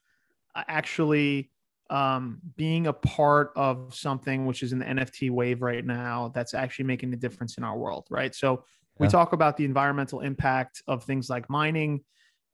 uh, 0.56 0.64
actually 0.68 1.52
um, 1.92 2.40
being 2.56 2.86
a 2.88 2.94
part 2.94 3.52
of 3.56 3.96
something 3.96 4.46
which 4.46 4.62
is 4.64 4.74
an 4.74 4.82
NFT 4.82 5.32
wave 5.32 5.62
right 5.64 5.84
now 5.84 6.32
that's 6.36 6.54
actually 6.54 6.86
making 6.86 7.12
a 7.14 7.18
difference 7.18 7.58
in 7.58 7.64
our 7.64 7.76
world, 7.78 8.06
right? 8.12 8.34
So 8.36 8.64
we 9.00 9.08
Yeah. 9.08 9.12
talk 9.12 9.34
about 9.34 9.58
the 9.58 9.66
environmental 9.66 10.20
impact 10.22 10.84
of 10.88 11.04
things 11.04 11.30
like 11.30 11.50
mining 11.50 12.04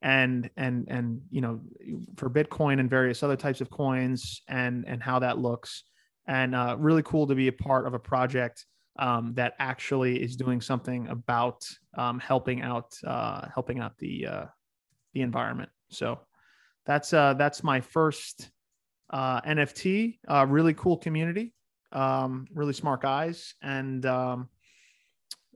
and 0.02 0.50
and 0.56 0.86
and 0.88 1.20
you 1.30 1.40
know 1.40 1.60
for 2.16 2.30
Bitcoin 2.30 2.80
and 2.80 2.88
various 2.88 3.22
other 3.22 3.36
types 3.36 3.60
of 3.60 3.70
coins 3.70 4.42
and 4.48 4.84
and 4.86 5.02
how 5.02 5.18
that 5.18 5.38
looks 5.38 5.84
and 6.26 6.54
uh, 6.54 6.76
really 6.78 7.02
cool 7.02 7.26
to 7.26 7.34
be 7.34 7.48
a 7.48 7.52
part 7.52 7.86
of 7.86 7.94
a 7.94 7.98
project 7.98 8.66
um, 8.98 9.34
that 9.34 9.54
actually 9.58 10.22
is 10.22 10.36
doing 10.36 10.60
something 10.60 11.06
about 11.08 11.68
um, 11.96 12.18
helping 12.18 12.62
out 12.62 12.94
uh, 13.06 13.46
helping 13.52 13.80
out 13.80 13.96
the 13.98 14.26
uh, 14.26 14.44
the 15.14 15.22
environment. 15.22 15.70
So 15.90 16.20
that's 16.84 17.12
uh, 17.12 17.34
that's 17.34 17.62
my 17.62 17.80
first 17.80 18.50
uh, 19.10 19.40
NFT. 19.42 20.18
Uh, 20.28 20.46
really 20.48 20.74
cool 20.74 20.96
community, 20.96 21.54
um, 21.92 22.46
really 22.52 22.72
smart 22.72 23.02
guys, 23.02 23.54
and 23.62 24.04
um, 24.06 24.48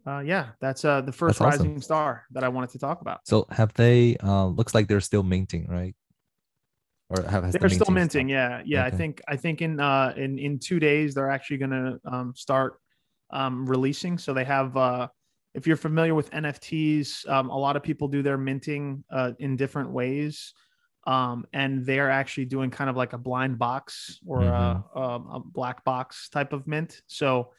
uh, 0.07 0.20
yeah, 0.20 0.48
that's 0.61 0.84
uh, 0.84 1.01
the 1.01 1.12
first 1.12 1.38
That's 1.38 1.57
awesome. 1.57 1.66
rising 1.68 1.82
star 1.82 2.24
that 2.32 2.44
I 2.44 2.48
wanted 2.48 2.70
to 2.70 2.78
talk 2.78 3.01
about. 3.01 3.20
So 3.26 3.46
have 3.51 3.72
they? 3.74 4.16
Uh, 4.22 4.46
looks 4.46 4.74
like 4.74 4.88
they're 4.88 5.01
still 5.01 5.22
minting, 5.22 5.68
right? 5.68 5.94
Or 7.11 7.22
have 7.22 7.44
has 7.44 7.55
They're 7.55 7.68
still 7.68 7.92
minting 7.92 8.28
stopped? 8.28 8.30
yeah, 8.30 8.62
yeah. 8.64 8.84
I 8.84 8.90
think 8.90 9.20
I 9.28 9.36
think 9.36 9.62
in 9.62 9.80
uh, 9.80 10.14
in 10.16 10.38
in 10.38 10.59
two 10.59 10.78
days 10.78 11.14
they're 11.14 11.30
actually 11.30 11.59
going 11.59 11.70
to 11.70 12.01
um, 12.05 12.32
start 12.36 12.78
um, 13.30 13.66
releasing. 13.66 14.18
So 14.18 14.32
they 14.32 14.44
have. 14.44 14.76
Uh, 14.76 15.09
if 15.53 15.66
you're 15.66 15.76
familiar 15.76 16.14
with 16.14 16.30
NFTs, 16.30 17.28
um, 17.28 17.51
a 17.51 17.59
lot 17.59 17.74
of 17.74 17.82
people 17.82 18.07
do 18.07 18.22
their 18.22 18.38
minting 18.38 19.03
uh, 19.11 19.32
in 19.40 19.57
different 19.57 19.90
ways. 19.90 20.55
Um, 21.09 21.44
and 21.53 21.84
they're 21.84 22.11
actually 22.11 22.44
doing 22.44 22.70
kind 22.70 22.88
of 22.88 22.96
like 22.96 23.14
a 23.14 23.18
blind 23.18 23.59
box 23.59 24.20
or 24.24 24.42
a, 24.42 24.84
um, 24.94 25.28
a 25.32 25.40
black 25.44 25.82
box 25.82 26.28
type 26.28 26.53
of 26.53 26.68
mint. 26.68 27.03
So 27.09 27.51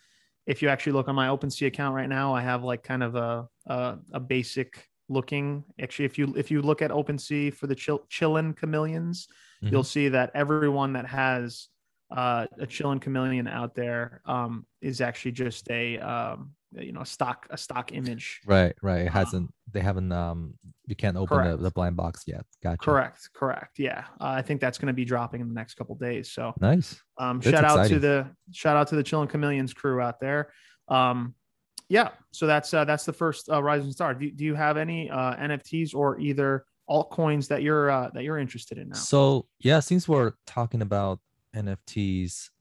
if 0.48 0.62
you 0.62 0.70
actually 0.70 0.94
look 0.94 1.08
on 1.08 1.16
my 1.16 1.28
OpenSea 1.28 1.68
account 1.68 1.96
right 1.96 2.10
now, 2.10 2.34
I 2.34 2.42
have 2.42 2.64
like 2.64 2.84
kind 2.84 3.04
of 3.04 3.16
a 3.16 3.48
a, 3.68 3.98
a 4.14 4.20
basic 4.20 4.88
looking. 5.10 5.64
Actually, 5.82 6.06
if 6.06 6.18
you 6.18 6.34
if 6.36 6.52
you 6.52 6.62
look 6.62 6.82
at 6.82 6.92
OpenSea 6.92 7.54
for 7.54 7.68
the 7.68 7.76
chill, 7.76 8.00
chillin 8.10 8.58
chameleons, 8.58 9.28
Mhm. 9.64 9.72
you'll 9.72 9.84
see 9.84 10.10
that 10.10 10.32
everyone 10.34 10.94
that 10.94 11.06
has 11.06 11.68
uh, 12.12 12.46
a 12.60 12.68
chillin 12.68 13.02
chameleon 13.02 13.48
out 13.48 13.74
there 13.76 14.22
um, 14.26 14.66
is 14.82 15.02
actually 15.02 15.32
just 15.32 15.70
a 15.70 15.98
um, 16.00 16.52
you 16.74 16.92
know 16.92 17.02
a 17.02 17.06
stock 17.06 17.48
a 17.50 17.58
stock 17.58 17.92
image. 17.94 18.42
Right, 18.46 18.74
right. 18.82 19.02
It 19.02 19.08
Uh, 19.08 19.12
hasn't. 19.12 19.54
They 19.72 19.80
haven't. 19.80 20.12
Um, 20.12 20.56
you 20.86 20.96
can't 20.96 21.16
open 21.16 21.50
the, 21.50 21.58
the 21.58 21.72
blind 21.72 21.96
box 21.96 22.24
yet. 22.28 22.46
Gotcha. 22.62 22.78
Correct, 22.78 23.30
correct. 23.34 23.80
Yeah, 23.80 24.06
uh, 24.20 24.26
I 24.26 24.42
think 24.42 24.60
that's 24.62 24.78
going 24.78 24.88
to 24.88 24.94
be 24.94 25.06
dropping 25.06 25.40
in 25.42 25.48
the 25.48 25.54
next 25.54 25.76
couple 25.76 25.96
days. 25.96 26.32
So 26.32 26.54
Nice. 26.60 27.00
um, 27.18 27.40
That's 27.40 27.52
shout 27.56 27.64
out 27.66 27.88
to 27.88 28.00
the 28.00 28.28
shout 28.52 28.76
out 28.78 28.88
to 28.90 28.96
the 28.96 29.04
Chillin' 29.04 29.30
Chameleons 29.30 29.74
crew 29.74 30.02
out 30.02 30.20
there. 30.20 30.52
Um, 30.90 31.36
yeah, 31.88 32.10
so 32.32 32.48
that's 32.48 32.74
uh, 32.74 32.84
that's 32.86 33.06
the 33.06 33.14
first 33.14 33.50
uh, 33.50 33.62
rising 33.64 33.92
star. 33.92 34.14
Do, 34.14 34.30
do 34.32 34.44
you 34.44 34.56
have 34.56 34.78
any 34.78 35.10
uh, 35.10 35.36
NFTs 35.36 35.94
or 35.96 36.20
either 36.20 36.66
altcoins 36.90 37.48
that 37.50 37.62
you're 37.64 37.90
uh, 37.90 38.10
that 38.14 38.24
you're 38.24 38.38
interested 38.40 38.78
in 38.78 38.90
now? 38.90 38.96
So 38.96 39.48
yeah, 39.60 39.80
since 39.82 40.08
we're 40.08 40.34
talking 40.48 40.82
about 40.82 41.20
NFTs, 41.54 42.52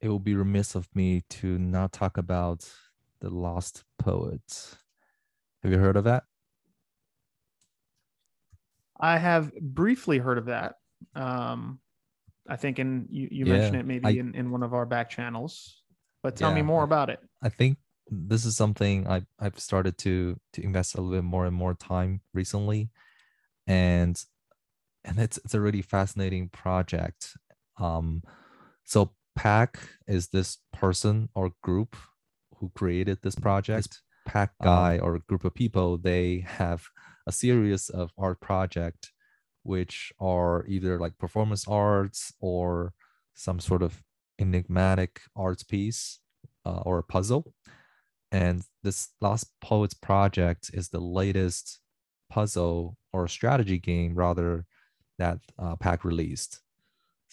it 0.00 0.08
will 0.08 0.18
be 0.20 0.34
remiss 0.34 0.74
of 0.74 0.94
me 0.94 1.22
to 1.30 1.58
not 1.58 1.92
talk 1.92 2.16
about 2.18 2.70
the 3.20 3.30
Lost 3.30 3.84
Poets. 3.98 4.78
Have 5.62 5.72
you 5.72 5.78
heard 5.78 5.96
of 5.96 6.04
that? 6.04 6.24
I 9.00 9.18
have 9.18 9.52
briefly 9.60 10.18
heard 10.18 10.38
of 10.38 10.46
that. 10.46 10.76
Um, 11.14 11.80
I 12.48 12.56
think 12.56 12.78
in 12.78 13.08
you, 13.10 13.28
you 13.30 13.46
Yeah, 13.46 13.46
mentioned 13.46 13.80
it 13.80 13.86
maybe 13.86 14.18
I- 14.18 14.20
in, 14.20 14.34
in 14.34 14.50
one 14.50 14.62
of 14.62 14.74
our 14.74 14.86
back 14.86 15.10
channels, 15.10 15.82
but 16.22 16.36
tell 16.36 16.52
me 16.52 16.62
more 16.62 16.84
about 16.84 17.10
it. 17.10 17.20
I 17.42 17.48
think 17.48 17.78
this 18.08 18.44
is 18.44 18.56
something 18.56 19.06
I 19.08 19.22
I've 19.38 19.58
started 19.58 19.98
to 19.98 20.40
to 20.52 20.62
invest 20.62 20.94
a 20.94 21.00
little 21.00 21.16
bit 21.18 21.24
more 21.24 21.46
and 21.46 21.56
more 21.56 21.74
time 21.74 22.22
recently, 22.32 22.90
and 23.66 24.22
and 25.04 25.18
it's 25.20 25.38
it's 25.38 25.54
a 25.54 25.60
really 25.60 25.82
fascinating 25.82 26.50
project. 26.50 27.36
Um, 27.78 28.22
so 28.84 29.12
Pak 29.36 29.78
is 30.06 30.28
this 30.28 30.58
person 30.72 31.28
or 31.34 31.52
group 31.62 31.96
who 32.58 32.70
created 32.74 33.18
this 33.22 33.34
project. 33.34 34.00
Pak 34.26 34.50
Uh-huh. 34.60 34.70
guy 34.70 34.98
or 34.98 35.18
group 35.28 35.44
of 35.44 35.52
people 35.54 35.98
they 35.98 36.40
have 36.46 36.86
a 37.26 37.32
series 37.32 37.90
of 37.90 38.10
art 38.16 38.40
project 38.40 39.12
which 39.64 40.12
are 40.20 40.64
either 40.66 40.98
like 40.98 41.18
performance 41.18 41.66
arts 41.68 42.32
or 42.40 42.92
some 43.34 43.58
sort 43.60 43.82
of 43.82 44.02
enigmatic 44.38 45.20
arts 45.36 45.62
piece 45.62 46.20
uh, 46.66 46.80
or 46.86 46.98
a 46.98 47.02
puzzle. 47.02 47.54
And 48.32 48.62
this 48.82 49.10
Lost 49.20 49.52
Poets 49.60 49.94
project 49.94 50.70
is 50.74 50.88
the 50.88 51.00
latest 51.00 51.80
puzzle 52.30 52.96
or 53.12 53.28
strategy 53.28 53.78
game, 53.78 54.14
rather, 54.14 54.66
that 55.18 55.38
uh, 55.58 55.76
Pak 55.76 56.04
released. 56.04 56.60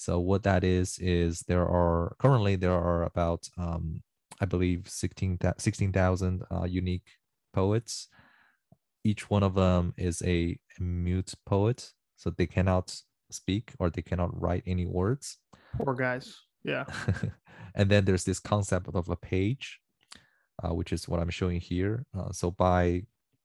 So 0.01 0.19
what 0.19 0.41
that 0.43 0.63
is 0.63 0.97
is 0.97 1.41
there 1.41 1.61
are 1.61 2.15
currently 2.17 2.55
there 2.55 2.73
are 2.73 3.03
about 3.03 3.47
um, 3.55 4.01
I 4.39 4.45
believe 4.45 4.89
16 4.89 5.37
16,000 5.59 6.41
uh, 6.51 6.63
unique 6.63 7.07
poets. 7.53 8.07
Each 9.03 9.29
one 9.29 9.43
of 9.43 9.53
them 9.53 9.93
is 9.97 10.23
a, 10.23 10.57
a 10.79 10.81
mute 10.81 11.35
poet, 11.45 11.91
so 12.15 12.31
they 12.31 12.47
cannot 12.47 12.99
speak 13.29 13.73
or 13.77 13.91
they 13.91 14.01
cannot 14.01 14.31
write 14.41 14.63
any 14.65 14.87
words. 14.87 15.37
Poor 15.77 15.93
guys. 15.93 16.35
Yeah. 16.63 16.85
and 17.75 17.91
then 17.91 18.05
there's 18.05 18.23
this 18.23 18.39
concept 18.39 18.87
of 18.95 19.07
a 19.07 19.15
page, 19.15 19.81
uh, 20.63 20.73
which 20.73 20.91
is 20.91 21.07
what 21.07 21.19
I'm 21.19 21.29
showing 21.29 21.59
here. 21.59 22.07
Uh, 22.17 22.31
so 22.31 22.49
by 22.49 23.03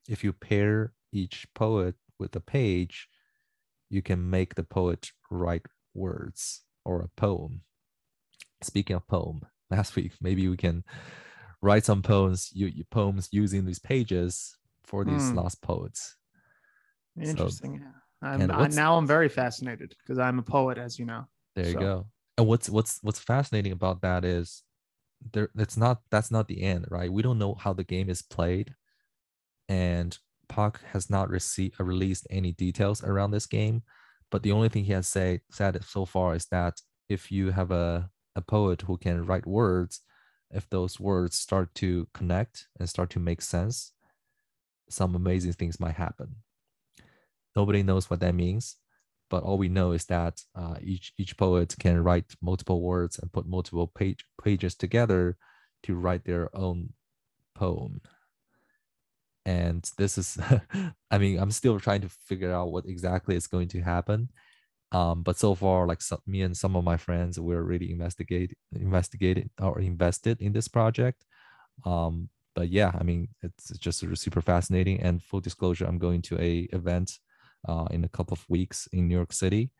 if 0.09 0.25
you 0.25 0.33
pair 0.33 0.95
each 1.13 1.47
poet 1.55 1.97
with 2.19 2.35
a 2.35 2.41
page, 2.41 3.09
you 3.91 4.01
can 4.01 4.31
make 4.31 4.55
the 4.55 4.65
poet 4.65 5.11
write 5.31 5.67
words 5.97 6.63
or 6.85 7.01
a 7.03 7.09
poem. 7.21 7.63
Speaking 8.63 8.97
of 8.97 9.07
poem, 9.07 9.43
last 9.71 9.97
week 9.97 10.13
maybe 10.21 10.49
we 10.49 10.57
can 10.57 10.85
write 11.63 11.85
some 11.85 12.03
poems, 12.03 12.51
you, 12.53 12.67
you- 12.67 12.85
poems 12.91 13.29
using 13.33 13.65
these 13.65 13.79
pages 13.79 14.57
for 14.85 15.05
these 15.05 15.31
Hmm. 15.31 15.37
lost 15.37 15.63
poets. 15.63 16.17
Interesting. 17.21 17.81
yeah. 17.83 18.29
I'm, 18.29 18.41
and 18.41 18.53
I, 18.53 18.69
now 18.69 18.97
I'm 18.97 19.07
very 19.07 19.29
fascinated 19.29 19.95
because 19.99 20.19
I'm 20.19 20.39
a 20.39 20.43
poet, 20.43 20.79
as 20.79 20.99
you 20.99 21.05
know. 21.05 21.25
There 21.55 21.69
you 21.69 21.75
go. 21.79 22.07
And 22.39 22.47
what's 22.47 22.69
what's 22.69 22.99
what's 23.03 23.19
fascinating 23.19 23.73
about 23.73 24.03
that 24.03 24.25
is 24.25 24.63
there 25.33 25.49
that's 25.55 25.77
not 25.77 26.03
that's 26.11 26.31
not 26.31 26.49
the 26.49 26.63
end, 26.63 26.87
right? 26.91 27.11
We 27.13 27.23
don't 27.23 27.39
know 27.39 27.55
how 27.55 27.73
the 27.73 27.85
game 27.85 28.11
is 28.11 28.23
played. 28.23 28.75
And 29.69 30.17
Pak 30.49 30.81
has 30.93 31.09
not 31.11 31.29
received 31.31 31.81
released 31.81 32.27
any 32.31 32.53
details 32.53 33.03
around 33.03 33.31
this 33.31 33.47
game. 33.47 33.83
But 34.31 34.43
the 34.43 34.53
only 34.53 34.69
thing 34.69 34.85
he 34.85 34.93
has 34.93 35.09
say, 35.09 35.41
said 35.51 35.83
so 35.85 36.05
far 36.05 36.35
is 36.35 36.47
that 36.47 36.81
if 37.09 37.31
you 37.31 37.53
have 37.53 37.71
a, 37.71 38.11
a 38.35 38.43
poet 38.43 38.83
who 38.83 38.99
can 38.99 39.25
write 39.25 39.47
words, 39.47 40.01
if 40.51 40.69
those 40.69 41.01
words 41.01 41.39
start 41.39 41.75
to 41.77 42.09
connect 42.15 42.69
and 42.79 42.89
start 42.89 43.11
to 43.11 43.21
make 43.21 43.43
sense, 43.43 43.93
some 44.89 45.15
amazing 45.15 45.53
things 45.53 45.81
might 45.81 45.95
happen. 45.97 46.37
Nobody 47.55 47.83
knows 47.83 48.11
what 48.11 48.21
that 48.21 48.35
means, 48.35 48.77
but 49.31 49.43
all 49.43 49.59
we 49.59 49.69
know 49.69 49.93
is 49.93 50.05
that 50.07 50.43
uh, 50.55 50.77
each 50.83 51.13
each 51.19 51.37
poet 51.37 51.75
can 51.79 52.03
write 52.05 52.35
multiple 52.41 52.83
words 52.83 53.19
and 53.19 53.33
put 53.33 53.47
multiple 53.47 53.87
page 53.87 54.25
pages 54.43 54.75
together 54.75 55.37
to 55.83 55.95
write 55.97 56.25
their 56.25 56.55
own 56.55 56.93
poem. 57.55 58.01
And 59.47 59.89
this 59.97 60.19
is, 60.19 60.37
I 61.11 61.19
mean, 61.19 61.39
I'm 61.39 61.53
still 61.53 61.81
trying 61.81 62.03
to 62.03 62.09
figure 62.09 62.53
out 62.53 62.73
what 62.73 62.85
exactly 62.85 63.37
is 63.37 63.47
going 63.47 63.69
to 63.69 63.81
happen. 63.81 64.29
Um, 64.93 65.23
but 65.23 65.39
so 65.39 65.55
far, 65.55 65.87
like 65.87 66.03
so, 66.03 66.21
me 66.27 66.43
and 66.43 66.57
some 66.57 66.77
of 66.77 66.85
my 66.85 66.97
friends, 66.97 67.41
we're 67.41 67.63
really 67.63 67.91
investigate 67.91 68.57
investigated 68.73 69.51
or 69.61 69.81
invested 69.81 70.41
in 70.41 70.53
this 70.53 70.69
project. 70.69 71.25
Um, 71.85 72.29
but 72.55 72.69
yeah, 72.69 72.91
I 72.99 73.03
mean, 73.03 73.29
it's 73.43 73.69
just 73.79 74.01
super 74.17 74.41
fascinating. 74.41 75.01
And 75.01 75.23
full 75.23 75.41
disclosure, 75.41 75.87
I'm 75.87 75.99
going 75.99 76.23
to 76.23 76.41
a 76.41 76.69
event 76.73 77.13
uh, 77.69 77.87
in 77.91 78.05
a 78.05 78.09
couple 78.09 78.35
of 78.35 78.45
weeks 78.49 78.89
in 78.93 79.09
New 79.09 79.17
York 79.17 79.33
City, 79.33 79.71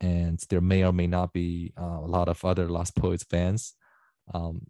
and 0.00 0.40
there 0.48 0.60
may 0.60 0.84
or 0.84 0.92
may 0.92 1.06
not 1.06 1.32
be 1.32 1.72
uh, 1.78 2.00
a 2.02 2.06
lot 2.06 2.28
of 2.28 2.44
other 2.44 2.68
Lost 2.68 2.96
Poets 2.96 3.24
fans. 3.24 3.74
Um, 4.32 4.62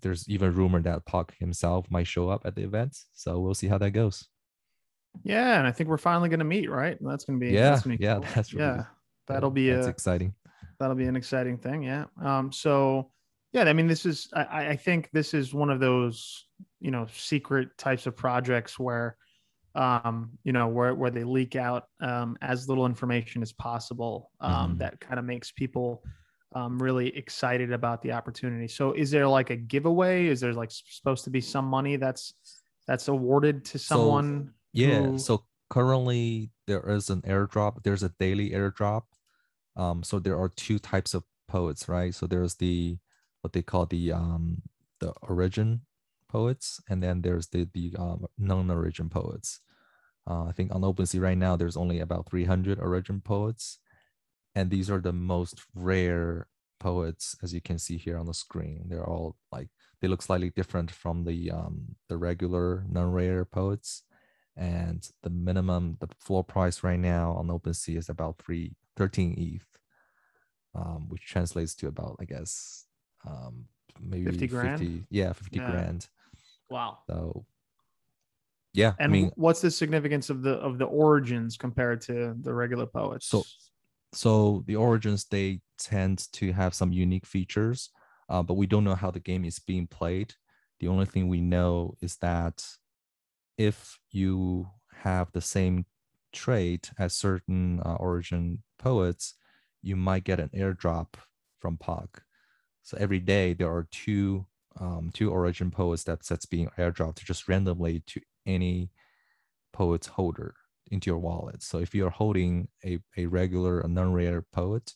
there's 0.00 0.28
even 0.28 0.54
rumor 0.54 0.80
that 0.82 1.04
Pak 1.06 1.36
himself 1.38 1.86
might 1.90 2.06
show 2.06 2.28
up 2.28 2.42
at 2.44 2.54
the 2.54 2.62
event, 2.62 2.98
so 3.12 3.40
we'll 3.40 3.54
see 3.54 3.68
how 3.68 3.78
that 3.78 3.90
goes. 3.90 4.26
Yeah, 5.22 5.58
and 5.58 5.66
I 5.66 5.72
think 5.72 5.88
we're 5.88 5.98
finally 5.98 6.28
going 6.28 6.38
to 6.38 6.44
meet, 6.44 6.70
right? 6.70 6.96
That's 7.00 7.24
going 7.24 7.40
to 7.40 7.46
be 7.46 7.52
yeah, 7.52 7.70
that's 7.70 7.82
gonna 7.82 7.96
be 7.96 8.04
yeah, 8.04 8.14
cool. 8.14 8.26
that's 8.34 8.54
really, 8.54 8.66
yeah, 8.66 8.84
that'll 9.26 9.50
be 9.50 9.70
that's 9.70 9.86
a, 9.86 9.90
exciting. 9.90 10.34
That'll 10.78 10.96
be 10.96 11.06
an 11.06 11.16
exciting 11.16 11.58
thing, 11.58 11.82
yeah. 11.82 12.04
Um, 12.22 12.52
so 12.52 13.10
yeah, 13.52 13.64
I 13.64 13.72
mean, 13.72 13.86
this 13.86 14.06
is 14.06 14.28
I, 14.34 14.68
I 14.68 14.76
think 14.76 15.10
this 15.12 15.34
is 15.34 15.52
one 15.52 15.70
of 15.70 15.80
those 15.80 16.46
you 16.80 16.90
know 16.90 17.06
secret 17.12 17.76
types 17.78 18.06
of 18.06 18.16
projects 18.16 18.78
where 18.78 19.16
um 19.76 20.30
you 20.42 20.52
know 20.52 20.66
where 20.66 20.94
where 20.94 21.10
they 21.10 21.22
leak 21.22 21.54
out 21.54 21.84
um 22.00 22.36
as 22.42 22.68
little 22.68 22.86
information 22.86 23.40
as 23.40 23.52
possible 23.52 24.32
um 24.40 24.70
mm-hmm. 24.70 24.78
that 24.78 24.98
kind 24.98 25.18
of 25.18 25.24
makes 25.24 25.52
people 25.52 26.02
um 26.52 26.82
really 26.82 27.16
excited 27.16 27.72
about 27.72 28.02
the 28.02 28.12
opportunity. 28.12 28.68
So 28.68 28.92
is 28.92 29.10
there 29.10 29.28
like 29.28 29.50
a 29.50 29.56
giveaway? 29.56 30.26
Is 30.26 30.40
there 30.40 30.52
like 30.52 30.70
supposed 30.70 31.24
to 31.24 31.30
be 31.30 31.40
some 31.40 31.64
money 31.64 31.96
that's 31.96 32.34
that's 32.86 33.08
awarded 33.08 33.64
to 33.66 33.78
someone 33.78 34.46
so, 34.46 34.52
yeah 34.72 35.02
who... 35.02 35.18
so 35.18 35.44
currently 35.68 36.50
there 36.66 36.88
is 36.88 37.10
an 37.10 37.22
airdrop 37.22 37.82
there's 37.84 38.02
a 38.02 38.12
daily 38.18 38.50
airdrop. 38.50 39.02
Um 39.76 40.02
so 40.02 40.18
there 40.18 40.38
are 40.38 40.48
two 40.48 40.78
types 40.78 41.14
of 41.14 41.24
poets 41.48 41.88
right? 41.88 42.14
So 42.14 42.26
there's 42.26 42.54
the 42.56 42.98
what 43.42 43.52
they 43.52 43.62
call 43.62 43.86
the 43.86 44.12
um 44.12 44.62
the 45.00 45.12
origin 45.22 45.82
poets, 46.30 46.80
and 46.88 47.02
then 47.02 47.22
there's 47.22 47.48
the 47.48 47.68
the 47.74 47.94
um, 47.98 48.26
non-origin 48.38 49.08
poets. 49.10 49.60
Uh, 50.28 50.44
I 50.44 50.52
think 50.52 50.74
on 50.74 50.82
OpenSea 50.82 51.20
right 51.20 51.36
now 51.36 51.56
there's 51.56 51.76
only 51.76 51.98
about 51.98 52.28
300 52.30 52.78
origin 52.78 53.20
poets, 53.20 53.78
and 54.54 54.70
these 54.70 54.90
are 54.90 55.00
the 55.00 55.12
most 55.12 55.62
rare 55.74 56.48
poets, 56.78 57.36
as 57.42 57.52
you 57.52 57.60
can 57.60 57.78
see 57.78 57.96
here 57.96 58.18
on 58.18 58.26
the 58.26 58.34
screen. 58.34 58.86
They're 58.88 59.06
all 59.06 59.36
like 59.52 59.68
they 60.00 60.08
look 60.08 60.22
slightly 60.22 60.50
different 60.50 60.90
from 60.90 61.24
the 61.24 61.50
um, 61.50 61.96
the 62.08 62.16
regular 62.16 62.84
non-rare 62.88 63.44
poets, 63.44 64.02
and 64.56 65.06
the 65.22 65.30
minimum 65.30 65.96
the 66.00 66.08
floor 66.18 66.44
price 66.44 66.82
right 66.82 66.98
now 66.98 67.32
on 67.32 67.48
OpenSea 67.48 67.96
is 67.96 68.08
about 68.08 68.38
three 68.38 68.74
13 68.96 69.34
ETH, 69.38 69.78
um, 70.74 71.08
which 71.08 71.26
translates 71.26 71.74
to 71.76 71.88
about 71.88 72.16
I 72.20 72.24
guess 72.24 72.86
um, 73.26 73.66
maybe 74.00 74.24
50 74.24 74.46
grand 74.48 74.80
50, 74.80 75.04
yeah 75.10 75.32
50 75.32 75.56
yeah. 75.58 75.70
grand 75.70 76.08
Wow. 76.70 76.98
So 77.08 77.44
yeah. 78.72 78.92
And 78.98 79.10
I 79.10 79.12
mean, 79.12 79.32
what's 79.34 79.60
the 79.60 79.70
significance 79.70 80.30
of 80.30 80.42
the 80.42 80.52
of 80.52 80.78
the 80.78 80.84
origins 80.84 81.56
compared 81.56 82.00
to 82.02 82.34
the 82.40 82.54
regular 82.54 82.86
poets? 82.86 83.26
So 83.26 83.42
so 84.12 84.64
the 84.66 84.76
origins 84.76 85.24
they 85.24 85.60
tend 85.78 86.32
to 86.32 86.52
have 86.52 86.74
some 86.74 86.92
unique 86.92 87.26
features, 87.26 87.90
uh, 88.28 88.42
but 88.42 88.54
we 88.54 88.66
don't 88.66 88.84
know 88.84 88.94
how 88.94 89.10
the 89.10 89.20
game 89.20 89.44
is 89.44 89.58
being 89.58 89.86
played. 89.86 90.34
The 90.80 90.88
only 90.88 91.06
thing 91.06 91.28
we 91.28 91.40
know 91.40 91.96
is 92.00 92.16
that 92.16 92.64
if 93.58 93.98
you 94.10 94.68
have 95.02 95.30
the 95.32 95.40
same 95.40 95.86
trait 96.32 96.90
as 96.98 97.14
certain 97.14 97.80
uh, 97.84 97.94
origin 97.94 98.62
poets, 98.78 99.34
you 99.82 99.96
might 99.96 100.24
get 100.24 100.40
an 100.40 100.50
airdrop 100.54 101.14
from 101.58 101.76
Pak. 101.76 102.22
So 102.82 102.96
every 102.98 103.20
day 103.20 103.52
there 103.52 103.70
are 103.70 103.88
two 103.90 104.46
um, 104.78 105.10
two 105.12 105.30
origin 105.30 105.70
poets 105.70 106.04
that 106.04 106.24
that's 106.24 106.46
being 106.46 106.70
airdropped 106.78 107.24
just 107.24 107.48
randomly 107.48 108.02
to 108.06 108.20
any 108.46 108.90
poet's 109.72 110.06
holder 110.06 110.54
into 110.90 111.10
your 111.10 111.18
wallet. 111.18 111.62
So 111.62 111.78
if 111.78 111.94
you're 111.94 112.10
holding 112.10 112.68
a, 112.84 112.98
a 113.16 113.26
regular, 113.26 113.80
a 113.80 113.88
non-rare 113.88 114.42
poet, 114.52 114.94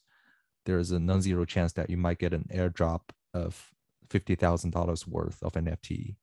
there's 0.66 0.90
a 0.90 0.98
non-zero 0.98 1.44
chance 1.44 1.72
that 1.74 1.90
you 1.90 1.96
might 1.96 2.18
get 2.18 2.32
an 2.32 2.46
airdrop 2.52 3.00
of 3.32 3.70
fifty 4.10 4.34
thousand 4.34 4.70
dollars 4.70 5.06
worth 5.06 5.42
of 5.42 5.52
NFT. 5.52 6.16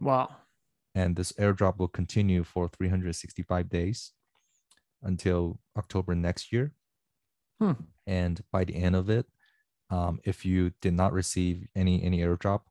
Wow. 0.00 0.36
And 0.94 1.16
this 1.16 1.32
airdrop 1.32 1.78
will 1.78 1.88
continue 1.88 2.42
for 2.42 2.68
365 2.68 3.68
days 3.68 4.12
until 5.02 5.60
October 5.76 6.14
next 6.14 6.52
year. 6.52 6.72
Hmm. 7.60 7.72
And 8.06 8.40
by 8.52 8.64
the 8.64 8.74
end 8.74 8.96
of 8.96 9.10
it, 9.10 9.26
um, 9.90 10.20
if 10.24 10.44
you 10.44 10.72
did 10.80 10.94
not 10.94 11.12
receive 11.12 11.66
any 11.74 12.02
any 12.02 12.18
airdrop 12.18 12.62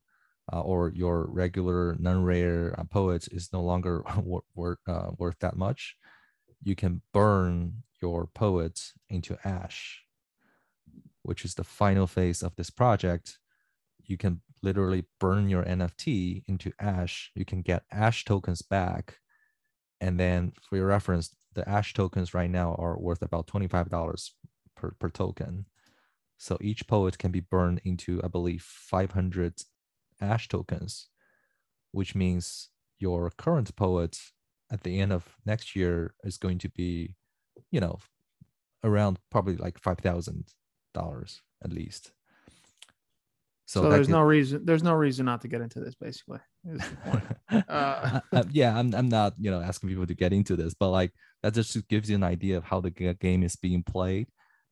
uh, 0.52 0.62
or 0.62 0.90
your 0.90 1.26
regular 1.30 1.96
non-rare 2.00 2.74
uh, 2.80 2.84
poet 2.86 3.28
is 3.32 3.50
no 3.52 3.62
longer 3.62 4.04
worth 4.56 4.78
uh, 4.88 5.12
worth 5.18 5.40
that 5.40 5.58
much, 5.58 5.98
you 6.64 6.76
can 6.76 7.02
burn 7.14 7.84
your 8.02 8.28
poet 8.28 8.80
into 9.10 9.38
ash, 9.44 10.04
which 11.24 11.44
is 11.44 11.56
the 11.56 11.64
final 11.64 12.08
phase 12.08 12.42
of 12.42 12.56
this 12.56 12.70
project. 12.70 13.40
You 14.06 14.18
can 14.18 14.42
literally 14.64 15.06
burn 15.20 15.50
your 15.50 15.64
NFT 15.64 16.44
into 16.48 16.72
ash. 16.80 17.32
You 17.36 17.46
can 17.46 17.62
get 17.62 17.84
ash 17.92 18.24
tokens 18.24 18.62
back, 18.62 19.18
and 20.00 20.20
then 20.20 20.54
for 20.62 20.78
your 20.78 20.88
reference, 20.88 21.36
the 21.54 21.68
ash 21.68 21.94
tokens 21.94 22.34
right 22.34 22.50
now 22.50 22.76
are 22.76 22.98
worth 22.98 23.22
about 23.22 23.48
twenty 23.48 23.68
five 23.68 23.90
dollars 23.90 24.34
per 24.76 24.92
per 25.00 25.10
token. 25.10 25.66
So 26.38 26.58
each 26.62 26.88
poet 26.88 27.18
can 27.18 27.32
be 27.32 27.40
burned 27.40 27.82
into, 27.84 28.22
I 28.24 28.28
believe, 28.28 28.62
500 28.62 29.56
ash 30.22 30.48
tokens, 30.48 31.10
which 31.92 32.16
means 32.16 32.70
your 33.00 33.32
current 33.38 33.76
poet 33.76 34.20
at 34.72 34.84
the 34.84 35.00
end 35.00 35.14
of 35.14 35.36
next 35.46 35.76
year 35.76 36.14
is 36.24 36.38
going 36.38 36.58
to 36.60 36.70
be, 36.70 37.16
you 37.72 37.80
know, 37.80 38.00
around 38.84 39.20
probably 39.32 39.56
like 39.56 39.80
five 39.80 40.00
thousand 40.00 40.46
dollars 40.94 41.42
at 41.64 41.72
least. 41.72 42.12
So, 43.66 43.82
so 43.82 43.90
there's 43.90 44.08
no 44.08 44.22
reason 44.22 44.66
there's 44.66 44.84
no 44.84 44.94
reason 44.94 45.26
not 45.26 45.42
to 45.42 45.48
get 45.48 45.62
into 45.62 45.80
this 45.80 45.96
basically. 45.96 46.40
uh, 47.52 48.20
uh, 48.32 48.44
yeah, 48.52 48.78
I'm 48.78 48.94
I'm 48.96 49.10
not 49.10 49.34
you 49.40 49.52
know 49.52 49.62
asking 49.62 49.90
people 49.90 50.08
to 50.08 50.16
get 50.16 50.34
into 50.34 50.56
this, 50.56 50.74
but 50.74 50.90
like 50.90 51.12
that 51.44 51.54
just 51.54 51.88
gives 51.88 52.10
you 52.10 52.16
an 52.16 52.24
idea 52.24 52.58
of 52.58 52.64
how 52.64 52.80
the 52.82 52.92
game 52.92 53.44
is 53.44 53.56
being 53.56 53.84
played 53.84 54.28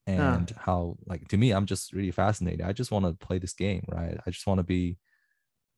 and 0.08 0.52
huh. 0.52 0.62
how 0.64 0.98
like 1.06 1.28
to 1.28 1.38
me 1.38 1.52
i'm 1.52 1.66
just 1.66 1.94
really 1.94 2.12
fascinated 2.12 2.62
i 2.62 2.72
just 2.72 2.92
want 2.92 3.06
to 3.06 3.26
play 3.26 3.40
this 3.40 3.54
game 3.54 3.84
right 3.88 4.18
i 4.26 4.30
just 4.30 4.46
want 4.46 4.60
to 4.60 4.64
be 4.64 4.98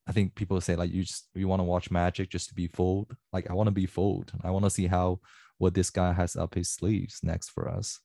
i 0.07 0.11
think 0.11 0.35
people 0.35 0.59
say 0.61 0.75
like 0.75 0.91
you 0.91 1.03
just 1.03 1.27
you 1.35 1.47
want 1.47 1.59
to 1.59 1.65
watch 1.65 1.91
magic 1.91 2.29
just 2.29 2.49
to 2.49 2.55
be 2.55 2.67
fooled? 2.67 3.15
Like 3.33 3.49
i 3.49 3.53
want 3.53 3.67
to 3.67 3.71
be 3.71 3.85
fooled. 3.85 4.31
I 4.43 4.51
want 4.51 4.65
to 4.65 4.71
see 4.71 4.87
how 4.87 5.19
what 5.57 5.73
this 5.73 5.89
guy 5.89 6.13
has 6.13 6.35
up 6.35 6.55
his 6.55 6.69
sleeves 6.69 7.19
next 7.23 7.49
for 7.49 7.67
us. 7.69 7.99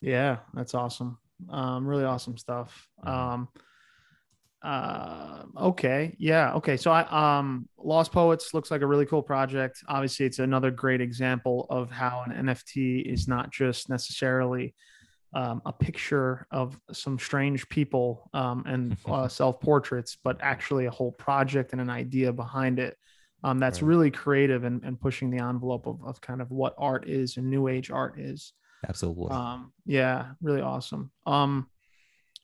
Yeah 0.00 0.38
that's 0.52 0.74
awesome. 0.74 1.18
Um 1.50 1.86
really 1.86 2.04
awesome 2.04 2.36
stuff. 2.36 2.88
Mm-hmm. 3.04 3.10
um 3.10 3.48
uh 4.62 5.42
okay 5.58 6.16
yeah 6.18 6.54
okay 6.54 6.78
so 6.78 6.90
i 6.90 7.02
um 7.36 7.68
lost 7.76 8.12
poets 8.12 8.54
looks 8.54 8.70
like 8.70 8.80
a 8.80 8.86
really 8.86 9.04
cool 9.04 9.22
project. 9.22 9.82
Obviously 9.88 10.24
it's 10.24 10.38
another 10.38 10.70
great 10.70 11.02
example 11.02 11.66
of 11.68 11.90
how 11.90 12.24
an 12.26 12.46
nft 12.46 13.02
is 13.04 13.28
not 13.28 13.50
just 13.52 13.90
necessarily 13.90 14.74
um, 15.34 15.60
a 15.66 15.72
picture 15.72 16.46
of 16.50 16.78
some 16.92 17.18
strange 17.18 17.68
people 17.68 18.30
um, 18.32 18.62
and 18.66 18.96
uh, 19.06 19.28
self 19.28 19.60
portraits, 19.60 20.16
but 20.22 20.38
actually 20.40 20.86
a 20.86 20.90
whole 20.90 21.12
project 21.12 21.72
and 21.72 21.80
an 21.80 21.90
idea 21.90 22.32
behind 22.32 22.78
it. 22.78 22.96
Um, 23.42 23.58
that's 23.58 23.82
right. 23.82 23.88
really 23.88 24.10
creative 24.10 24.64
and, 24.64 24.82
and 24.84 24.98
pushing 24.98 25.30
the 25.30 25.44
envelope 25.44 25.86
of, 25.86 26.02
of 26.02 26.20
kind 26.20 26.40
of 26.40 26.50
what 26.50 26.74
art 26.78 27.08
is 27.08 27.36
and 27.36 27.50
new 27.50 27.68
age 27.68 27.90
art 27.90 28.18
is. 28.18 28.54
Absolutely. 28.88 29.30
Um, 29.30 29.72
yeah, 29.84 30.28
really 30.40 30.62
awesome. 30.62 31.10
Um, 31.26 31.68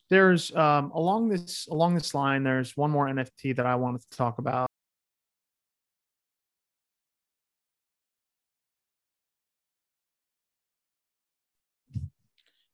there's 0.09 0.53
um, 0.55 0.91
along 0.91 1.29
this 1.29 1.67
along 1.71 1.95
this 1.95 2.13
line, 2.13 2.43
there's 2.43 2.75
one 2.75 2.91
more 2.91 3.07
NFT 3.07 3.55
that 3.55 3.65
I 3.65 3.75
wanted 3.75 4.01
to 4.01 4.17
talk 4.17 4.37
about. 4.39 4.70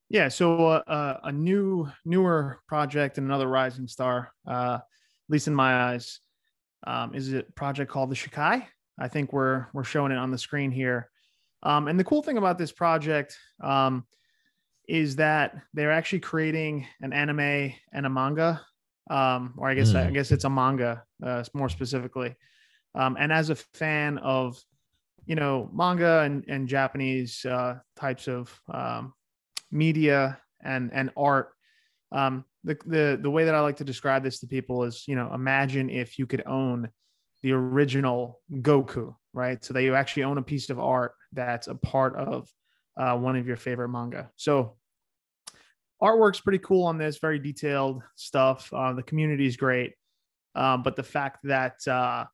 Yeah, 0.09 0.29
so 0.29 0.67
uh, 0.67 0.83
uh, 0.87 1.19
a 1.23 1.31
new, 1.31 1.89
newer 2.05 2.59
project 2.67 3.17
and 3.17 3.27
another 3.27 3.47
rising 3.47 3.87
star, 3.87 4.31
uh, 4.47 4.79
at 4.79 5.29
least 5.29 5.47
in 5.47 5.55
my 5.55 5.91
eyes, 5.91 6.21
um, 6.85 7.13
is 7.13 7.33
a 7.33 7.43
project 7.55 7.91
called 7.91 8.09
the 8.09 8.15
Shikai. 8.15 8.65
I 8.99 9.07
think 9.07 9.33
we're 9.33 9.67
we're 9.73 9.83
showing 9.83 10.11
it 10.11 10.17
on 10.17 10.31
the 10.31 10.37
screen 10.37 10.71
here. 10.71 11.09
Um, 11.63 11.87
and 11.87 11.99
the 11.99 12.03
cool 12.03 12.23
thing 12.23 12.37
about 12.37 12.57
this 12.57 12.71
project 12.71 13.37
um, 13.61 14.05
is 14.87 15.17
that 15.17 15.55
they're 15.73 15.91
actually 15.91 16.21
creating 16.21 16.87
an 17.01 17.11
anime 17.11 17.73
and 17.91 18.05
a 18.05 18.09
manga, 18.09 18.61
um, 19.09 19.55
or 19.57 19.69
I 19.69 19.75
guess 19.75 19.91
mm. 19.91 20.07
I 20.07 20.11
guess 20.11 20.31
it's 20.31 20.45
a 20.45 20.49
manga 20.49 21.03
uh, 21.25 21.43
more 21.53 21.69
specifically. 21.69 22.35
Um, 22.95 23.17
and 23.19 23.31
as 23.31 23.49
a 23.49 23.55
fan 23.55 24.17
of, 24.19 24.57
you 25.25 25.35
know, 25.35 25.69
manga 25.73 26.21
and, 26.21 26.45
and 26.47 26.67
Japanese 26.67 27.45
uh, 27.45 27.75
types 27.95 28.27
of 28.27 28.59
um, 28.73 29.13
media 29.71 30.39
and 30.63 30.91
and 30.93 31.11
art. 31.17 31.49
Um, 32.11 32.45
the 32.63 32.77
the 32.85 33.19
the 33.21 33.29
way 33.29 33.45
that 33.45 33.55
I 33.55 33.61
like 33.61 33.77
to 33.77 33.83
describe 33.83 34.23
this 34.23 34.39
to 34.39 34.47
people 34.47 34.83
is, 34.83 35.03
you 35.07 35.15
know, 35.15 35.31
imagine 35.33 35.89
if 35.89 36.19
you 36.19 36.25
could 36.25 36.45
own 36.45 36.89
the 37.41 37.51
original 37.51 38.41
Goku, 38.51 39.15
right? 39.33 39.63
So 39.63 39.73
that 39.73 39.83
you 39.83 39.95
actually 39.95 40.23
own 40.23 40.37
a 40.37 40.43
piece 40.43 40.69
of 40.69 40.79
art 40.79 41.13
that's 41.33 41.67
a 41.67 41.75
part 41.75 42.15
of 42.15 42.49
uh, 42.97 43.15
one 43.15 43.35
of 43.35 43.47
your 43.47 43.57
favorite 43.57 43.89
manga. 43.89 44.29
So 44.35 44.75
artwork's 46.01 46.41
pretty 46.41 46.59
cool 46.59 46.85
on 46.85 46.97
this, 46.97 47.19
very 47.19 47.39
detailed 47.39 48.01
stuff. 48.15 48.71
Uh, 48.73 48.93
the 48.93 49.03
community 49.03 49.45
is 49.45 49.57
great, 49.57 49.93
um, 50.55 50.83
but 50.83 50.95
the 50.95 51.03
fact 51.03 51.39
that 51.43 51.87
uh, 51.87 52.25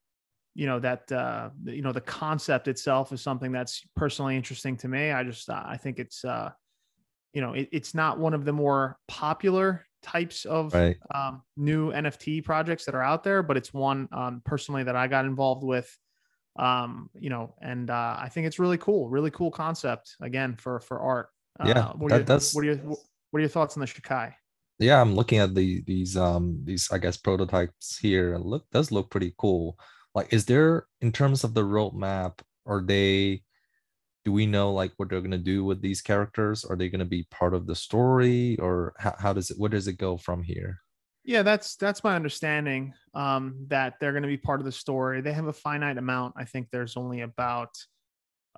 you 0.55 0.67
know 0.67 0.79
that 0.79 1.11
uh, 1.11 1.49
you 1.65 1.81
know 1.81 1.91
the 1.91 2.01
concept 2.01 2.67
itself 2.67 3.11
is 3.11 3.21
something 3.21 3.51
that's 3.51 3.81
personally 3.95 4.35
interesting 4.35 4.77
to 4.77 4.87
me. 4.87 5.11
I 5.11 5.23
just 5.23 5.49
uh, 5.49 5.63
I 5.65 5.77
think 5.77 5.99
it's 5.99 6.23
uh, 6.23 6.51
you 7.33 7.41
know 7.41 7.53
it, 7.53 7.69
it's 7.71 7.93
not 7.93 8.19
one 8.19 8.33
of 8.33 8.45
the 8.45 8.53
more 8.53 8.97
popular 9.07 9.85
types 10.03 10.45
of 10.45 10.73
right. 10.73 10.97
um, 11.15 11.41
new 11.57 11.91
NFT 11.91 12.43
projects 12.43 12.85
that 12.85 12.93
are 12.93 13.01
out 13.01 13.23
there, 13.23 13.41
but 13.41 13.57
it's 13.57 13.73
one 13.73 14.07
um, 14.11 14.41
personally 14.45 14.83
that 14.83 14.95
I 14.95 15.07
got 15.07 15.25
involved 15.25 15.63
with. 15.63 15.97
Um, 16.55 17.09
you 17.15 17.31
know, 17.31 17.55
and 17.61 17.89
uh, 17.89 18.17
I 18.19 18.29
think 18.29 18.45
it's 18.45 18.59
really 18.59 18.77
cool, 18.77 19.09
really 19.09 19.31
cool 19.31 19.49
concept 19.49 20.15
again 20.21 20.55
for 20.55 20.79
for 20.79 20.99
art. 20.99 21.29
Uh, 21.59 21.67
yeah, 21.67 21.91
what 21.93 22.11
are, 22.11 22.19
that, 22.19 22.41
your, 22.41 22.49
what 22.53 22.61
are 22.61 22.65
your 22.65 22.97
what 23.31 23.37
are 23.37 23.39
your 23.39 23.49
thoughts 23.49 23.75
on 23.75 23.81
the 23.81 23.87
Shikai? 23.87 24.33
Yeah, 24.77 25.01
I'm 25.01 25.15
looking 25.15 25.39
at 25.39 25.55
the 25.55 25.81
these 25.87 26.15
um 26.15 26.59
these 26.63 26.91
I 26.91 26.99
guess 26.99 27.17
prototypes 27.17 27.97
here. 27.97 28.37
Look, 28.37 28.69
does 28.71 28.91
look 28.91 29.09
pretty 29.09 29.33
cool. 29.37 29.79
Like, 30.13 30.31
is 30.31 30.45
there 30.45 30.85
in 31.01 31.11
terms 31.11 31.43
of 31.43 31.55
the 31.55 31.63
roadmap? 31.63 32.39
Are 32.67 32.83
they 32.85 33.41
do 34.25 34.31
we 34.31 34.45
know 34.45 34.71
like 34.71 34.91
what 34.97 35.09
they're 35.09 35.21
going 35.21 35.31
to 35.31 35.37
do 35.37 35.65
with 35.65 35.81
these 35.81 36.01
characters? 36.01 36.63
Are 36.63 36.75
they 36.75 36.89
going 36.89 36.99
to 36.99 37.05
be 37.05 37.27
part 37.29 37.53
of 37.53 37.67
the 37.67 37.75
story 37.75 38.57
or 38.59 38.93
how, 38.97 39.15
how 39.17 39.33
does 39.33 39.51
it 39.51 39.59
where 39.59 39.69
does 39.69 39.87
it 39.87 39.97
go 39.97 40.17
from 40.17 40.43
here? 40.43 40.79
Yeah 41.25 41.43
that's 41.43 41.75
that's 41.75 42.03
my 42.03 42.15
understanding 42.15 42.93
um 43.13 43.55
that 43.67 43.95
they're 43.99 44.11
going 44.11 44.23
to 44.23 44.29
be 44.29 44.37
part 44.37 44.59
of 44.59 44.65
the 44.65 44.71
story. 44.71 45.21
They 45.21 45.33
have 45.33 45.47
a 45.47 45.53
finite 45.53 45.97
amount. 45.97 46.35
I 46.37 46.45
think 46.45 46.69
there's 46.71 46.97
only 46.97 47.21
about 47.21 47.69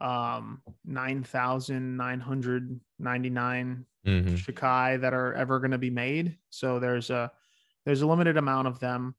um 0.01 0.61
9999 0.85 3.85
mm-hmm. 4.05 4.35
shikai 4.35 5.01
that 5.01 5.13
are 5.13 5.33
ever 5.33 5.59
going 5.59 5.71
to 5.71 5.77
be 5.77 5.89
made. 5.89 6.37
So 6.49 6.79
there's 6.79 7.09
a 7.09 7.31
there's 7.85 8.01
a 8.01 8.07
limited 8.07 8.37
amount 8.37 8.67
of 8.67 8.79
them. 8.79 9.15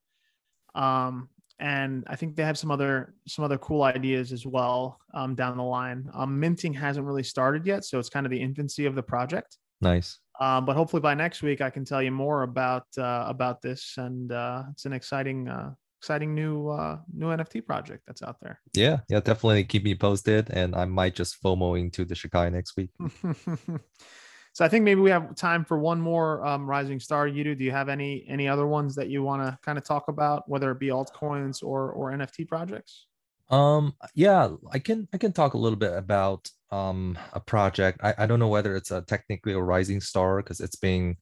Um 0.74 1.28
and 1.58 2.04
I 2.06 2.16
think 2.16 2.36
they 2.36 2.42
have 2.42 2.58
some 2.58 2.70
other 2.70 3.14
some 3.26 3.44
other 3.44 3.58
cool 3.58 3.82
ideas 3.82 4.32
as 4.32 4.46
well 4.46 4.98
um, 5.14 5.34
down 5.34 5.56
the 5.56 5.62
line. 5.62 6.08
Um, 6.14 6.38
minting 6.38 6.74
hasn't 6.74 7.06
really 7.06 7.22
started 7.22 7.66
yet, 7.66 7.84
so 7.84 7.98
it's 7.98 8.08
kind 8.08 8.26
of 8.26 8.30
the 8.30 8.40
infancy 8.40 8.86
of 8.86 8.94
the 8.94 9.02
project. 9.02 9.56
Nice. 9.80 10.18
Um, 10.38 10.66
but 10.66 10.76
hopefully 10.76 11.00
by 11.00 11.14
next 11.14 11.42
week 11.42 11.60
I 11.60 11.70
can 11.70 11.84
tell 11.84 12.02
you 12.02 12.10
more 12.10 12.42
about 12.42 12.86
uh, 12.98 13.24
about 13.26 13.62
this, 13.62 13.94
and 13.96 14.32
uh, 14.32 14.64
it's 14.72 14.84
an 14.84 14.92
exciting 14.92 15.48
uh, 15.48 15.72
exciting 15.98 16.34
new 16.34 16.68
uh, 16.68 16.98
new 17.12 17.28
NFT 17.28 17.64
project 17.64 18.02
that's 18.06 18.22
out 18.22 18.36
there. 18.42 18.60
Yeah, 18.74 18.98
yeah, 19.08 19.20
definitely 19.20 19.64
keep 19.64 19.84
me 19.84 19.94
posted, 19.94 20.50
and 20.50 20.74
I 20.74 20.84
might 20.84 21.14
just 21.14 21.42
FOMO 21.42 21.78
into 21.78 22.04
the 22.04 22.14
Shikai 22.14 22.52
next 22.52 22.76
week. 22.76 22.90
So 24.56 24.64
I 24.64 24.68
think 24.68 24.84
maybe 24.84 25.02
we 25.02 25.10
have 25.10 25.34
time 25.34 25.66
for 25.66 25.76
one 25.76 26.00
more 26.00 26.42
um, 26.42 26.66
rising 26.66 26.98
star. 26.98 27.28
You 27.28 27.44
do? 27.44 27.54
Do 27.54 27.62
you 27.62 27.72
have 27.72 27.90
any 27.90 28.24
any 28.26 28.48
other 28.48 28.66
ones 28.66 28.94
that 28.94 29.10
you 29.10 29.22
want 29.22 29.42
to 29.42 29.58
kind 29.62 29.76
of 29.76 29.84
talk 29.84 30.08
about, 30.08 30.48
whether 30.48 30.70
it 30.70 30.78
be 30.78 30.86
altcoins 30.86 31.62
or 31.62 31.90
or 31.92 32.10
NFT 32.12 32.48
projects? 32.48 33.04
Um, 33.50 33.92
yeah, 34.14 34.48
I 34.72 34.78
can 34.78 35.08
I 35.12 35.18
can 35.18 35.34
talk 35.34 35.52
a 35.52 35.58
little 35.58 35.76
bit 35.76 35.92
about 35.92 36.48
um 36.70 37.18
a 37.34 37.40
project. 37.40 38.00
I, 38.02 38.14
I 38.16 38.24
don't 38.24 38.38
know 38.38 38.48
whether 38.48 38.74
it's 38.74 38.90
a 38.90 39.02
technically 39.02 39.52
a 39.52 39.60
rising 39.60 40.00
star 40.00 40.38
because 40.38 40.60
it's 40.60 40.76
been 40.76 41.18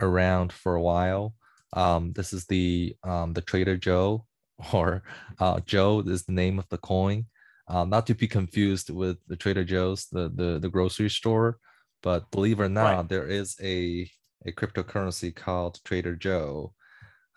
around 0.00 0.52
for 0.52 0.74
a 0.74 0.82
while. 0.82 1.36
Um, 1.74 2.12
this 2.14 2.32
is 2.32 2.46
the 2.46 2.96
um 3.04 3.32
the 3.32 3.42
Trader 3.42 3.76
Joe 3.76 4.26
or 4.72 5.04
uh 5.38 5.60
Joe 5.60 6.00
is 6.00 6.24
the 6.24 6.32
name 6.32 6.58
of 6.58 6.68
the 6.68 6.78
coin. 6.78 7.26
Um, 7.68 7.90
not 7.90 8.08
to 8.08 8.14
be 8.14 8.26
confused 8.26 8.90
with 8.90 9.18
the 9.28 9.36
Trader 9.36 9.62
Joe's, 9.62 10.06
the 10.06 10.32
the 10.34 10.58
the 10.58 10.68
grocery 10.68 11.10
store. 11.10 11.60
But 12.02 12.30
believe 12.30 12.60
it 12.60 12.64
or 12.64 12.68
not, 12.68 12.96
right. 12.96 13.08
there 13.08 13.26
is 13.26 13.56
a 13.62 14.10
a 14.44 14.52
cryptocurrency 14.52 15.34
called 15.34 15.78
Trader 15.84 16.16
Joe. 16.16 16.74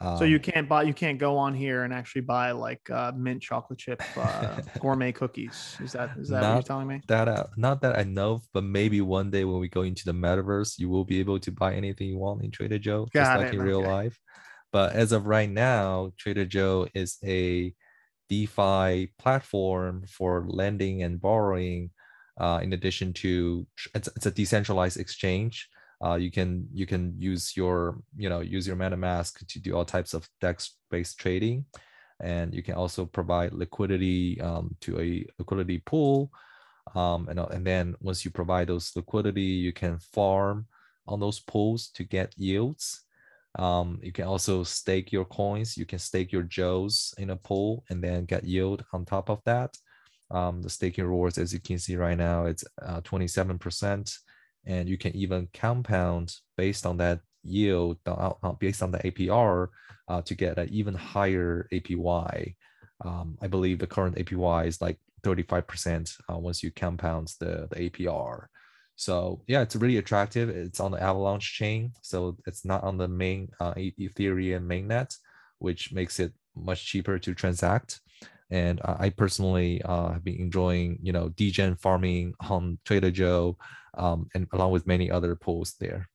Um, 0.02 0.18
so 0.18 0.26
you 0.26 0.36
um, 0.36 0.42
can't 0.42 0.68
buy, 0.68 0.84
you 0.84 0.94
can't 0.94 1.18
go 1.18 1.38
on 1.38 1.54
here 1.54 1.84
and 1.84 1.94
actually 1.94 2.22
buy 2.22 2.52
like 2.52 2.82
uh, 2.90 3.14
mint 3.16 3.42
chocolate 3.42 3.80
chip 3.80 4.02
uh, 4.18 4.60
gourmet 4.80 5.12
cookies. 5.14 5.78
Is 5.82 5.94
that 5.94 6.12
is 6.18 6.30
that 6.30 6.42
what 6.42 6.54
you're 6.54 6.62
telling 6.64 6.88
me? 6.88 7.02
That 7.08 7.28
uh, 7.28 7.46
not 7.56 7.82
that 7.82 7.98
I 7.98 8.04
know, 8.04 8.42
but 8.54 8.64
maybe 8.64 9.00
one 9.02 9.32
day 9.32 9.46
when 9.46 9.60
we 9.60 9.70
go 9.70 9.84
into 9.84 10.04
the 10.04 10.12
metaverse, 10.12 10.78
you 10.78 10.90
will 10.90 11.06
be 11.06 11.20
able 11.20 11.40
to 11.40 11.52
buy 11.52 11.76
anything 11.76 12.08
you 12.10 12.18
want 12.18 12.44
in 12.44 12.52
Trader 12.52 12.80
Joe, 12.80 13.08
Got 13.14 13.22
just 13.22 13.38
like 13.38 13.54
in 13.54 13.62
real 13.62 13.80
okay. 13.80 13.92
life. 13.92 14.20
But 14.74 14.94
as 14.94 15.14
of 15.14 15.26
right 15.26 15.50
now, 15.50 16.12
Trader 16.18 16.46
Joe 16.46 16.88
is 16.94 17.18
a 17.24 17.74
DeFi 18.30 19.12
platform 19.18 20.04
for 20.10 20.46
lending 20.48 21.04
and 21.04 21.22
borrowing 21.22 21.92
uh, 22.38 22.60
in 22.62 22.74
addition 22.74 23.14
to 23.14 23.66
it's, 23.94 24.10
it's 24.16 24.26
a 24.26 24.32
decentralized 24.32 24.98
exchange. 24.98 25.70
Uh, 26.04 26.16
you 26.16 26.30
can 26.30 26.68
you 26.74 26.86
can 26.86 27.14
use 27.18 27.56
your 27.56 28.02
you 28.18 28.30
know 28.30 28.42
use 28.42 28.68
your 28.68 28.76
metamask 28.76 29.46
to 29.48 29.60
do 29.60 29.76
all 29.76 29.86
types 29.86 30.14
of 30.14 30.28
dex 30.42 30.76
based 30.92 31.18
trading. 31.20 31.66
And 32.22 32.54
you 32.54 32.64
can 32.64 32.76
also 32.76 33.06
provide 33.06 33.52
liquidity 33.52 34.40
um, 34.40 34.76
to 34.82 35.00
a 35.00 35.26
liquidity 35.38 35.80
pool. 35.80 36.32
Um, 36.96 37.28
and, 37.28 37.40
and 37.40 37.66
then 37.66 37.96
once 38.00 38.24
you 38.24 38.32
provide 38.32 38.68
those 38.68 38.92
liquidity 38.96 39.42
you 39.42 39.74
can 39.74 40.00
farm 40.00 40.68
on 41.08 41.20
those 41.20 41.40
pools 41.40 41.90
to 41.96 42.04
get 42.04 42.34
yields. 42.38 43.02
Um, 43.58 44.00
you 44.04 44.12
can 44.12 44.26
also 44.26 44.64
stake 44.64 45.12
your 45.12 45.26
coins. 45.26 45.78
You 45.78 45.86
can 45.86 46.00
stake 46.00 46.32
your 46.32 46.44
joes 46.44 47.14
in 47.18 47.30
a 47.30 47.36
pool 47.36 47.86
and 47.90 48.04
then 48.04 48.26
get 48.26 48.44
yield 48.44 48.84
on 48.92 49.06
top 49.06 49.30
of 49.30 49.42
that 49.46 49.78
um, 50.32 50.62
the 50.62 50.70
staking 50.70 51.06
rewards, 51.06 51.38
as 51.38 51.54
you 51.54 51.60
can 51.60 51.80
see 51.80 51.96
right 51.96 52.18
now, 52.18 52.46
it's 52.46 52.64
uh, 52.82 53.02
27%. 53.02 54.18
And 54.68 54.90
you 54.90 54.98
can 54.98 55.16
even 55.16 55.48
compound 55.54 56.34
based 56.58 56.86
on 56.86 56.98
that 56.98 57.20
yield, 57.44 57.98
uh, 58.08 58.32
based 58.60 58.82
on 58.82 58.92
the 58.92 59.00
APR, 59.00 59.68
uh, 60.08 60.22
to 60.24 60.36
get 60.36 60.58
an 60.58 60.70
even 60.70 60.96
higher 60.96 61.68
APY. 61.72 62.56
Um, 63.04 63.38
I 63.42 63.48
believe 63.48 63.80
the 63.80 63.88
current 63.88 64.16
APY 64.16 64.68
is 64.68 64.82
like 64.82 64.98
35% 65.24 66.18
uh, 66.32 66.38
once 66.38 66.64
you 66.64 66.72
compound 66.72 67.34
the, 67.40 67.68
the 67.72 67.90
APR. 67.90 68.46
So 68.96 69.44
yeah, 69.48 69.62
it's 69.62 69.76
really 69.76 69.98
attractive. 69.98 70.50
It's 70.50 70.80
on 70.80 70.92
the 70.92 71.02
Avalanche 71.02 71.54
chain, 71.54 71.92
so 72.02 72.38
it's 72.48 72.64
not 72.64 72.84
on 72.84 72.98
the 72.98 73.08
main 73.08 73.50
uh, 73.60 73.74
Ethereum 73.74 74.66
mainnet, 74.66 75.16
which 75.60 75.92
makes 75.92 76.20
it 76.20 76.34
much 76.56 76.86
cheaper 76.86 77.20
to 77.20 77.34
transact 77.34 78.00
and 78.50 78.80
I 78.84 79.10
personally 79.10 79.82
uh, 79.84 80.14
have 80.14 80.24
been 80.24 80.36
enjoying, 80.36 81.00
you 81.02 81.12
know, 81.12 81.30
degen 81.30 81.76
farming 81.76 82.34
on 82.42 82.78
Trader 82.86 83.12
Joe, 83.12 83.58
um, 83.98 84.28
and 84.34 84.48
along 84.54 84.72
with 84.72 84.88
many 84.88 85.10
other 85.10 85.36
posts 85.36 85.78
there. 85.80 86.08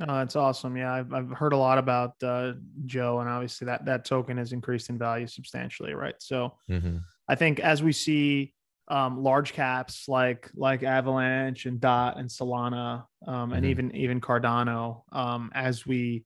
Oh, 0.00 0.16
that's 0.16 0.36
awesome. 0.36 0.76
Yeah, 0.76 0.92
I've, 0.94 1.12
I've 1.12 1.30
heard 1.30 1.52
a 1.52 1.58
lot 1.58 1.76
about 1.76 2.14
uh, 2.22 2.52
Joe, 2.86 3.20
and 3.20 3.28
obviously 3.28 3.66
that 3.66 3.84
that 3.84 4.04
token 4.04 4.38
has 4.38 4.52
increased 4.52 4.88
in 4.88 4.98
value 4.98 5.26
substantially, 5.26 5.94
right? 5.94 6.14
So 6.18 6.54
mm-hmm. 6.70 6.98
I 7.28 7.34
think 7.34 7.60
as 7.60 7.82
we 7.82 7.92
see 7.92 8.54
um, 8.88 9.22
large 9.22 9.52
caps 9.52 10.08
like 10.08 10.50
like 10.54 10.82
Avalanche 10.82 11.66
and 11.66 11.80
Dot 11.80 12.18
and 12.18 12.28
Solana, 12.28 13.04
um, 13.26 13.52
and 13.52 13.62
mm-hmm. 13.62 13.64
even 13.66 13.96
even 13.96 14.20
Cardano, 14.20 15.02
um, 15.12 15.50
as 15.54 15.86
we 15.86 16.24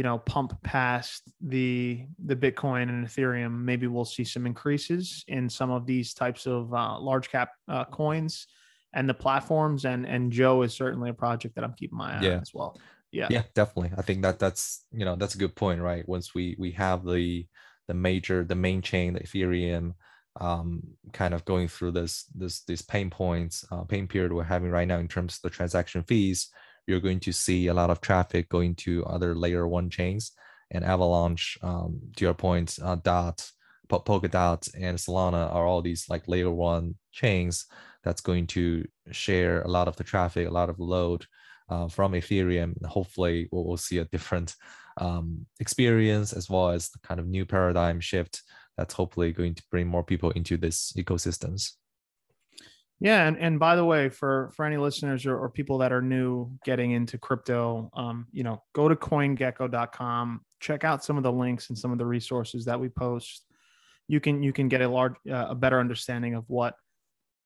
you 0.00 0.04
know 0.04 0.16
pump 0.16 0.56
past 0.62 1.30
the 1.42 2.06
the 2.24 2.34
bitcoin 2.34 2.84
and 2.84 3.06
ethereum 3.06 3.60
maybe 3.60 3.86
we'll 3.86 4.02
see 4.02 4.24
some 4.24 4.46
increases 4.46 5.22
in 5.28 5.46
some 5.46 5.70
of 5.70 5.84
these 5.84 6.14
types 6.14 6.46
of 6.46 6.72
uh, 6.72 6.98
large 6.98 7.30
cap 7.30 7.50
uh, 7.68 7.84
coins 7.84 8.46
and 8.94 9.06
the 9.06 9.12
platforms. 9.12 9.84
And 9.84 10.06
and 10.06 10.32
joe 10.32 10.62
is 10.62 10.72
certainly 10.72 11.10
a 11.10 11.12
project 11.12 11.54
that 11.56 11.64
i'm 11.64 11.74
keeping 11.74 11.98
my 11.98 12.16
eye 12.16 12.22
yeah. 12.22 12.36
on 12.36 12.40
as 12.40 12.54
well. 12.54 12.80
Yeah. 13.12 13.28
Yeah 13.28 13.42
definitely. 13.54 13.92
I 13.98 14.00
think 14.00 14.22
that 14.22 14.38
that's 14.38 14.86
you 14.90 15.04
know 15.04 15.16
that's 15.16 15.34
a 15.34 15.38
good 15.38 15.54
point 15.54 15.82
right? 15.82 16.08
Once 16.08 16.34
we 16.34 16.56
we 16.58 16.70
have 16.70 17.04
the 17.04 17.46
the 17.86 17.92
major 17.92 18.42
the 18.42 18.54
main 18.54 18.80
chain 18.80 19.12
the 19.12 19.20
ethereum 19.20 19.92
um, 20.40 20.80
kind 21.12 21.34
of 21.34 21.44
going 21.44 21.68
through 21.68 21.90
this 21.90 22.24
this 22.34 22.64
these 22.64 22.80
pain 22.80 23.10
points 23.10 23.66
uh, 23.70 23.84
pain 23.84 24.06
period 24.06 24.32
we're 24.32 24.44
having 24.44 24.70
right 24.70 24.88
now 24.88 24.98
in 24.98 25.08
terms 25.08 25.34
of 25.34 25.42
the 25.42 25.50
transaction 25.50 26.02
fees 26.04 26.48
you're 26.86 27.00
going 27.00 27.20
to 27.20 27.32
see 27.32 27.68
a 27.68 27.74
lot 27.74 27.90
of 27.90 28.00
traffic 28.00 28.48
going 28.48 28.74
to 28.76 29.04
other 29.06 29.34
layer 29.34 29.66
one 29.66 29.90
chains 29.90 30.32
and 30.70 30.84
Avalanche, 30.84 31.58
um, 31.62 32.00
to 32.16 32.24
your 32.24 32.34
point, 32.34 32.78
uh, 32.82 32.96
Dot, 32.96 33.50
Polkadot, 33.88 34.68
and 34.78 34.96
Solana 34.96 35.52
are 35.52 35.66
all 35.66 35.82
these 35.82 36.08
like 36.08 36.28
layer 36.28 36.50
one 36.50 36.94
chains 37.10 37.66
that's 38.04 38.20
going 38.20 38.46
to 38.48 38.86
share 39.10 39.62
a 39.62 39.68
lot 39.68 39.88
of 39.88 39.96
the 39.96 40.04
traffic, 40.04 40.46
a 40.46 40.52
lot 40.52 40.70
of 40.70 40.78
load 40.78 41.26
uh, 41.68 41.88
from 41.88 42.12
Ethereum. 42.12 42.82
Hopefully, 42.84 43.48
we'll, 43.50 43.64
we'll 43.64 43.76
see 43.76 43.98
a 43.98 44.04
different 44.04 44.54
um, 44.98 45.46
experience 45.58 46.32
as 46.32 46.48
well 46.48 46.70
as 46.70 46.90
the 46.90 46.98
kind 47.00 47.18
of 47.18 47.26
new 47.26 47.44
paradigm 47.44 48.00
shift 48.00 48.42
that's 48.76 48.94
hopefully 48.94 49.32
going 49.32 49.54
to 49.54 49.62
bring 49.70 49.86
more 49.86 50.04
people 50.04 50.30
into 50.32 50.56
this 50.56 50.92
ecosystems. 50.96 51.72
Yeah, 53.00 53.26
and, 53.26 53.38
and 53.38 53.58
by 53.58 53.76
the 53.76 53.84
way, 53.84 54.10
for 54.10 54.50
for 54.54 54.66
any 54.66 54.76
listeners 54.76 55.24
or, 55.24 55.36
or 55.36 55.48
people 55.48 55.78
that 55.78 55.90
are 55.90 56.02
new 56.02 56.50
getting 56.64 56.90
into 56.90 57.16
crypto, 57.16 57.90
um, 57.94 58.26
you 58.30 58.42
know, 58.42 58.62
go 58.74 58.88
to 58.88 58.94
coingecko.com, 58.94 60.42
check 60.60 60.84
out 60.84 61.02
some 61.02 61.16
of 61.16 61.22
the 61.22 61.32
links 61.32 61.70
and 61.70 61.78
some 61.78 61.92
of 61.92 61.98
the 61.98 62.04
resources 62.04 62.66
that 62.66 62.78
we 62.78 62.90
post. 62.90 63.46
You 64.06 64.20
can 64.20 64.42
you 64.42 64.52
can 64.52 64.68
get 64.68 64.82
a 64.82 64.88
large 64.88 65.14
uh, 65.30 65.46
a 65.48 65.54
better 65.54 65.80
understanding 65.80 66.34
of 66.34 66.44
what 66.48 66.74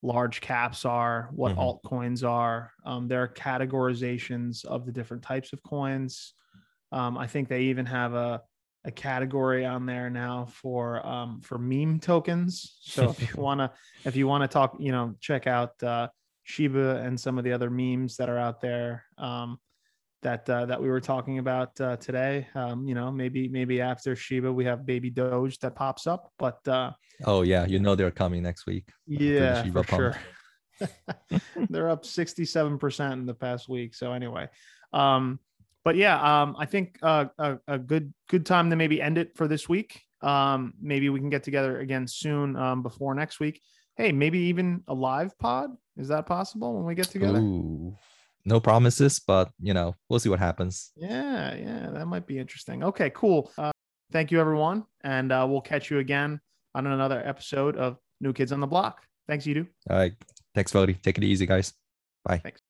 large 0.03 0.41
caps 0.41 0.85
are, 0.85 1.31
what 1.33 1.57
mm-hmm. 1.57 1.61
altcoins 1.61 2.29
are. 2.29 2.73
Um, 2.85 3.07
there 3.07 3.23
are 3.23 3.29
categorizations 3.29 4.65
of 4.65 4.87
the 4.87 4.93
different 4.93 5.23
types 5.23 5.53
of 5.53 5.63
coins. 5.63 6.35
Um, 6.91 7.17
I 7.17 7.29
think 7.29 7.49
they 7.49 7.63
even 7.63 7.87
have 7.87 8.15
a 8.15 8.43
a 8.85 8.91
category 8.91 9.65
on 9.65 9.87
there 9.87 10.11
now 10.11 10.47
for 10.47 11.05
um, 11.07 11.41
for 11.41 11.59
meme 11.59 11.99
tokens. 11.99 12.79
So 12.83 13.11
if 13.11 13.21
you 13.21 13.29
wanna 13.43 13.73
if 14.05 14.17
you 14.17 14.27
wanna 14.27 14.49
talk, 14.49 14.77
you 14.79 14.93
know, 14.93 15.15
check 15.21 15.47
out 15.47 15.83
uh, 15.83 16.09
Shiba 16.43 16.97
and 16.97 17.19
some 17.19 17.39
of 17.39 17.45
the 17.45 17.53
other 17.53 17.71
memes 17.71 18.17
that 18.17 18.29
are 18.29 18.39
out 18.39 18.61
there 18.61 19.05
um, 19.17 19.59
that 20.23 20.49
uh, 20.51 20.67
that 20.67 20.81
we 20.81 20.89
were 20.89 21.01
talking 21.01 21.39
about 21.39 21.81
uh, 21.81 21.97
today. 21.97 22.47
Um, 22.55 22.87
you 22.87 22.95
know, 22.95 23.11
maybe 23.11 23.49
maybe 23.49 23.81
after 23.81 24.15
Shiba 24.15 24.53
we 24.53 24.67
have 24.67 24.85
Baby 24.85 25.11
Doge 25.11 25.59
that 25.61 25.75
pops 25.75 26.07
up, 26.07 26.31
but 26.39 26.67
uh, 26.69 26.93
oh 27.25 27.43
yeah, 27.43 27.67
you 27.67 27.79
know 27.79 27.95
they're 27.95 28.11
coming 28.11 28.43
next 28.43 28.67
week. 28.67 28.89
Yeah, 29.07 29.63
for 29.63 29.85
sure. 29.85 30.17
they're 31.71 31.89
up 31.89 32.05
sixty 32.05 32.45
seven 32.45 32.79
percent 32.79 33.15
in 33.15 33.27
the 33.27 33.35
past 33.35 33.69
week. 33.69 33.95
So 33.95 34.13
anyway. 34.13 34.49
Um, 34.93 35.41
but 35.85 35.97
yeah, 35.97 36.43
um, 36.43 36.57
I 36.59 36.67
think 36.67 36.99
uh, 37.03 37.27
a, 37.39 37.59
a, 37.69 37.79
good 37.79 38.13
good 38.29 38.47
time 38.47 38.71
to 38.71 38.77
maybe 38.77 39.03
end 39.03 39.19
it 39.19 39.37
for 39.37 39.47
this 39.47 39.69
week. 39.69 40.03
Um, 40.23 40.73
maybe 40.81 41.11
we 41.11 41.21
can 41.21 41.29
get 41.29 41.43
together 41.43 41.81
again 41.81 42.09
soon 42.09 42.57
um, 42.57 42.83
before 42.83 43.15
next 43.15 43.39
week. 43.39 43.61
Hey, 43.97 44.11
maybe 44.11 44.39
even 44.39 44.83
a 44.89 44.95
live 44.95 45.39
pod. 45.39 45.71
Is 45.99 46.09
that 46.09 46.27
possible 46.27 46.75
when 46.75 46.87
we 46.87 46.95
get 46.95 47.11
together? 47.11 47.39
Ooh, 47.39 47.97
no 48.47 48.61
promises, 48.61 49.21
but 49.25 49.51
you 49.61 49.75
know 49.75 49.95
we'll 50.09 50.19
see 50.19 50.31
what 50.31 50.39
happens. 50.39 50.91
Yeah, 50.97 51.55
yeah, 51.55 51.91
that 51.93 52.07
might 52.07 52.27
be 52.27 52.39
interesting. 52.39 52.83
Okay, 52.83 53.11
cool. 53.11 53.53
Uh, 53.59 53.73
thank 54.11 54.31
you, 54.31 54.41
everyone, 54.41 54.85
and 55.05 55.31
uh, 55.31 55.47
we'll 55.49 55.61
catch 55.61 55.91
you 55.91 55.99
again 55.99 56.41
on 56.75 56.87
another 56.87 57.23
episode 57.25 57.77
of 57.77 57.99
New 58.23 58.33
Kids 58.33 58.53
on 58.53 58.61
the 58.61 58.67
Block. 58.67 59.03
Thanks, 59.29 59.47
you 59.47 59.55
do. 59.55 59.67
All 59.91 59.99
right, 59.99 60.13
thanks, 60.55 60.73
Fodi. 60.73 61.01
Take 61.03 61.19
it 61.19 61.25
easy, 61.25 61.45
guys. 61.45 61.75
Bye. 62.25 62.39
Thanks. 62.39 62.64